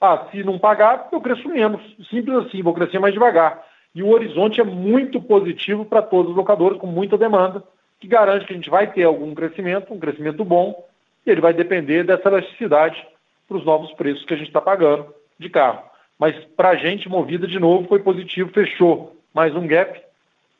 Ah, 0.00 0.26
se 0.30 0.42
não 0.44 0.58
pagar, 0.58 1.08
eu 1.10 1.20
cresço 1.20 1.48
menos. 1.48 1.80
Simples 2.10 2.46
assim, 2.46 2.62
vou 2.62 2.74
crescer 2.74 2.98
mais 2.98 3.14
devagar. 3.14 3.64
E 3.94 4.02
o 4.02 4.08
horizonte 4.08 4.60
é 4.60 4.64
muito 4.64 5.20
positivo 5.20 5.84
para 5.84 6.02
todos 6.02 6.30
os 6.30 6.36
locadores, 6.36 6.78
com 6.78 6.86
muita 6.86 7.18
demanda, 7.18 7.62
que 7.98 8.06
garante 8.06 8.46
que 8.46 8.52
a 8.52 8.56
gente 8.56 8.70
vai 8.70 8.90
ter 8.90 9.04
algum 9.04 9.34
crescimento, 9.34 9.92
um 9.92 9.98
crescimento 9.98 10.44
bom, 10.44 10.86
e 11.26 11.30
ele 11.30 11.40
vai 11.40 11.52
depender 11.52 12.04
dessa 12.04 12.28
elasticidade 12.28 13.06
para 13.46 13.56
os 13.56 13.64
novos 13.64 13.92
preços 13.92 14.24
que 14.24 14.32
a 14.32 14.36
gente 14.36 14.46
está 14.46 14.60
pagando 14.60 15.12
de 15.38 15.50
carro. 15.50 15.82
Mas 16.18 16.36
para 16.56 16.70
a 16.70 16.76
gente, 16.76 17.08
movida 17.08 17.46
de 17.46 17.58
novo, 17.58 17.88
foi 17.88 18.00
positivo, 18.00 18.50
fechou 18.52 19.16
mais 19.34 19.54
um 19.54 19.66
gap, 19.66 20.00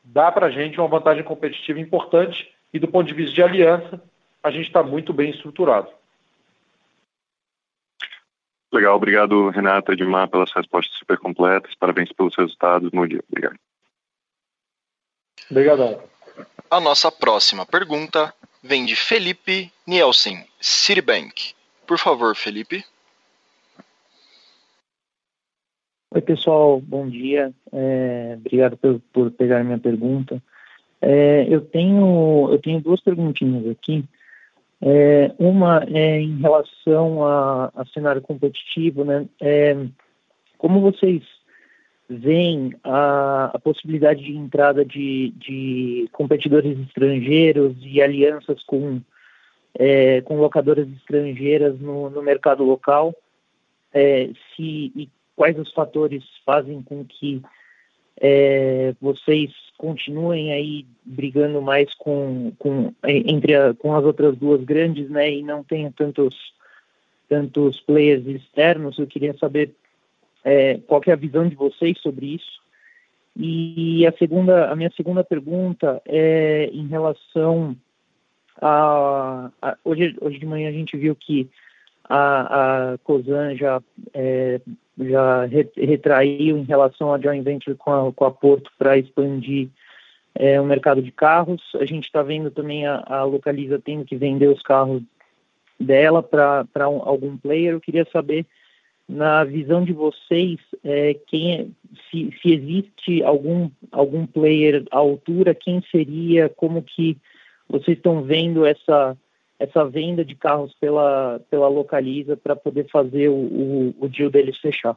dá 0.05 0.33
para 0.33 0.47
a 0.47 0.51
gente 0.51 0.78
uma 0.81 0.89
vantagem 0.89 1.22
competitiva 1.22 1.78
importante 1.78 2.51
e 2.72 2.78
do 2.78 2.89
ponto 2.89 3.07
de 3.07 3.14
vista 3.14 3.35
de 3.35 3.43
aliança, 3.43 4.03
a 4.43 4.51
gente 4.51 4.66
está 4.66 4.83
muito 4.83 5.12
bem 5.12 5.31
estruturado. 5.31 5.89
Legal, 8.73 8.95
obrigado 8.95 9.51
Renata 9.51 9.93
Edmar 9.93 10.29
pelas 10.29 10.53
respostas 10.53 10.97
super 10.97 11.18
completas, 11.18 11.75
parabéns 11.75 12.12
pelos 12.12 12.37
resultados, 12.37 12.89
bom 12.91 13.07
dia, 13.07 13.21
obrigado. 13.29 13.57
Obrigadão. 15.51 16.03
A 16.71 16.81
nossa 16.81 17.11
próxima 17.11 17.66
pergunta 17.66 18.33
vem 18.62 18.85
de 18.85 18.95
Felipe 18.95 19.73
Nielsen, 19.87 20.47
Citibank. 20.61 21.55
Por 21.85 21.99
favor, 21.99 22.37
Felipe. 22.37 22.85
Oi, 26.12 26.21
pessoal, 26.21 26.81
bom 26.81 27.09
dia. 27.09 27.53
É, 27.73 28.35
obrigado 28.37 28.77
por, 28.77 29.01
por 29.12 29.31
pegar 29.33 29.64
minha 29.64 29.79
pergunta. 29.79 30.41
É, 31.01 31.47
eu, 31.49 31.61
tenho, 31.61 32.49
eu 32.53 32.61
tenho 32.61 32.81
duas 32.81 33.01
perguntinhas 33.01 33.66
aqui. 33.68 34.05
É, 34.83 35.33
uma 35.39 35.85
é 35.89 36.20
em 36.20 36.41
relação 36.41 37.24
a, 37.24 37.70
a 37.76 37.85
cenário 37.87 38.22
competitivo, 38.22 39.05
né? 39.05 39.26
É, 39.41 39.76
como 40.57 40.81
vocês 40.81 41.22
veem 42.09 42.74
a, 42.83 43.51
a, 43.55 43.59
possibilidade 43.59 44.24
de 44.24 44.35
entrada 44.35 44.85
de, 44.85 45.33
de 45.37 46.09
competidores 46.12 46.78
estrangeiros 46.78 47.76
e 47.83 48.01
alianças 48.01 48.62
com, 48.64 49.01
é, 49.74 50.22
com 50.22 50.41
locadoras 50.41 50.89
estrangeiras 50.89 51.78
no, 51.78 52.09
no 52.11 52.22
mercado 52.22 52.64
local? 52.64 53.14
É, 53.93 54.31
se, 54.57 54.93
e 54.97 55.09
quais 55.37 55.59
os 55.59 55.72
fatores 55.72 56.24
fazem 56.45 56.83
com 56.83 57.05
que 57.05 57.43
é, 58.21 58.95
vocês 59.01 59.51
continuem 59.79 60.53
aí 60.53 60.87
brigando 61.05 61.62
mais 61.62 61.93
com, 61.95 62.53
com 62.59 62.93
entre 63.03 63.55
a, 63.55 63.73
com 63.73 63.95
as 63.95 64.05
outras 64.05 64.37
duas 64.37 64.62
grandes, 64.62 65.09
né, 65.09 65.33
e 65.33 65.43
não 65.43 65.64
tenha 65.64 65.91
tantos 65.91 66.37
tantos 67.29 67.81
players 67.81 68.27
externos. 68.27 68.99
Eu 68.99 69.07
queria 69.07 69.33
saber 69.39 69.73
é, 70.45 70.79
qual 70.87 71.01
é 71.07 71.12
a 71.12 71.16
visão 71.16 71.49
de 71.49 71.55
vocês 71.55 71.99
sobre 72.01 72.35
isso. 72.35 72.61
E 73.37 74.05
a 74.07 74.12
segunda, 74.12 74.71
a 74.71 74.77
minha 74.77 74.91
segunda 74.97 75.23
pergunta 75.23 76.03
é 76.05 76.68
em 76.73 76.89
relação 76.89 77.77
a, 78.61 79.51
a, 79.62 79.77
hoje, 79.85 80.16
hoje 80.21 80.39
de 80.39 80.47
manhã 80.47 80.68
a 80.68 80.73
gente 80.73 80.97
viu 80.97 81.14
que 81.14 81.49
a, 82.11 82.94
a 82.94 82.98
COSAN 82.98 83.54
já, 83.54 83.80
é, 84.12 84.61
já 84.98 85.46
retraiu 85.76 86.58
em 86.58 86.64
relação 86.64 87.14
à 87.14 87.20
joint 87.20 87.44
venture 87.44 87.76
com 87.76 87.92
a, 87.92 88.12
com 88.12 88.24
a 88.24 88.30
Porto 88.32 88.68
para 88.76 88.98
expandir 88.98 89.68
é, 90.34 90.61
o 90.61 90.64
mercado 90.64 91.00
de 91.00 91.12
carros. 91.12 91.62
A 91.76 91.84
gente 91.84 92.06
está 92.06 92.20
vendo 92.20 92.50
também 92.50 92.84
a, 92.84 93.04
a 93.06 93.22
Localiza 93.22 93.78
tendo 93.78 94.04
que 94.04 94.16
vender 94.16 94.48
os 94.48 94.61
carros 94.61 95.02
dela 95.78 96.20
para 96.20 96.88
um, 96.88 97.00
algum 97.02 97.36
player. 97.36 97.74
Eu 97.74 97.80
queria 97.80 98.06
saber, 98.12 98.44
na 99.08 99.44
visão 99.44 99.84
de 99.84 99.92
vocês, 99.92 100.58
é, 100.82 101.14
quem 101.28 101.61
é, 101.61 101.66
se, 102.11 102.34
se 102.42 102.52
existe 102.52 103.22
algum, 103.22 103.70
algum 103.92 104.26
player 104.26 104.84
à 104.90 104.98
altura, 104.98 105.54
quem 105.54 105.80
seria, 105.92 106.48
como 106.48 106.82
que 106.82 107.16
vocês 107.68 107.96
estão 107.96 108.24
vendo 108.24 108.66
essa, 108.66 109.16
essa 109.61 109.84
venda 109.84 110.24
de 110.24 110.34
carros 110.34 110.74
pela, 110.80 111.38
pela 111.50 111.68
Localiza 111.68 112.34
para 112.34 112.56
poder 112.56 112.88
fazer 112.90 113.28
o, 113.28 113.34
o, 113.34 113.94
o 114.00 114.08
deal 114.08 114.30
deles 114.30 114.56
fechar? 114.58 114.96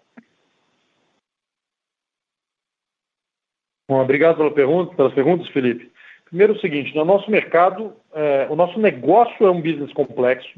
Bom, 3.89 4.01
obrigado 4.01 4.37
pela 4.37 4.51
pergunta, 4.51 4.95
pelas 4.95 5.13
perguntas, 5.13 5.49
Felipe. 5.49 5.91
Primeiro, 6.23 6.53
o 6.53 6.59
seguinte: 6.59 6.95
no 6.95 7.03
nosso 7.03 7.29
mercado, 7.29 7.93
é, 8.13 8.47
o 8.49 8.55
nosso 8.55 8.79
negócio 8.79 9.45
é 9.45 9.51
um 9.51 9.61
business 9.61 9.91
complexo, 9.91 10.57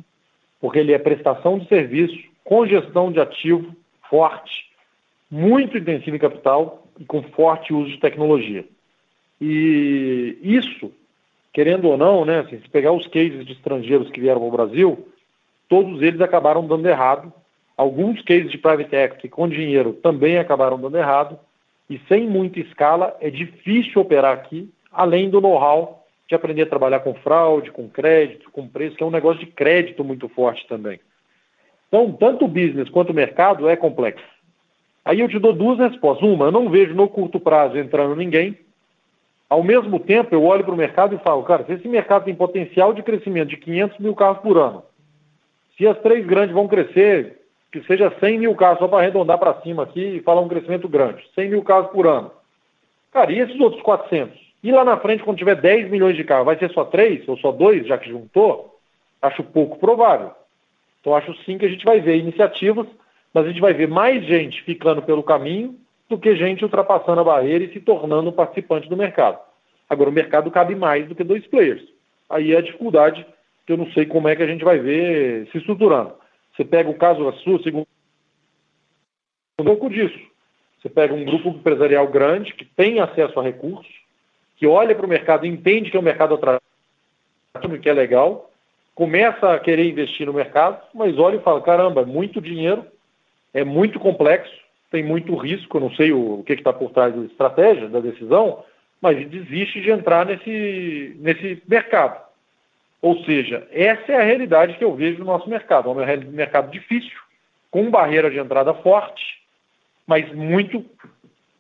porque 0.62 0.78
ele 0.78 0.94
é 0.94 1.00
prestação 1.00 1.58
de 1.58 1.68
serviço, 1.68 2.18
com 2.44 2.68
gestão 2.68 3.12
de 3.12 3.20
ativo 3.20 3.76
forte, 4.08 4.70
muito 5.30 5.78
intensivo 5.78 6.16
em 6.16 6.20
capital 6.20 6.88
e 7.00 7.04
com 7.04 7.24
forte 7.24 7.74
uso 7.74 7.90
de 7.90 8.00
tecnologia. 8.00 8.64
E 9.42 10.38
isso, 10.44 10.94
querendo 11.56 11.88
ou 11.88 11.98
não, 11.98 12.26
né, 12.26 12.40
assim, 12.40 12.60
se 12.60 12.68
pegar 12.68 12.92
os 12.92 13.08
cases 13.08 13.46
de 13.46 13.54
estrangeiros 13.54 14.12
que 14.12 14.20
vieram 14.20 14.42
para 14.42 14.50
o 14.50 14.52
Brasil, 14.52 15.08
todos 15.70 16.02
eles 16.02 16.20
acabaram 16.20 16.68
dando 16.68 16.86
errado. 16.86 17.32
Alguns 17.78 18.22
cases 18.24 18.52
de 18.52 18.58
private 18.58 18.94
equity 18.94 19.30
com 19.30 19.48
dinheiro 19.48 19.94
também 19.94 20.38
acabaram 20.38 20.78
dando 20.78 20.98
errado 20.98 21.40
e 21.90 21.98
sem 22.10 22.28
muita 22.28 22.60
escala 22.60 23.16
é 23.22 23.30
difícil 23.30 24.02
operar 24.02 24.34
aqui, 24.34 24.70
além 24.92 25.30
do 25.30 25.40
know-how 25.40 26.06
de 26.28 26.36
aprender 26.36 26.64
a 26.64 26.68
trabalhar 26.68 27.00
com 27.00 27.14
fraude, 27.14 27.72
com 27.72 27.88
crédito, 27.88 28.52
com 28.52 28.68
preço, 28.68 28.98
que 28.98 29.04
é 29.04 29.06
um 29.06 29.12
negócio 29.12 29.40
de 29.40 29.46
crédito 29.46 30.04
muito 30.04 30.28
forte 30.28 30.68
também. 30.68 31.00
Então, 31.88 32.12
tanto 32.12 32.44
o 32.44 32.50
business 32.50 32.90
quanto 32.90 33.12
o 33.12 33.16
mercado 33.16 33.70
é 33.70 33.78
complexo. 33.78 34.26
Aí 35.06 35.22
eu 35.22 35.30
te 35.30 35.40
dou 35.40 35.54
duas 35.54 35.80
respostas. 35.80 36.28
Uma, 36.28 36.48
eu 36.48 36.52
não 36.52 36.70
vejo 36.70 36.94
no 36.94 37.08
curto 37.08 37.40
prazo 37.40 37.78
entrando 37.78 38.14
ninguém. 38.14 38.58
Ao 39.50 39.64
mesmo 39.64 40.00
tempo, 40.00 40.34
eu 40.34 40.44
olho 40.44 40.64
para 40.64 40.74
o 40.74 40.78
mercado 40.78 41.16
e 41.16 41.20
falo, 41.20 41.44
cara, 41.44 41.64
se 41.66 41.74
esse 41.74 41.88
mercado 41.88 42.26
tem 42.26 42.34
potencial 42.34 42.94
de 42.94 43.04
crescimento 43.04 43.50
de 43.50 43.58
500 43.58 44.00
mil 44.00 44.16
carros 44.16 44.40
por 44.40 44.58
ano, 44.58 44.84
se 45.78 45.88
as 45.88 45.98
três 46.00 46.26
grandes 46.26 46.54
vão 46.54 46.68
crescer 46.68 47.42
que 47.72 47.84
seja 47.84 48.12
100 48.20 48.40
mil 48.40 48.56
casos, 48.56 48.80
só 48.80 48.88
para 48.88 49.00
arredondar 49.00 49.38
para 49.38 49.62
cima 49.62 49.84
aqui 49.84 50.18
e 50.18 50.22
falar 50.22 50.42
um 50.42 50.48
crescimento 50.48 50.88
grande, 50.88 51.24
100 51.36 51.50
mil 51.50 51.64
casos 51.64 51.92
por 51.92 52.08
ano. 52.08 52.32
Cara, 53.12 53.32
e 53.32 53.40
esses 53.40 53.60
outros 53.60 53.82
400? 53.82 54.40
E 54.64 54.72
lá 54.72 54.84
na 54.84 54.98
frente, 54.98 55.24
quando 55.24 55.38
tiver 55.38 55.56
10 55.56 55.92
milhões 55.92 56.16
de 56.16 56.24
carros, 56.24 56.46
vai 56.46 56.58
ser 56.58 56.72
só 56.72 56.86
3 56.86 57.28
ou 57.28 57.38
só 57.38 57.52
2, 57.52 57.86
já 57.86 57.98
que 57.98 58.10
juntou? 58.10 58.80
Acho 59.22 59.44
pouco 59.44 59.78
provável. 59.78 60.32
Então, 61.02 61.16
acho 61.16 61.36
sim 61.44 61.58
que 61.58 61.66
a 61.66 61.70
gente 61.70 61.86
vai 61.86 62.00
ver 62.00 62.18
iniciativas, 62.18 62.88
mas 63.34 63.46
a 63.46 63.50
gente 63.50 63.62
vai 63.62 63.74
ver 63.74 63.88
mais 63.88 64.26
gente 64.26 64.64
ficando 64.64 65.02
pelo 65.02 65.22
caminho 65.22 65.76
do 66.10 66.18
que 66.18 66.36
gente 66.36 66.64
ultrapassando 66.64 67.22
a 67.22 67.24
barreira 67.24 67.64
e 67.64 67.74
se 67.74 67.80
tornando 67.80 68.30
um 68.30 68.34
participante 68.34 68.88
do 68.88 68.98
mercado. 68.98 69.40
Agora, 69.90 70.10
o 70.10 70.14
mercado 70.14 70.52
cabe 70.52 70.76
mais 70.76 71.08
do 71.08 71.16
que 71.16 71.24
dois 71.24 71.46
players. 71.48 71.84
Aí 72.30 72.54
é 72.54 72.58
a 72.58 72.62
dificuldade 72.62 73.26
que 73.66 73.74
eu 73.74 73.78
não 73.78 73.92
sei 73.92 74.06
como 74.06 74.28
é 74.28 74.36
que 74.36 74.44
a 74.44 74.48
gente 74.48 74.64
vai 74.64 74.80
ver 74.80 75.48
se 75.52 75.58
estruturando. 75.58 76.14
Você 76.56 76.64
pega 76.64 76.90
o 76.90 76.98
caso 76.98 77.24
da 77.24 77.34
sua, 77.40 77.62
segundo 77.62 77.88
um 79.60 79.66
pouco 79.66 79.90
disso. 79.90 80.20
Você 80.82 80.90
pega 80.90 81.14
um 81.14 81.26
grupo 81.26 81.50
empresarial 81.50 82.08
grande 82.08 82.54
que 82.54 82.66
tem 82.66 83.00
acesso 83.00 83.40
a 83.40 83.44
recursos, 83.44 83.92
que 84.58 84.68
olha 84.68 84.96
para 84.96 85.06
o 85.06 85.10
mercado, 85.10 85.46
entende 85.46 85.90
que 85.90 85.98
é 85.98 86.00
um 86.00 86.04
mercado 86.04 86.36
atrativo, 86.36 87.80
que 87.82 87.90
é 87.90 87.94
legal, 87.94 88.52
começa 88.94 89.54
a 89.54 89.60
querer 89.60 89.90
investir 89.90 90.26
no 90.26 90.34
mercado, 90.34 90.82
mas 90.94 91.18
olha 91.18 91.38
e 91.38 91.42
fala: 91.42 91.62
caramba, 91.62 92.02
é 92.02 92.06
muito 92.06 92.40
dinheiro, 92.40 92.86
é 93.54 93.64
muito 93.64 94.00
complexo, 94.00 94.54
tem 94.96 95.04
muito 95.04 95.36
risco. 95.36 95.78
Não 95.78 95.92
sei 95.92 96.14
o, 96.14 96.40
o 96.40 96.44
que 96.44 96.54
está 96.54 96.72
por 96.72 96.92
trás 96.92 97.14
da 97.14 97.26
estratégia, 97.26 97.90
da 97.90 98.00
decisão, 98.00 98.64
mas 99.02 99.28
desiste 99.28 99.82
de 99.82 99.92
entrar 99.92 100.26
nesse, 100.26 101.18
nesse 101.20 101.62
mercado. 101.68 102.24
Ou 103.02 103.22
seja, 103.26 103.68
essa 103.72 104.14
é 104.14 104.16
a 104.16 104.24
realidade 104.24 104.78
que 104.78 104.84
eu 104.84 104.96
vejo 104.96 105.20
no 105.20 105.26
nosso 105.26 105.50
mercado. 105.50 105.90
É 105.90 105.92
um 105.92 106.32
mercado 106.32 106.72
difícil, 106.72 107.20
com 107.70 107.92
barreira 107.92 108.32
de 108.32 108.40
entrada 108.40 108.74
forte, 108.76 109.22
mas 110.08 110.32
muito 110.34 110.86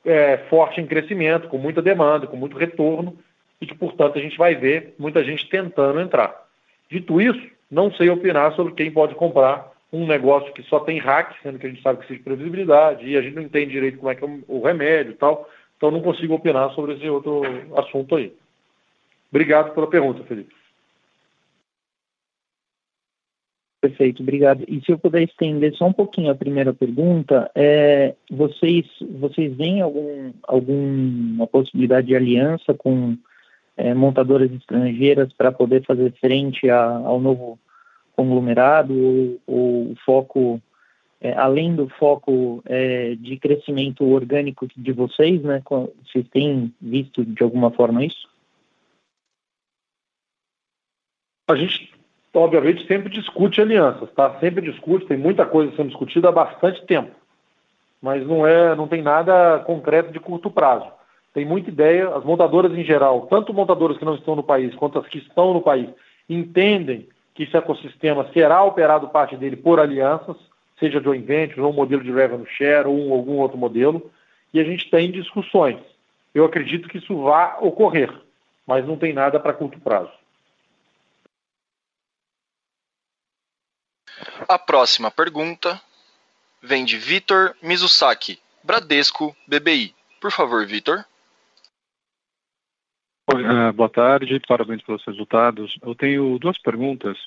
é, 0.05 0.37
forte 0.49 0.79
em 0.79 0.87
crescimento, 0.87 1.49
com 1.49 1.57
muita 1.57 1.81
demanda, 1.81 2.25
com 2.25 2.37
muito 2.37 2.57
retorno, 2.57 3.17
e 3.59 3.67
que, 3.67 3.75
portanto, 3.75 4.17
a 4.17 4.21
gente 4.21 4.37
vai 4.37 4.55
ver 4.55 4.95
muita 4.97 5.23
gente 5.25 5.49
tentando 5.49 5.99
entrar. 5.99 6.33
Dito 6.89 7.19
isso, 7.19 7.41
não 7.69 7.91
sei 7.91 8.09
opinar 8.09 8.53
sobre 8.53 8.73
quem 8.75 8.89
pode 8.89 9.13
comprar 9.15 9.71
um 9.95 10.05
negócio 10.05 10.53
que 10.53 10.63
só 10.63 10.79
tem 10.79 10.99
hack, 10.99 11.35
sendo 11.41 11.57
que 11.57 11.67
a 11.67 11.69
gente 11.69 11.81
sabe 11.81 11.99
que 11.99 12.05
existe 12.05 12.23
previsibilidade, 12.23 13.07
e 13.07 13.17
a 13.17 13.21
gente 13.21 13.35
não 13.35 13.43
entende 13.43 13.71
direito 13.71 13.97
como 13.97 14.11
é 14.11 14.15
que 14.15 14.23
é 14.23 14.39
o 14.47 14.61
remédio 14.61 15.13
e 15.13 15.15
tal, 15.15 15.49
então 15.77 15.91
não 15.91 16.01
consigo 16.01 16.33
opinar 16.33 16.73
sobre 16.73 16.93
esse 16.93 17.09
outro 17.09 17.41
assunto 17.77 18.15
aí. 18.15 18.33
Obrigado 19.29 19.73
pela 19.73 19.87
pergunta, 19.87 20.23
Felipe. 20.23 20.53
Perfeito, 23.81 24.23
obrigado. 24.23 24.63
E 24.67 24.81
se 24.81 24.91
eu 24.91 24.97
puder 24.97 25.21
estender 25.21 25.75
só 25.75 25.85
um 25.85 25.93
pouquinho 25.93 26.31
a 26.31 26.35
primeira 26.35 26.73
pergunta, 26.73 27.51
é, 27.53 28.15
vocês, 28.31 28.85
vocês 29.19 29.55
veem 29.55 29.81
algum, 29.81 30.33
alguma 30.43 31.45
possibilidade 31.45 32.07
de 32.07 32.15
aliança 32.15 32.73
com 32.73 33.15
é, 33.77 33.93
montadoras 33.93 34.51
estrangeiras 34.51 35.31
para 35.33 35.51
poder 35.51 35.85
fazer 35.85 36.11
frente 36.19 36.67
a, 36.67 36.83
ao 36.83 37.19
novo 37.19 37.59
conglomerado 38.15 38.93
ou, 39.47 39.91
o 39.91 39.95
foco, 40.05 40.61
é, 41.21 41.33
além 41.33 41.75
do 41.75 41.89
foco 41.89 42.61
é, 42.65 43.15
de 43.15 43.37
crescimento 43.37 44.05
orgânico 44.05 44.67
de 44.75 44.91
vocês, 44.91 45.41
né? 45.41 45.61
Vocês 46.03 46.27
têm 46.29 46.73
visto 46.81 47.25
de 47.25 47.43
alguma 47.43 47.71
forma 47.71 48.03
isso? 48.03 48.27
A 51.47 51.55
gente 51.55 51.93
obviamente, 52.37 52.85
sempre 52.85 53.09
discute 53.09 53.61
alianças, 53.61 54.11
tá? 54.11 54.37
Sempre 54.39 54.69
discute, 54.69 55.05
tem 55.05 55.17
muita 55.17 55.45
coisa 55.45 55.75
sendo 55.75 55.89
discutida 55.89 56.29
há 56.29 56.31
bastante 56.31 56.85
tempo. 56.85 57.11
Mas 58.01 58.25
não, 58.27 58.45
é, 58.45 58.75
não 58.75 58.87
tem 58.87 59.01
nada 59.01 59.59
concreto 59.59 60.11
de 60.11 60.19
curto 60.19 60.49
prazo. 60.49 60.87
Tem 61.33 61.45
muita 61.45 61.69
ideia, 61.69 62.09
as 62.09 62.23
montadoras 62.23 62.71
em 62.73 62.83
geral, 62.83 63.27
tanto 63.27 63.53
montadoras 63.53 63.97
que 63.97 64.05
não 64.05 64.15
estão 64.15 64.35
no 64.35 64.43
país 64.43 64.73
quanto 64.75 64.99
as 64.99 65.07
que 65.07 65.17
estão 65.17 65.53
no 65.53 65.61
país, 65.61 65.89
entendem 66.29 67.07
que 67.35 67.43
esse 67.43 67.55
ecossistema 67.55 68.31
será 68.31 68.63
operado 68.63 69.09
parte 69.09 69.35
dele 69.35 69.57
por 69.57 69.79
alianças, 69.79 70.37
seja 70.79 71.01
joint 71.01 71.25
venture, 71.25 71.61
ou 71.61 71.71
um 71.71 71.75
modelo 71.75 72.01
de 72.01 72.11
revenue 72.11 72.47
share, 72.47 72.87
ou 72.87 72.97
um, 72.97 73.13
algum 73.13 73.33
outro 73.33 73.57
modelo, 73.57 74.09
e 74.53 74.59
a 74.59 74.63
gente 74.63 74.89
tem 74.89 75.11
discussões. 75.11 75.77
Eu 76.33 76.45
acredito 76.45 76.87
que 76.87 76.97
isso 76.97 77.21
vai 77.21 77.57
ocorrer, 77.59 78.09
mas 78.65 78.87
não 78.87 78.97
tem 78.97 79.13
nada 79.13 79.39
para 79.39 79.53
curto 79.53 79.79
prazo. 79.79 80.11
A 84.47 84.57
próxima 84.57 85.11
pergunta 85.11 85.79
vem 86.61 86.85
de 86.85 86.97
Vitor 86.97 87.53
Mizusaki, 87.61 88.39
Bradesco 88.63 89.35
BBI. 89.45 89.93
Por 90.21 90.31
favor, 90.31 90.65
Vitor. 90.65 91.03
Uh, 93.41 93.73
boa 93.73 93.89
tarde, 93.89 94.41
parabéns 94.47 94.81
pelos 94.81 95.03
resultados. 95.05 95.77
Eu 95.81 95.93
tenho 95.93 96.39
duas 96.39 96.57
perguntas. 96.57 97.17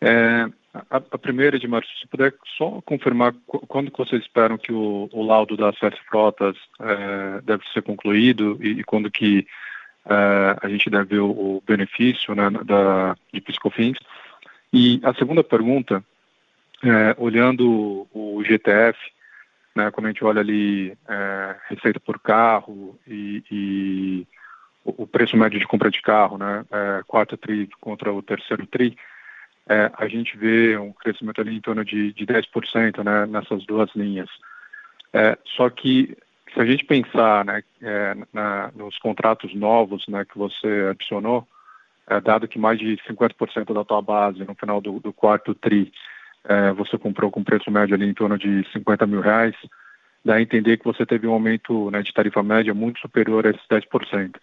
É, 0.00 0.46
a, 0.72 0.96
a, 0.96 1.18
primeira, 1.18 1.58
de 1.58 1.66
Márcio, 1.66 1.96
se 1.98 2.06
puder 2.06 2.34
só 2.56 2.80
confirmar 2.82 3.34
quando 3.46 3.92
vocês 3.96 4.22
esperam 4.22 4.56
que 4.56 4.72
o, 4.72 5.08
o 5.12 5.22
laudo 5.24 5.56
das 5.56 5.76
sete 5.78 6.00
frotas 6.08 6.56
é, 6.80 7.40
deve 7.42 7.64
ser 7.72 7.82
concluído 7.82 8.58
e, 8.60 8.80
e 8.80 8.84
quando 8.84 9.10
que 9.10 9.46
é, 10.06 10.56
a 10.62 10.68
gente 10.68 10.88
deve 10.88 11.16
ver 11.16 11.20
o, 11.20 11.30
o 11.30 11.62
benefício 11.66 12.34
né, 12.34 12.48
da, 12.64 13.16
de 13.32 13.40
Piscofins. 13.40 13.98
E 14.72 15.00
a 15.02 15.12
segunda 15.14 15.42
pergunta 15.42 16.02
é, 16.82 17.14
olhando 17.18 18.06
o 18.12 18.42
GTF, 18.44 18.98
né, 19.74 19.90
quando 19.90 20.06
a 20.06 20.08
gente 20.10 20.24
olha 20.24 20.40
ali 20.40 20.96
é, 21.08 21.56
receita 21.68 22.00
por 22.00 22.18
carro 22.18 22.98
e, 23.06 23.42
e, 23.50 24.26
o 24.84 25.06
preço 25.06 25.36
médio 25.36 25.58
de 25.58 25.66
compra 25.66 25.90
de 25.90 26.00
carro, 26.00 26.38
né, 26.38 26.64
é, 26.70 27.02
quarto 27.06 27.36
TRI 27.36 27.68
contra 27.80 28.12
o 28.12 28.22
terceiro 28.22 28.66
TRI, 28.66 28.96
é, 29.68 29.90
a 29.96 30.08
gente 30.08 30.36
vê 30.36 30.76
um 30.76 30.92
crescimento 30.92 31.40
ali 31.40 31.56
em 31.56 31.60
torno 31.60 31.84
de, 31.84 32.12
de 32.12 32.26
10% 32.26 33.04
né, 33.04 33.26
nessas 33.26 33.64
duas 33.66 33.90
linhas. 33.94 34.28
É, 35.12 35.38
só 35.56 35.68
que 35.68 36.16
se 36.52 36.60
a 36.60 36.64
gente 36.64 36.84
pensar 36.84 37.44
né, 37.44 37.62
é, 37.82 38.16
na, 38.32 38.70
nos 38.74 38.98
contratos 38.98 39.54
novos 39.54 40.06
né, 40.08 40.24
que 40.24 40.36
você 40.36 40.88
adicionou, 40.90 41.46
é, 42.08 42.20
dado 42.20 42.48
que 42.48 42.58
mais 42.58 42.78
de 42.78 42.96
50% 43.08 43.72
da 43.72 43.84
tua 43.84 44.02
base 44.02 44.44
no 44.44 44.54
final 44.54 44.80
do, 44.80 44.98
do 44.98 45.12
quarto 45.12 45.54
TRI 45.54 45.92
é, 46.44 46.72
você 46.72 46.96
comprou 46.98 47.30
com 47.30 47.44
preço 47.44 47.70
médio 47.70 47.94
ali 47.94 48.06
em 48.06 48.14
torno 48.14 48.38
de 48.38 48.66
50 48.72 49.06
mil 49.06 49.20
reais, 49.20 49.54
dá 50.24 50.34
a 50.34 50.42
entender 50.42 50.78
que 50.78 50.84
você 50.84 51.04
teve 51.04 51.26
um 51.26 51.32
aumento 51.32 51.90
né, 51.90 52.02
de 52.02 52.12
tarifa 52.12 52.42
média 52.42 52.74
muito 52.74 53.00
superior 53.00 53.46
a 53.46 53.50
esses 53.50 53.66
10%. 53.68 54.36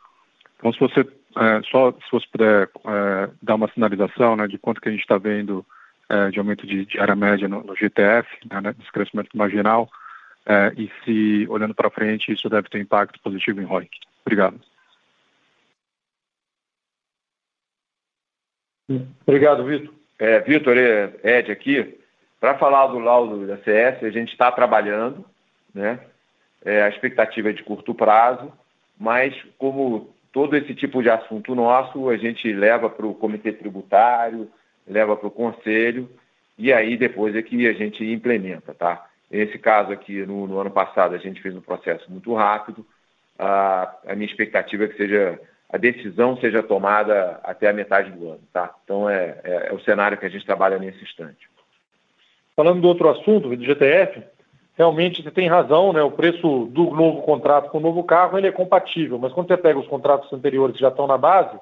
Então, 0.57 0.73
se 0.73 0.79
você 0.79 1.01
é, 1.37 1.61
só 1.69 1.91
se 1.91 2.11
você 2.11 2.25
puder 2.31 2.69
é, 2.85 3.29
dar 3.41 3.55
uma 3.55 3.71
sinalização 3.71 4.35
né, 4.35 4.47
de 4.47 4.57
quanto 4.57 4.81
que 4.81 4.89
a 4.89 4.91
gente 4.91 5.01
está 5.01 5.17
vendo 5.17 5.65
é, 6.09 6.29
de 6.29 6.39
aumento 6.39 6.65
de, 6.65 6.85
de 6.85 6.99
área 6.99 7.15
média 7.15 7.47
no, 7.47 7.63
no 7.63 7.75
GTF, 7.75 8.27
né, 8.49 8.61
né, 8.61 8.73
desse 8.73 8.91
crescimento 8.91 9.35
marginal, 9.37 9.89
é, 10.45 10.73
e 10.77 10.89
se, 11.03 11.45
olhando 11.49 11.75
para 11.75 11.91
frente, 11.91 12.31
isso 12.31 12.49
deve 12.49 12.69
ter 12.69 12.79
impacto 12.79 13.19
positivo 13.19 13.61
em 13.61 13.65
ROIC. 13.65 13.91
Obrigado. 14.25 14.59
Obrigado, 19.25 19.65
Vitor. 19.65 19.93
É, 20.17 20.39
Vitor, 20.39 20.77
é, 20.77 21.13
Ed 21.23 21.51
aqui. 21.51 21.99
Para 22.39 22.57
falar 22.57 22.87
do 22.87 22.99
laudo 22.99 23.45
da 23.45 23.57
CS, 23.57 24.03
a 24.03 24.09
gente 24.09 24.31
está 24.31 24.51
trabalhando, 24.51 25.25
né? 25.73 25.99
É, 26.63 26.83
a 26.83 26.89
expectativa 26.89 27.49
é 27.49 27.53
de 27.53 27.63
curto 27.63 27.93
prazo, 27.93 28.51
mas 28.97 29.35
como 29.57 30.13
todo 30.37 30.55
esse 30.55 30.75
tipo 30.75 31.01
de 31.01 31.09
assunto 31.09 31.55
nosso, 31.55 32.11
a 32.11 32.15
gente 32.15 32.53
leva 32.53 32.91
para 32.91 33.07
o 33.07 33.15
comitê 33.15 33.51
tributário, 33.51 34.47
leva 34.87 35.17
para 35.17 35.27
o 35.27 35.31
conselho, 35.31 36.07
e 36.55 36.71
aí 36.71 36.95
depois 36.95 37.35
é 37.35 37.41
que 37.41 37.65
a 37.65 37.73
gente 37.73 38.05
implementa, 38.05 38.71
tá? 38.71 39.03
Nesse 39.31 39.57
caso 39.57 39.91
aqui, 39.91 40.23
no, 40.27 40.45
no 40.45 40.59
ano 40.59 40.69
passado, 40.69 41.15
a 41.15 41.17
gente 41.17 41.41
fez 41.41 41.55
um 41.55 41.59
processo 41.59 42.05
muito 42.11 42.35
rápido. 42.35 42.85
A, 43.39 43.91
a 44.05 44.13
minha 44.13 44.27
expectativa 44.27 44.83
é 44.83 44.87
que 44.87 44.97
seja 44.97 45.41
a 45.67 45.77
decisão 45.77 46.37
seja 46.37 46.61
tomada 46.61 47.39
até 47.43 47.67
a 47.67 47.73
metade 47.73 48.11
do 48.11 48.29
ano, 48.29 48.43
tá? 48.53 48.75
Então 48.83 49.09
é, 49.09 49.39
é, 49.43 49.67
é 49.71 49.73
o 49.73 49.79
cenário 49.79 50.19
que 50.19 50.25
a 50.27 50.29
gente 50.29 50.45
trabalha 50.45 50.77
nesse 50.77 51.03
instante. 51.03 51.49
Falando 52.55 52.79
do 52.79 52.87
outro 52.87 53.09
assunto, 53.09 53.49
do 53.49 53.65
GTF, 53.65 54.21
realmente 54.77 55.23
você 55.23 55.31
tem 55.31 55.47
razão, 55.47 55.91
né? 55.91 56.01
O 56.03 56.11
preço 56.11 56.65
do 56.71 56.91
novo 56.91 57.23
contrato 57.23 57.69
com 57.69 57.79
o 57.79 57.81
novo 57.81 58.03
carro 58.03 58.37
ele 58.37 58.47
é 58.47 58.51
compatível, 58.51 59.17
mas 59.17 59.33
quando 59.33 59.47
você 59.47 59.57
pega 59.57 59.79
os 59.79 59.87
contratos 59.87 60.31
anteriores 60.31 60.75
que 60.75 60.81
já 60.81 60.89
estão 60.89 61.07
na 61.07 61.17
base, 61.17 61.57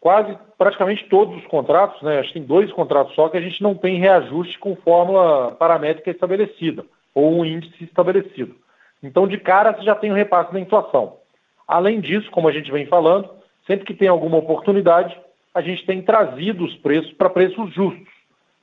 quase 0.00 0.36
praticamente 0.58 1.04
todos 1.08 1.36
os 1.36 1.46
contratos, 1.46 2.02
né? 2.02 2.18
Acho 2.18 2.28
que 2.28 2.34
tem 2.34 2.42
dois 2.42 2.72
contratos 2.72 3.14
só 3.14 3.28
que 3.28 3.36
a 3.36 3.40
gente 3.40 3.62
não 3.62 3.74
tem 3.74 3.98
reajuste 3.98 4.58
com 4.58 4.74
fórmula 4.76 5.52
paramétrica 5.52 6.10
estabelecida 6.10 6.84
ou 7.14 7.38
um 7.38 7.44
índice 7.44 7.84
estabelecido. 7.84 8.56
Então, 9.02 9.28
de 9.28 9.38
cara, 9.38 9.72
você 9.72 9.82
já 9.82 9.94
tem 9.94 10.10
o 10.10 10.14
repasse 10.14 10.52
da 10.52 10.60
inflação. 10.60 11.18
Além 11.66 12.00
disso, 12.00 12.30
como 12.30 12.48
a 12.48 12.52
gente 12.52 12.72
vem 12.72 12.86
falando, 12.86 13.30
sempre 13.66 13.86
que 13.86 13.94
tem 13.94 14.08
alguma 14.08 14.36
oportunidade, 14.36 15.16
a 15.54 15.60
gente 15.60 15.86
tem 15.86 16.02
trazido 16.02 16.64
os 16.64 16.74
preços 16.76 17.12
para 17.12 17.30
preços 17.30 17.72
justos, 17.72 18.15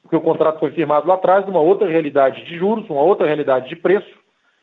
porque 0.03 0.15
o 0.15 0.21
contrato 0.21 0.59
foi 0.59 0.71
firmado 0.71 1.07
lá 1.07 1.15
atrás, 1.15 1.45
numa 1.45 1.61
outra 1.61 1.87
realidade 1.87 2.45
de 2.45 2.57
juros, 2.57 2.87
uma 2.89 3.01
outra 3.01 3.25
realidade 3.25 3.67
de 3.67 3.75
preço, 3.75 4.13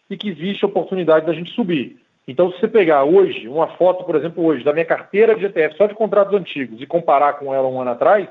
e 0.09 0.17
que 0.17 0.29
existe 0.29 0.65
oportunidade 0.65 1.27
da 1.27 1.33
gente 1.33 1.51
subir. 1.51 1.99
Então, 2.29 2.53
se 2.53 2.61
você 2.61 2.69
pegar 2.69 3.05
hoje, 3.05 3.49
uma 3.49 3.69
foto, 3.77 4.05
por 4.05 4.15
exemplo, 4.15 4.45
hoje, 4.45 4.63
da 4.63 4.73
minha 4.73 4.85
carteira 4.85 5.35
de 5.35 5.47
ETF 5.47 5.77
só 5.77 5.87
de 5.87 5.95
contratos 5.95 6.35
antigos 6.35 6.81
e 6.81 6.87
comparar 6.87 7.35
com 7.35 7.53
ela 7.53 7.67
um 7.67 7.81
ano 7.81 7.91
atrás, 7.91 8.29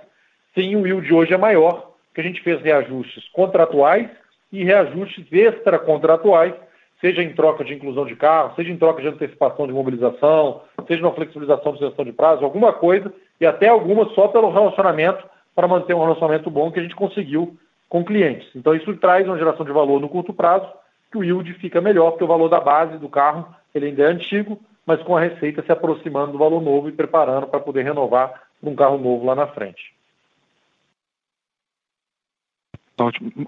sim, 0.55 0.75
o 0.75 0.87
yield 0.87 1.13
hoje 1.13 1.33
é 1.33 1.37
maior, 1.37 1.91
porque 2.07 2.21
a 2.21 2.23
gente 2.23 2.41
fez 2.41 2.61
reajustes 2.61 3.27
contratuais 3.29 4.09
e 4.51 4.63
reajustes 4.63 5.25
extracontratuais 5.31 6.53
seja 7.01 7.23
em 7.23 7.33
troca 7.33 7.63
de 7.63 7.73
inclusão 7.73 8.05
de 8.05 8.15
carro, 8.15 8.53
seja 8.55 8.71
em 8.71 8.77
troca 8.77 9.01
de 9.01 9.07
antecipação 9.07 9.65
de 9.65 9.73
mobilização, 9.73 10.61
seja 10.87 11.01
na 11.01 11.11
flexibilização 11.11 11.73
de 11.73 11.79
gestão 11.79 12.03
de 12.03 12.11
prazo, 12.11 12.43
alguma 12.43 12.73
coisa, 12.73 13.11
e 13.39 13.45
até 13.45 13.67
alguma 13.67 14.09
só 14.13 14.27
pelo 14.27 14.51
relacionamento, 14.51 15.23
para 15.59 15.67
manter 15.67 15.93
um 15.93 15.99
relacionamento 15.99 16.49
bom 16.49 16.71
que 16.71 16.79
a 16.79 16.81
gente 16.81 16.95
conseguiu 16.95 17.57
com 17.89 18.05
clientes. 18.05 18.47
Então 18.55 18.73
isso 18.73 18.95
traz 18.95 19.27
uma 19.27 19.37
geração 19.37 19.65
de 19.65 19.73
valor 19.73 19.99
no 19.99 20.07
curto 20.07 20.33
prazo, 20.33 20.65
que 21.11 21.17
o 21.17 21.23
yield 21.23 21.53
fica 21.55 21.81
melhor, 21.81 22.11
porque 22.11 22.23
o 22.23 22.27
valor 22.27 22.47
da 22.47 22.61
base 22.61 22.97
do 22.97 23.09
carro 23.09 23.53
ele 23.75 23.87
ainda 23.87 24.03
é 24.03 24.05
antigo, 24.05 24.57
mas 24.85 25.03
com 25.03 25.17
a 25.17 25.19
receita 25.19 25.61
se 25.61 25.69
aproximando 25.69 26.31
do 26.31 26.37
valor 26.37 26.61
novo 26.61 26.87
e 26.87 26.93
preparando 26.93 27.47
para 27.47 27.59
poder 27.59 27.83
renovar 27.83 28.41
um 28.63 28.73
carro 28.73 28.97
novo 28.97 29.25
lá 29.25 29.35
na 29.35 29.47
frente. 29.47 29.93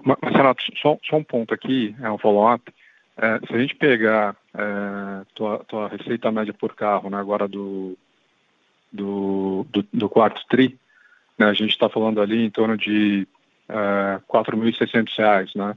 Mas, 0.04 0.34
Renato, 0.34 0.62
só, 0.82 0.98
só 1.02 1.16
um 1.16 1.24
ponto 1.24 1.54
aqui, 1.54 1.96
é 2.02 2.10
um 2.10 2.18
follow-up. 2.18 2.70
É, 3.16 3.38
se 3.46 3.54
a 3.54 3.58
gente 3.58 3.74
pegar 3.76 4.36
é, 4.54 5.24
tua, 5.34 5.64
tua 5.64 5.88
receita 5.88 6.30
média 6.30 6.52
por 6.52 6.74
carro, 6.74 7.08
né, 7.08 7.16
agora 7.16 7.48
do, 7.48 7.96
do, 8.92 9.66
do, 9.70 9.86
do 9.94 10.08
quarto 10.10 10.42
TRI, 10.50 10.78
né, 11.38 11.46
a 11.46 11.52
gente 11.52 11.70
está 11.70 11.88
falando 11.88 12.20
ali 12.20 12.44
em 12.44 12.50
torno 12.50 12.76
de 12.76 13.26
é, 13.68 14.20
4.600 14.28 15.08
reais, 15.16 15.54
né, 15.54 15.76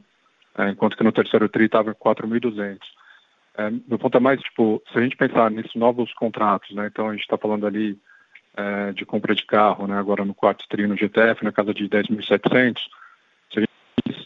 é, 0.57 0.69
enquanto 0.69 0.97
que 0.97 1.03
no 1.03 1.11
terceiro 1.11 1.49
TRI 1.49 1.65
estava 1.65 1.91
em 1.91 1.93
4.200. 1.93 2.79
É, 3.57 3.69
meu 3.87 3.97
ponto 3.97 4.17
é 4.17 4.19
mais, 4.19 4.41
tipo, 4.41 4.81
se 4.91 4.97
a 4.97 5.01
gente 5.01 5.15
pensar 5.15 5.49
nesses 5.49 5.75
novos 5.75 6.13
contratos, 6.13 6.75
né, 6.75 6.87
então 6.87 7.09
a 7.09 7.11
gente 7.13 7.23
está 7.23 7.37
falando 7.37 7.65
ali 7.65 7.97
é, 8.55 8.91
de 8.93 9.05
compra 9.05 9.35
de 9.35 9.45
carro, 9.45 9.87
né, 9.87 9.97
agora 9.97 10.25
no 10.25 10.33
quarto 10.33 10.67
TRI 10.67 10.87
no 10.87 10.97
GTF, 10.97 11.43
na 11.43 11.51
casa 11.51 11.73
de 11.73 11.87
10.700, 11.87 12.81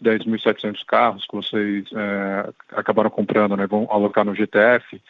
10.700 0.02 0.86
carros 0.86 1.26
que 1.26 1.36
vocês 1.36 1.86
é, 1.94 2.54
acabaram 2.72 3.10
comprando, 3.10 3.56
né, 3.56 3.68
vão 3.68 3.88
alocar 3.92 4.26
no 4.26 4.36
GTF, 4.36 5.02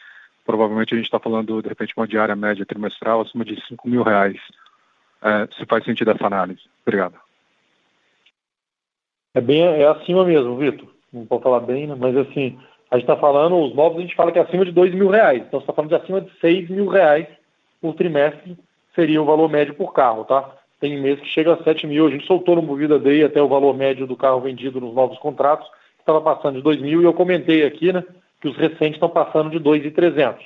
provavelmente 0.45 0.93
a 0.93 0.97
gente 0.97 1.05
está 1.05 1.19
falando, 1.19 1.61
de 1.61 1.69
repente, 1.69 1.93
uma 1.95 2.07
diária 2.07 2.35
média 2.35 2.65
trimestral 2.65 3.21
acima 3.21 3.45
de 3.45 3.63
5 3.67 3.87
mil 3.87 4.01
reais. 4.01 4.39
É, 5.21 5.47
se 5.57 5.65
faz 5.65 5.83
sentido 5.83 6.11
essa 6.11 6.25
análise. 6.25 6.61
Obrigado. 6.85 7.15
É 9.33 9.41
bem 9.41 9.61
é 9.61 9.87
acima 9.87 10.25
mesmo, 10.25 10.57
Vitor. 10.57 10.87
Não 11.11 11.25
pode 11.25 11.43
falar 11.43 11.59
bem, 11.61 11.87
né? 11.87 11.95
mas 11.97 12.15
assim, 12.15 12.59
a 12.89 12.95
gente 12.95 13.09
está 13.09 13.17
falando, 13.17 13.57
os 13.57 13.75
novos 13.75 13.97
a 13.97 14.01
gente 14.01 14.15
fala 14.15 14.31
que 14.31 14.39
é 14.39 14.41
acima 14.41 14.65
de 14.65 14.71
2 14.71 14.93
mil 14.93 15.09
reais. 15.09 15.43
Então 15.45 15.59
você 15.59 15.63
está 15.63 15.73
falando 15.73 15.89
de 15.89 15.95
acima 15.95 16.21
de 16.21 16.31
6 16.39 16.69
mil 16.69 16.87
reais 16.87 17.27
por 17.81 17.95
trimestre 17.95 18.57
seria 18.95 19.21
o 19.21 19.25
valor 19.25 19.49
médio 19.49 19.73
por 19.75 19.93
carro, 19.93 20.25
tá? 20.25 20.59
tem 20.79 20.99
mês 20.99 21.19
que 21.19 21.27
chega 21.27 21.53
a 21.53 21.63
7 21.63 21.85
mil. 21.85 22.07
A 22.07 22.09
gente 22.09 22.25
soltou 22.25 22.55
no 22.55 22.61
Movida 22.61 22.97
Day 22.97 23.23
até 23.23 23.41
o 23.41 23.47
valor 23.47 23.75
médio 23.75 24.07
do 24.07 24.15
carro 24.15 24.41
vendido 24.41 24.79
nos 24.79 24.93
novos 24.93 25.17
contratos, 25.19 25.69
estava 25.99 26.21
passando 26.21 26.55
de 26.55 26.61
2 26.61 26.81
mil, 26.81 27.01
e 27.01 27.05
eu 27.05 27.13
comentei 27.13 27.65
aqui, 27.65 27.91
né, 27.91 28.03
que 28.41 28.47
os 28.47 28.55
recentes 28.55 28.95
estão 28.95 29.09
passando 29.09 29.49
de 29.49 29.59
2,300. 29.59 30.43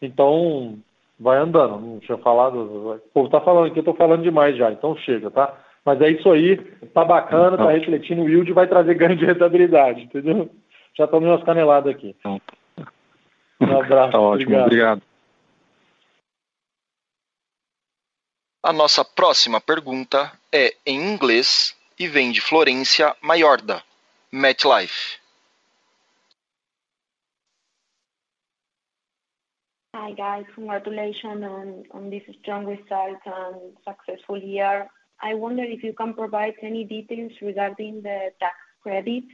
Então, 0.00 0.78
vai 1.18 1.38
andando. 1.38 1.80
Não 1.80 2.00
tinha 2.00 2.18
falado, 2.18 2.58
o 2.58 2.98
povo 3.12 3.26
está 3.26 3.40
falando 3.40 3.66
aqui, 3.66 3.78
eu 3.78 3.82
estou 3.82 3.94
falando 3.94 4.22
demais 4.22 4.56
já, 4.56 4.70
então 4.70 4.96
chega, 4.96 5.30
tá? 5.30 5.54
Mas 5.84 6.00
é 6.00 6.10
isso 6.10 6.30
aí, 6.30 6.56
tá 6.94 7.04
bacana, 7.04 7.58
tá 7.58 7.70
refletindo 7.70 8.22
o 8.22 8.28
yield 8.28 8.52
vai 8.52 8.66
trazer 8.66 8.94
ganho 8.96 9.16
de 9.16 9.26
rentabilidade, 9.26 10.02
entendeu? 10.02 10.50
Já 10.96 11.04
estamos 11.04 11.28
umas 11.28 11.44
caneladas 11.44 11.94
aqui. 11.94 12.16
Um 12.24 13.80
abraço. 13.80 14.12
Tá 14.12 14.20
ótimo, 14.20 14.30
obrigado. 14.30 14.66
obrigado. 14.66 15.02
A 18.62 18.72
nossa 18.72 19.04
próxima 19.04 19.60
pergunta 19.60 20.32
é 20.50 20.74
em 20.86 21.12
inglês 21.12 21.76
e 21.98 22.08
vem 22.08 22.32
de 22.32 22.40
Florência 22.40 23.14
Maiorda, 23.20 23.82
MetLife. 24.32 25.23
Hi, 29.94 30.10
guys. 30.10 30.44
Congratulations 30.56 31.44
on, 31.44 31.84
on 31.92 32.10
this 32.10 32.24
strong 32.42 32.66
result 32.66 33.20
and 33.26 33.76
successful 33.86 34.36
year. 34.36 34.88
I 35.22 35.34
wonder 35.34 35.62
if 35.62 35.84
you 35.84 35.92
can 35.92 36.14
provide 36.14 36.54
any 36.62 36.82
details 36.82 37.30
regarding 37.40 38.02
the 38.02 38.32
tax 38.40 38.56
credits 38.82 39.30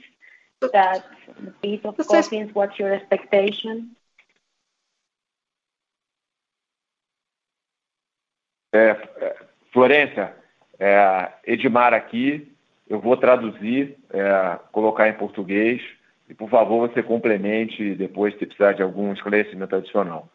that 0.60 1.02
the 1.42 1.52
piece 1.62 1.80
of 1.82 1.96
coffins, 1.96 2.54
what's 2.54 2.78
your 2.78 2.92
expectation? 2.92 3.96
É, 8.74 8.90
é, 8.90 9.36
Florência, 9.72 10.36
é, 10.78 11.32
Edmar 11.46 11.94
aqui, 11.94 12.52
eu 12.86 13.00
vou 13.00 13.16
traduzir, 13.16 13.96
é, 14.10 14.58
colocar 14.72 15.08
em 15.08 15.14
português, 15.14 15.80
e 16.28 16.34
por 16.34 16.50
favor 16.50 16.86
você 16.86 17.02
complemente 17.02 17.94
depois 17.94 18.34
se 18.34 18.44
precisar 18.44 18.74
de 18.74 18.82
algum 18.82 19.10
esclarecimento 19.14 19.74
adicional. 19.74 20.28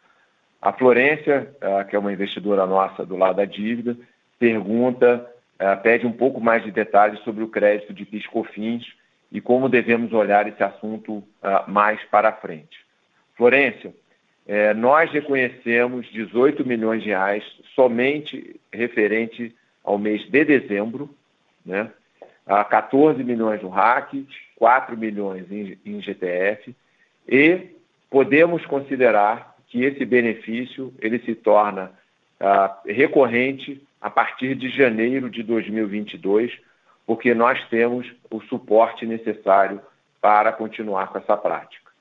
A 0.61 0.73
Florência, 0.73 1.55
é, 1.61 1.83
que 1.83 1.95
é 1.95 1.99
uma 1.99 2.11
investidora 2.11 2.65
nossa 2.65 3.05
do 3.05 3.15
lado 3.15 3.37
da 3.37 3.45
dívida, 3.45 3.95
pergunta, 4.39 5.29
é, 5.59 5.75
pede 5.75 6.05
um 6.05 6.11
pouco 6.11 6.41
mais 6.41 6.63
de 6.63 6.71
detalhes 6.71 7.19
sobre 7.21 7.43
o 7.43 7.47
crédito 7.47 7.93
de 7.93 8.05
PIS/COFINS 8.05 8.93
e 9.31 9.39
como 9.41 9.69
devemos 9.69 10.13
olhar 10.13 10.47
esse 10.47 10.63
assunto 10.63 11.23
mais 11.67 12.01
para 12.05 12.31
frente. 12.31 12.77
Florência, 13.35 13.93
nós 14.77 15.11
reconhecemos 15.11 16.05
18 16.07 16.65
milhões 16.65 17.01
de 17.01 17.09
reais 17.09 17.43
somente 17.73 18.59
referente 18.71 19.53
ao 19.83 19.97
mês 19.97 20.23
de 20.29 20.45
dezembro, 20.45 21.09
né? 21.65 21.91
a 22.45 22.63
14 22.63 23.23
milhões 23.23 23.61
no 23.61 23.69
RAC, 23.69 24.25
4 24.55 24.95
milhões 24.95 25.45
em 25.51 26.01
GTF, 26.01 26.75
e 27.27 27.69
podemos 28.09 28.65
considerar 28.65 29.54
que 29.75 29.83
esse 29.83 30.05
benefício 30.05 30.93
ele 31.01 31.19
se 31.19 31.35
torna 31.35 31.91
ah, 32.39 32.79
recorrente 32.85 33.85
a 33.99 34.09
partir 34.09 34.55
de 34.55 34.69
janeiro 34.69 35.29
de 35.29 35.43
2022, 35.43 36.57
porque 37.05 37.33
nós 37.33 37.61
temos 37.67 38.09
o 38.31 38.39
suporte 38.43 39.05
necessário 39.05 39.81
para 40.21 40.53
continuar 40.53 41.09
com 41.09 41.17
essa 41.17 41.35
prática. 41.35 41.91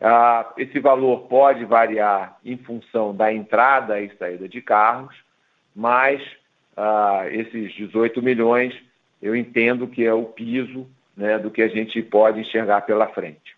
Ah, 0.00 0.52
esse 0.56 0.78
valor 0.78 1.22
pode 1.22 1.64
variar 1.64 2.38
em 2.44 2.56
função 2.56 3.12
da 3.12 3.32
entrada 3.32 4.00
e 4.00 4.16
saída 4.16 4.48
de 4.48 4.62
carros, 4.62 5.16
mas 5.74 6.22
ah, 6.76 7.24
esses 7.32 7.72
18 7.72 8.22
milhões 8.22 8.80
eu 9.20 9.34
entendo 9.34 9.88
que 9.88 10.04
é 10.04 10.14
o 10.14 10.24
piso 10.24 10.86
né, 11.16 11.36
do 11.36 11.50
que 11.50 11.62
a 11.62 11.68
gente 11.68 12.00
pode 12.00 12.38
enxergar 12.38 12.82
pela 12.82 13.08
frente. 13.08 13.57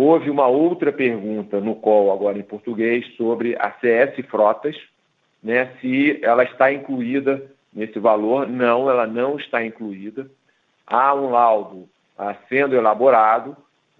Houve 0.00 0.30
uma 0.30 0.46
outra 0.46 0.92
pergunta 0.92 1.60
no 1.60 1.74
call 1.74 2.12
agora 2.12 2.38
em 2.38 2.42
português 2.44 3.04
sobre 3.16 3.56
a 3.58 3.72
CS 3.80 4.24
Frotas, 4.28 4.76
né, 5.42 5.72
se 5.80 6.20
ela 6.22 6.44
está 6.44 6.72
incluída 6.72 7.50
nesse 7.72 7.98
valor. 7.98 8.46
Não, 8.46 8.88
ela 8.88 9.08
não 9.08 9.36
está 9.36 9.66
incluída. 9.66 10.30
Há 10.86 11.12
um 11.16 11.30
laudo 11.30 11.88
ah, 12.16 12.36
sendo 12.48 12.76
elaborado. 12.76 13.56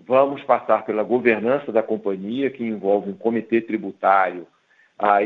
Vamos 0.06 0.40
passar 0.44 0.84
pela 0.84 1.02
governança 1.02 1.72
da 1.72 1.82
companhia, 1.82 2.48
que 2.48 2.62
envolve 2.62 3.10
um 3.10 3.16
comitê 3.16 3.60
tributário 3.60 4.46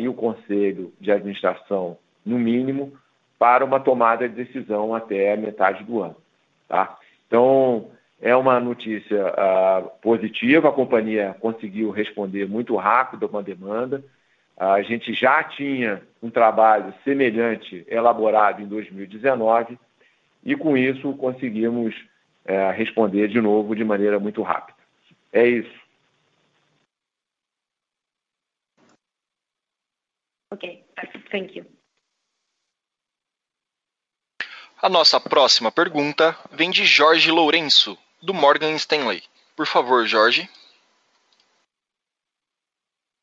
e 0.00 0.08
o 0.08 0.14
conselho 0.14 0.90
de 0.98 1.12
administração, 1.12 1.98
no 2.24 2.38
mínimo, 2.38 2.94
para 3.38 3.62
uma 3.62 3.78
tomada 3.78 4.26
de 4.26 4.42
decisão 4.42 4.94
até 4.94 5.36
metade 5.36 5.84
do 5.84 6.00
ano. 6.00 6.16
Tá? 6.66 6.96
Então, 7.26 7.90
é 8.22 8.36
uma 8.36 8.60
notícia 8.60 9.26
uh, 9.26 9.90
positiva, 10.00 10.68
a 10.68 10.72
companhia 10.72 11.36
conseguiu 11.40 11.90
responder 11.90 12.46
muito 12.46 12.76
rápido 12.76 13.26
a 13.26 13.28
uma 13.28 13.42
demanda. 13.42 13.98
Uh, 14.56 14.64
a 14.64 14.82
gente 14.82 15.12
já 15.12 15.42
tinha 15.42 16.00
um 16.22 16.30
trabalho 16.30 16.94
semelhante 17.02 17.84
elaborado 17.88 18.62
em 18.62 18.66
2019 18.66 19.76
e, 20.44 20.54
com 20.54 20.76
isso, 20.76 21.12
conseguimos 21.14 21.96
uh, 22.46 22.70
responder 22.76 23.26
de 23.26 23.40
novo 23.40 23.74
de 23.74 23.82
maneira 23.82 24.20
muito 24.20 24.40
rápida. 24.40 24.78
É 25.32 25.44
isso. 25.44 25.82
Ok, 30.52 30.84
thank 31.28 31.58
you. 31.58 31.66
A 34.80 34.88
nossa 34.88 35.18
próxima 35.20 35.72
pergunta 35.72 36.36
vem 36.52 36.70
de 36.70 36.84
Jorge 36.84 37.30
Lourenço, 37.30 37.96
do 38.22 38.32
Morgan 38.32 38.74
Stanley. 38.76 39.22
Por 39.56 39.66
favor, 39.66 40.06
Jorge. 40.06 40.48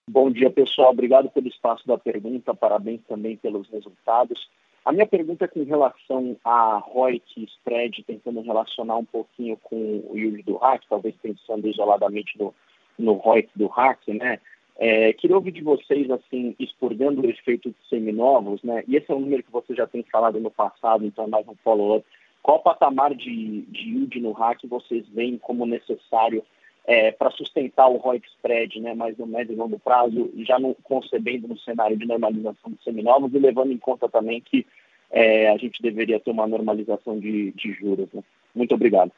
Bom 0.07 0.29
dia, 0.31 0.49
pessoal. 0.49 0.91
Obrigado 0.91 1.29
pelo 1.29 1.47
espaço 1.47 1.87
da 1.87 1.97
pergunta. 1.97 2.53
Parabéns 2.53 3.01
também 3.07 3.37
pelos 3.37 3.69
resultados. 3.69 4.49
A 4.83 4.91
minha 4.91 5.05
pergunta 5.05 5.45
é 5.45 5.47
com 5.47 5.63
relação 5.63 6.35
a 6.43 6.77
ROIC 6.77 7.43
spread, 7.43 8.03
tentando 8.03 8.41
relacionar 8.41 8.97
um 8.97 9.05
pouquinho 9.05 9.55
com 9.57 10.03
o 10.09 10.17
yield 10.17 10.41
do 10.43 10.57
hack, 10.57 10.83
talvez 10.89 11.15
pensando 11.21 11.67
isoladamente 11.67 12.37
no, 12.39 12.53
no 12.97 13.13
ROIC 13.13 13.49
do 13.55 13.67
hack, 13.67 13.99
né? 14.07 14.39
É, 14.77 15.11
queria 15.13 15.35
ouvir 15.35 15.51
de 15.51 15.61
vocês, 15.61 16.09
assim, 16.09 16.55
expurgando 16.57 17.21
o 17.21 17.29
efeito 17.29 17.69
de 17.69 17.75
seminovos, 17.89 18.63
né? 18.63 18.83
E 18.87 18.95
esse 18.95 19.11
é 19.11 19.13
um 19.13 19.19
número 19.19 19.43
que 19.43 19.51
você 19.51 19.75
já 19.75 19.85
tem 19.85 20.03
falado 20.03 20.39
no 20.39 20.49
passado, 20.49 21.05
então 21.05 21.25
é 21.25 21.27
mais 21.27 21.47
um 21.47 21.55
follow-up. 21.63 22.05
Qual 22.41 22.59
patamar 22.59 23.13
de, 23.13 23.61
de 23.63 23.89
yield 23.89 24.19
no 24.19 24.31
hack 24.31 24.59
vocês 24.65 25.05
veem 25.09 25.37
como 25.37 25.65
necessário 25.65 26.43
é, 26.85 27.11
para 27.11 27.29
sustentar 27.31 27.87
o 27.87 27.97
ROIC 27.97 28.27
spread, 28.27 28.79
né, 28.79 28.93
mais 28.93 29.17
no 29.17 29.27
médio 29.27 29.53
e 29.53 29.55
longo 29.55 29.77
prazo, 29.77 30.31
já 30.37 30.57
no, 30.57 30.73
concebendo 30.83 31.47
no 31.47 31.57
cenário 31.59 31.97
de 31.97 32.05
normalização 32.05 32.71
de 32.71 32.83
seminovos 32.83 33.33
e 33.33 33.39
levando 33.39 33.71
em 33.71 33.77
conta 33.77 34.09
também 34.09 34.41
que 34.41 34.65
é, 35.11 35.49
a 35.49 35.57
gente 35.57 35.81
deveria 35.81 36.19
ter 36.19 36.31
uma 36.31 36.47
normalização 36.47 37.19
de, 37.19 37.51
de 37.51 37.73
juros. 37.73 38.07
Né? 38.13 38.23
Muito 38.55 38.73
obrigado. 38.73 39.11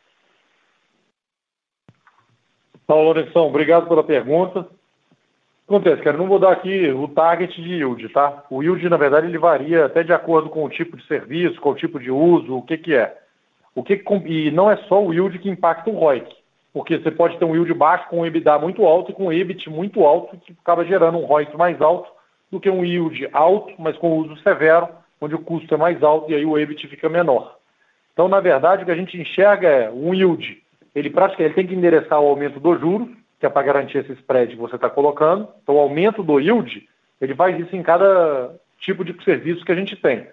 Paulo 2.88 3.06
Lourenção, 3.06 3.48
obrigado 3.48 3.88
pela 3.88 4.04
pergunta 4.04 4.68
acontece, 5.72 6.02
cara? 6.02 6.18
Não 6.18 6.28
vou 6.28 6.38
dar 6.38 6.52
aqui 6.52 6.90
o 6.92 7.08
target 7.08 7.62
de 7.62 7.76
yield, 7.76 8.10
tá? 8.10 8.44
O 8.50 8.62
yield, 8.62 8.88
na 8.90 8.98
verdade, 8.98 9.28
ele 9.28 9.38
varia 9.38 9.86
até 9.86 10.04
de 10.04 10.14
acordo 10.14 10.50
com 10.50 10.64
o 10.64 10.70
tipo 10.70 10.98
de 10.98 11.06
serviço, 11.08 11.60
com 11.62 11.72
o 11.72 11.76
tipo 11.76 12.00
de 12.00 12.12
uso, 12.12 12.58
o 12.58 12.62
que 12.62 12.78
que 12.78 12.94
é. 12.94 13.18
O 13.74 13.84
que, 13.84 14.04
e 14.26 14.52
não 14.52 14.70
é 14.70 14.76
só 14.88 15.02
o 15.02 15.14
yield 15.14 15.40
que 15.40 15.50
impacta 15.50 15.90
o 15.90 15.98
ROIC, 15.98 16.30
porque 16.74 16.98
você 16.98 17.10
pode 17.10 17.38
ter 17.38 17.46
um 17.46 17.54
yield 17.54 17.74
baixo 17.74 18.08
com 18.10 18.20
um 18.20 18.26
EBITDA 18.26 18.60
muito 18.60 18.86
alto 18.86 19.12
e 19.12 19.14
com 19.14 19.28
um 19.28 19.34
EBIT 19.34 19.70
muito 19.70 20.06
alto, 20.06 20.38
que 20.38 20.54
acaba 20.62 20.84
gerando 20.84 21.18
um 21.18 21.26
ROIC 21.26 21.56
mais 21.56 21.82
alto 21.82 22.12
do 22.52 22.60
que 22.60 22.70
um 22.70 22.84
yield 22.84 23.30
alto, 23.32 23.74
mas 23.80 23.98
com 23.98 24.18
uso 24.18 24.36
severo, 24.42 24.90
onde 25.22 25.36
o 25.36 25.40
custo 25.40 25.74
é 25.74 25.78
mais 25.78 26.04
alto 26.04 26.30
e 26.32 26.36
aí 26.36 26.46
o 26.46 26.58
EBIT 26.58 26.88
fica 26.88 27.08
menor. 27.08 27.58
Então, 28.12 28.28
na 28.28 28.42
verdade, 28.42 28.84
o 28.84 28.86
que 28.86 28.92
a 28.92 28.96
gente 28.96 29.18
enxerga 29.18 29.70
é 29.70 29.90
um 29.90 30.14
yield, 30.14 30.62
ele 30.94 31.10
praticamente 31.10 31.44
ele 31.44 31.54
tem 31.54 31.68
que 31.68 31.76
endereçar 31.76 32.20
o 32.20 32.28
aumento 32.28 32.60
dos 32.60 32.80
juros, 32.80 33.08
que 33.42 33.46
é 33.48 33.50
para 33.50 33.64
garantir 33.64 33.98
esse 33.98 34.14
spread 34.14 34.54
que 34.54 34.62
você 34.62 34.76
está 34.76 34.88
colocando. 34.88 35.48
Então, 35.64 35.76
o 35.76 35.80
aumento 35.80 36.22
do 36.22 36.40
yield, 36.40 36.88
ele 37.20 37.34
faz 37.34 37.60
isso 37.60 37.76
em 37.76 37.82
cada 37.82 38.54
tipo 38.80 39.04
de 39.04 39.20
serviço 39.24 39.66
que 39.66 39.72
a 39.72 39.76
gente 39.76 39.96
tem. 39.96 40.28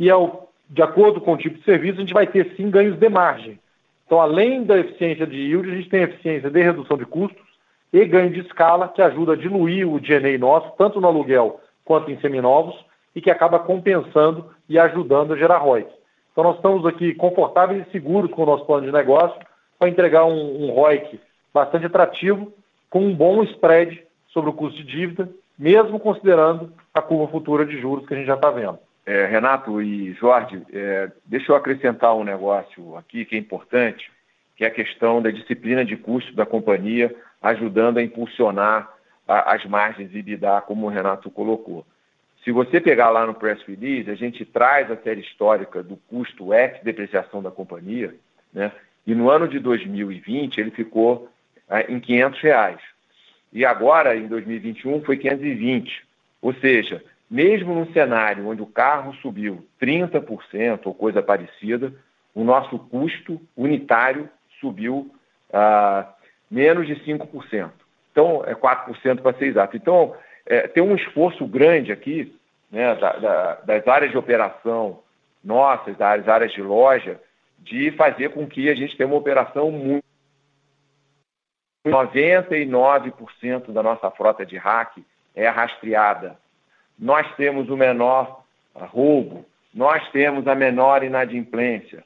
E 0.00 0.08
ao, 0.08 0.50
de 0.66 0.80
acordo 0.80 1.20
com 1.20 1.34
o 1.34 1.36
tipo 1.36 1.58
de 1.58 1.64
serviço, 1.64 1.98
a 1.98 2.00
gente 2.00 2.14
vai 2.14 2.26
ter 2.26 2.54
sim 2.56 2.70
ganhos 2.70 2.96
de 2.96 3.08
margem. 3.10 3.60
Então, 4.06 4.18
além 4.18 4.64
da 4.64 4.78
eficiência 4.78 5.26
de 5.26 5.36
yield, 5.36 5.70
a 5.70 5.74
gente 5.74 5.90
tem 5.90 6.00
eficiência 6.00 6.48
de 6.48 6.62
redução 6.62 6.96
de 6.96 7.04
custos 7.04 7.46
e 7.92 8.02
ganho 8.06 8.30
de 8.30 8.40
escala, 8.40 8.88
que 8.88 9.02
ajuda 9.02 9.34
a 9.34 9.36
diluir 9.36 9.86
o 9.86 10.00
DNA 10.00 10.38
nosso, 10.38 10.72
tanto 10.78 11.02
no 11.02 11.06
aluguel 11.06 11.60
quanto 11.84 12.10
em 12.10 12.18
seminovos, 12.18 12.82
e 13.14 13.20
que 13.20 13.30
acaba 13.30 13.58
compensando 13.58 14.50
e 14.66 14.78
ajudando 14.78 15.34
a 15.34 15.36
gerar 15.36 15.58
ROI. 15.58 15.86
Então, 16.32 16.44
nós 16.44 16.56
estamos 16.56 16.86
aqui 16.86 17.12
confortáveis 17.14 17.86
e 17.86 17.90
seguros 17.90 18.30
com 18.30 18.42
o 18.42 18.46
nosso 18.46 18.64
plano 18.64 18.86
de 18.86 18.92
negócio 18.92 19.38
para 19.78 19.90
entregar 19.90 20.24
um, 20.24 20.64
um 20.64 20.70
ROIC 20.70 21.20
bastante 21.58 21.86
atrativo, 21.86 22.52
com 22.88 23.00
um 23.00 23.14
bom 23.14 23.42
spread 23.42 24.02
sobre 24.28 24.50
o 24.50 24.52
custo 24.52 24.78
de 24.78 24.84
dívida, 24.84 25.28
mesmo 25.58 25.98
considerando 25.98 26.72
a 26.94 27.02
curva 27.02 27.30
futura 27.30 27.66
de 27.66 27.80
juros 27.80 28.06
que 28.06 28.14
a 28.14 28.16
gente 28.16 28.26
já 28.26 28.34
está 28.34 28.50
vendo. 28.50 28.78
É, 29.04 29.26
Renato 29.26 29.80
e 29.82 30.12
Jorge, 30.14 30.62
é, 30.72 31.10
deixa 31.24 31.50
eu 31.50 31.56
acrescentar 31.56 32.14
um 32.14 32.24
negócio 32.24 32.96
aqui 32.96 33.24
que 33.24 33.34
é 33.34 33.38
importante, 33.38 34.10
que 34.54 34.64
é 34.64 34.68
a 34.68 34.72
questão 34.72 35.20
da 35.20 35.30
disciplina 35.30 35.84
de 35.84 35.96
custo 35.96 36.34
da 36.34 36.44
companhia, 36.44 37.14
ajudando 37.42 37.98
a 37.98 38.02
impulsionar 38.02 38.92
a, 39.26 39.54
as 39.54 39.64
margens 39.64 40.12
e 40.12 40.18
EBITDA, 40.18 40.60
como 40.60 40.86
o 40.86 40.90
Renato 40.90 41.30
colocou. 41.30 41.84
Se 42.44 42.52
você 42.52 42.80
pegar 42.80 43.10
lá 43.10 43.26
no 43.26 43.34
press 43.34 43.60
release, 43.62 44.10
a 44.10 44.14
gente 44.14 44.44
traz 44.44 44.90
a 44.90 44.96
série 44.96 45.22
histórica 45.22 45.82
do 45.82 45.96
custo 46.08 46.54
ex 46.54 46.80
depreciação 46.82 47.42
da 47.42 47.50
companhia, 47.50 48.14
né? 48.52 48.70
E 49.06 49.14
no 49.14 49.30
ano 49.30 49.48
de 49.48 49.58
2020 49.58 50.60
ele 50.60 50.70
ficou 50.70 51.30
é, 51.70 51.90
em 51.92 52.00
500 52.00 52.40
reais. 52.40 52.80
E 53.52 53.64
agora, 53.64 54.16
em 54.16 54.26
2021, 54.26 55.02
foi 55.02 55.16
520. 55.16 56.06
Ou 56.40 56.54
seja, 56.54 57.02
mesmo 57.30 57.74
num 57.74 57.92
cenário 57.92 58.46
onde 58.48 58.62
o 58.62 58.66
carro 58.66 59.14
subiu 59.16 59.66
30% 59.80 60.80
ou 60.84 60.94
coisa 60.94 61.22
parecida, 61.22 61.92
o 62.34 62.44
nosso 62.44 62.78
custo 62.78 63.40
unitário 63.56 64.28
subiu 64.60 65.10
ah, 65.52 66.06
menos 66.50 66.86
de 66.86 66.94
5%. 66.96 67.70
Então, 68.12 68.42
é 68.46 68.54
4% 68.54 69.20
para 69.20 69.38
ser 69.38 69.46
exato. 69.46 69.76
Então, 69.76 70.14
é, 70.46 70.66
tem 70.66 70.82
um 70.82 70.94
esforço 70.94 71.46
grande 71.46 71.92
aqui 71.92 72.34
né, 72.70 72.94
da, 72.94 73.12
da, 73.12 73.54
das 73.64 73.86
áreas 73.86 74.10
de 74.10 74.18
operação 74.18 75.00
nossas, 75.42 75.96
das 75.96 76.26
áreas 76.28 76.52
de 76.52 76.62
loja, 76.62 77.20
de 77.58 77.90
fazer 77.92 78.30
com 78.30 78.46
que 78.46 78.68
a 78.68 78.74
gente 78.74 78.96
tenha 78.96 79.06
uma 79.06 79.16
operação 79.16 79.70
muito 79.70 80.04
99% 81.86 83.72
da 83.72 83.82
nossa 83.82 84.10
frota 84.10 84.44
de 84.44 84.56
hack 84.56 84.98
é 85.34 85.48
rastreada. 85.48 86.36
Nós 86.98 87.26
temos 87.36 87.68
o 87.68 87.76
menor 87.76 88.42
roubo, 88.74 89.44
nós 89.72 90.06
temos 90.10 90.46
a 90.46 90.54
menor 90.54 91.02
inadimplência, 91.02 92.02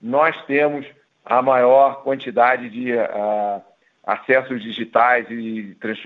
nós 0.00 0.36
temos 0.44 0.86
a 1.24 1.40
maior 1.40 2.02
quantidade 2.02 2.68
de 2.68 2.92
uh, 2.92 3.62
acessos 4.06 4.62
digitais 4.62 5.26
e 5.30 5.74
trans, 5.80 5.98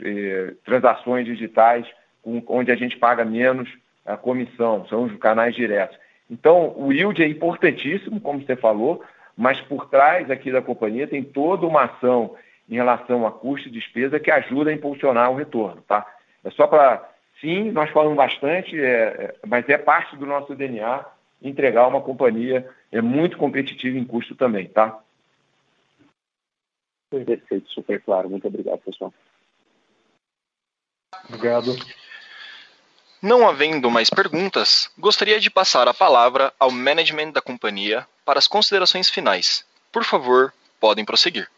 transações 0.65 1.27
digitais, 1.27 1.87
um, 2.25 2.41
onde 2.47 2.71
a 2.71 2.77
gente 2.77 2.97
paga 2.97 3.25
menos 3.25 3.69
a 4.07 4.17
comissão, 4.17 4.87
são 4.87 5.05
os 5.05 5.17
canais 5.19 5.55
diretos. 5.55 5.99
Então, 6.31 6.75
o 6.77 6.93
yield 6.93 7.23
é 7.23 7.27
importantíssimo, 7.27 8.21
como 8.21 8.41
você 8.41 8.55
falou, 8.55 9.03
mas 9.37 9.61
por 9.61 9.89
trás 9.89 10.31
aqui 10.31 10.53
da 10.53 10.63
companhia 10.63 11.07
tem 11.07 11.23
toda 11.23 11.67
uma 11.67 11.85
ação 11.85 12.35
em 12.69 12.75
relação 12.75 13.27
a 13.27 13.33
custo 13.33 13.69
e 13.69 13.73
despesa 13.73 14.21
que 14.21 14.31
ajuda 14.31 14.71
a 14.71 14.75
impulsionar 14.75 15.31
o 15.31 15.37
retorno, 15.37 15.83
tá? 15.83 16.07
É 16.45 16.51
só 16.51 16.67
para, 16.67 17.09
sim, 17.41 17.71
nós 17.71 17.91
falamos 17.91 18.17
bastante, 18.17 18.79
é, 18.79 18.85
é 18.85 19.35
mas 19.47 19.69
é 19.69 19.79
parte 19.79 20.17
do 20.17 20.27
nosso 20.27 20.55
DNA 20.55 21.05
entregar 21.43 21.87
uma 21.87 22.01
companhia 22.01 22.69
é 22.91 23.01
muito 23.01 23.37
competitiva 23.37 23.99
em 23.99 24.05
custo 24.05 24.35
também, 24.35 24.69
tá? 24.69 24.99
Perfeito, 27.11 27.71
super 27.71 28.03
claro. 28.03 28.29
Muito 28.29 28.47
obrigado, 28.47 28.81
pessoal. 28.81 29.13
Obrigado. 31.29 31.75
Não 33.21 33.49
havendo 33.49 33.91
mais 33.91 34.11
perguntas, 34.11 34.91
gostaria 34.97 35.41
de 35.41 35.51
passar 35.51 35.89
a 35.89 35.95
palavra 35.95 36.53
ao 36.59 36.71
management 36.71 37.33
da 37.33 37.41
companhia 37.41 38.07
para 38.25 38.39
as 38.39 38.47
considerações 38.47 39.09
finais. 39.09 39.67
Por 39.91 40.05
favor, 40.05 40.53
podem 40.79 41.05
prosseguir. 41.05 41.51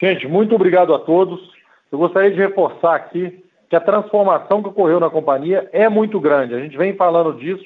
Gente, 0.00 0.28
muito 0.28 0.54
obrigado 0.54 0.94
a 0.94 0.98
todos. 0.98 1.40
Eu 1.90 1.98
gostaria 1.98 2.30
de 2.30 2.36
reforçar 2.36 2.94
aqui 2.94 3.42
que 3.70 3.76
a 3.76 3.80
transformação 3.80 4.62
que 4.62 4.68
ocorreu 4.68 5.00
na 5.00 5.08
companhia 5.08 5.68
é 5.72 5.88
muito 5.88 6.20
grande. 6.20 6.54
A 6.54 6.60
gente 6.60 6.76
vem 6.76 6.94
falando 6.94 7.38
disso, 7.38 7.64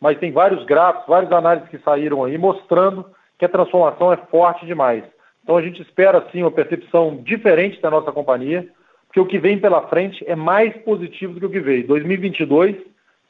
mas 0.00 0.18
tem 0.18 0.32
vários 0.32 0.64
gráficos, 0.64 1.06
várias 1.06 1.30
análises 1.30 1.68
que 1.68 1.78
saíram 1.78 2.24
aí 2.24 2.36
mostrando 2.36 3.06
que 3.38 3.44
a 3.44 3.48
transformação 3.48 4.12
é 4.12 4.16
forte 4.16 4.66
demais. 4.66 5.04
Então 5.44 5.56
a 5.56 5.62
gente 5.62 5.80
espera 5.80 6.26
sim 6.32 6.42
uma 6.42 6.50
percepção 6.50 7.22
diferente 7.22 7.80
da 7.80 7.90
nossa 7.90 8.10
companhia, 8.10 8.68
porque 9.06 9.20
o 9.20 9.26
que 9.26 9.38
vem 9.38 9.58
pela 9.58 9.86
frente 9.88 10.24
é 10.28 10.34
mais 10.34 10.76
positivo 10.78 11.34
do 11.34 11.40
que 11.40 11.46
o 11.46 11.50
que 11.50 11.60
veio. 11.60 11.86
2022 11.86 12.76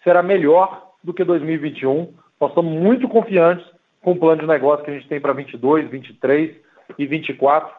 será 0.02 0.22
melhor 0.22 0.88
do 1.04 1.12
que 1.12 1.22
2021. 1.22 2.14
Nós 2.40 2.50
estamos 2.50 2.72
muito 2.72 3.08
confiantes 3.08 3.66
com 4.02 4.12
o 4.12 4.16
plano 4.16 4.40
de 4.40 4.48
negócio 4.48 4.84
que 4.84 4.90
a 4.90 4.94
gente 4.94 5.06
tem 5.06 5.20
para 5.20 5.34
22, 5.34 5.90
23 5.90 6.56
e 6.98 7.06
24 7.06 7.77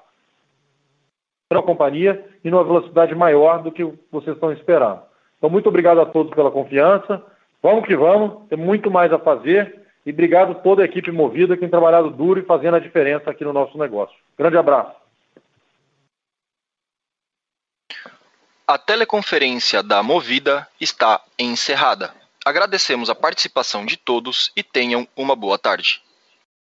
para 1.49 1.59
a 1.59 1.63
companhia 1.63 2.23
e 2.43 2.51
numa 2.51 2.63
velocidade 2.63 3.15
maior 3.15 3.63
do 3.63 3.71
que 3.71 3.83
vocês 4.11 4.35
estão 4.35 4.53
esperando. 4.53 5.01
Então, 5.37 5.49
muito 5.49 5.67
obrigado 5.67 5.99
a 5.99 6.05
todos 6.05 6.33
pela 6.33 6.51
confiança. 6.51 7.21
Vamos 7.61 7.85
que 7.85 7.95
vamos, 7.95 8.47
tem 8.47 8.57
muito 8.57 8.91
mais 8.91 9.11
a 9.11 9.17
fazer. 9.17 9.79
E 10.05 10.11
obrigado 10.11 10.51
a 10.51 10.55
toda 10.55 10.83
a 10.83 10.85
equipe 10.85 11.11
movida 11.11 11.55
que 11.55 11.61
tem 11.61 11.69
trabalhado 11.69 12.11
duro 12.11 12.39
e 12.39 12.45
fazendo 12.45 12.75
a 12.75 12.79
diferença 12.79 13.29
aqui 13.29 13.43
no 13.43 13.51
nosso 13.51 13.77
negócio. 13.77 14.15
Grande 14.37 14.57
abraço. 14.57 14.93
A 18.67 18.77
teleconferência 18.77 19.81
da 19.81 20.03
Movida 20.03 20.67
está 20.79 21.19
encerrada. 21.39 22.13
Agradecemos 22.45 23.09
a 23.09 23.15
participação 23.15 23.83
de 23.85 23.97
todos 23.97 24.51
e 24.55 24.61
tenham 24.61 25.07
uma 25.17 25.35
boa 25.35 25.57
tarde. 25.57 26.01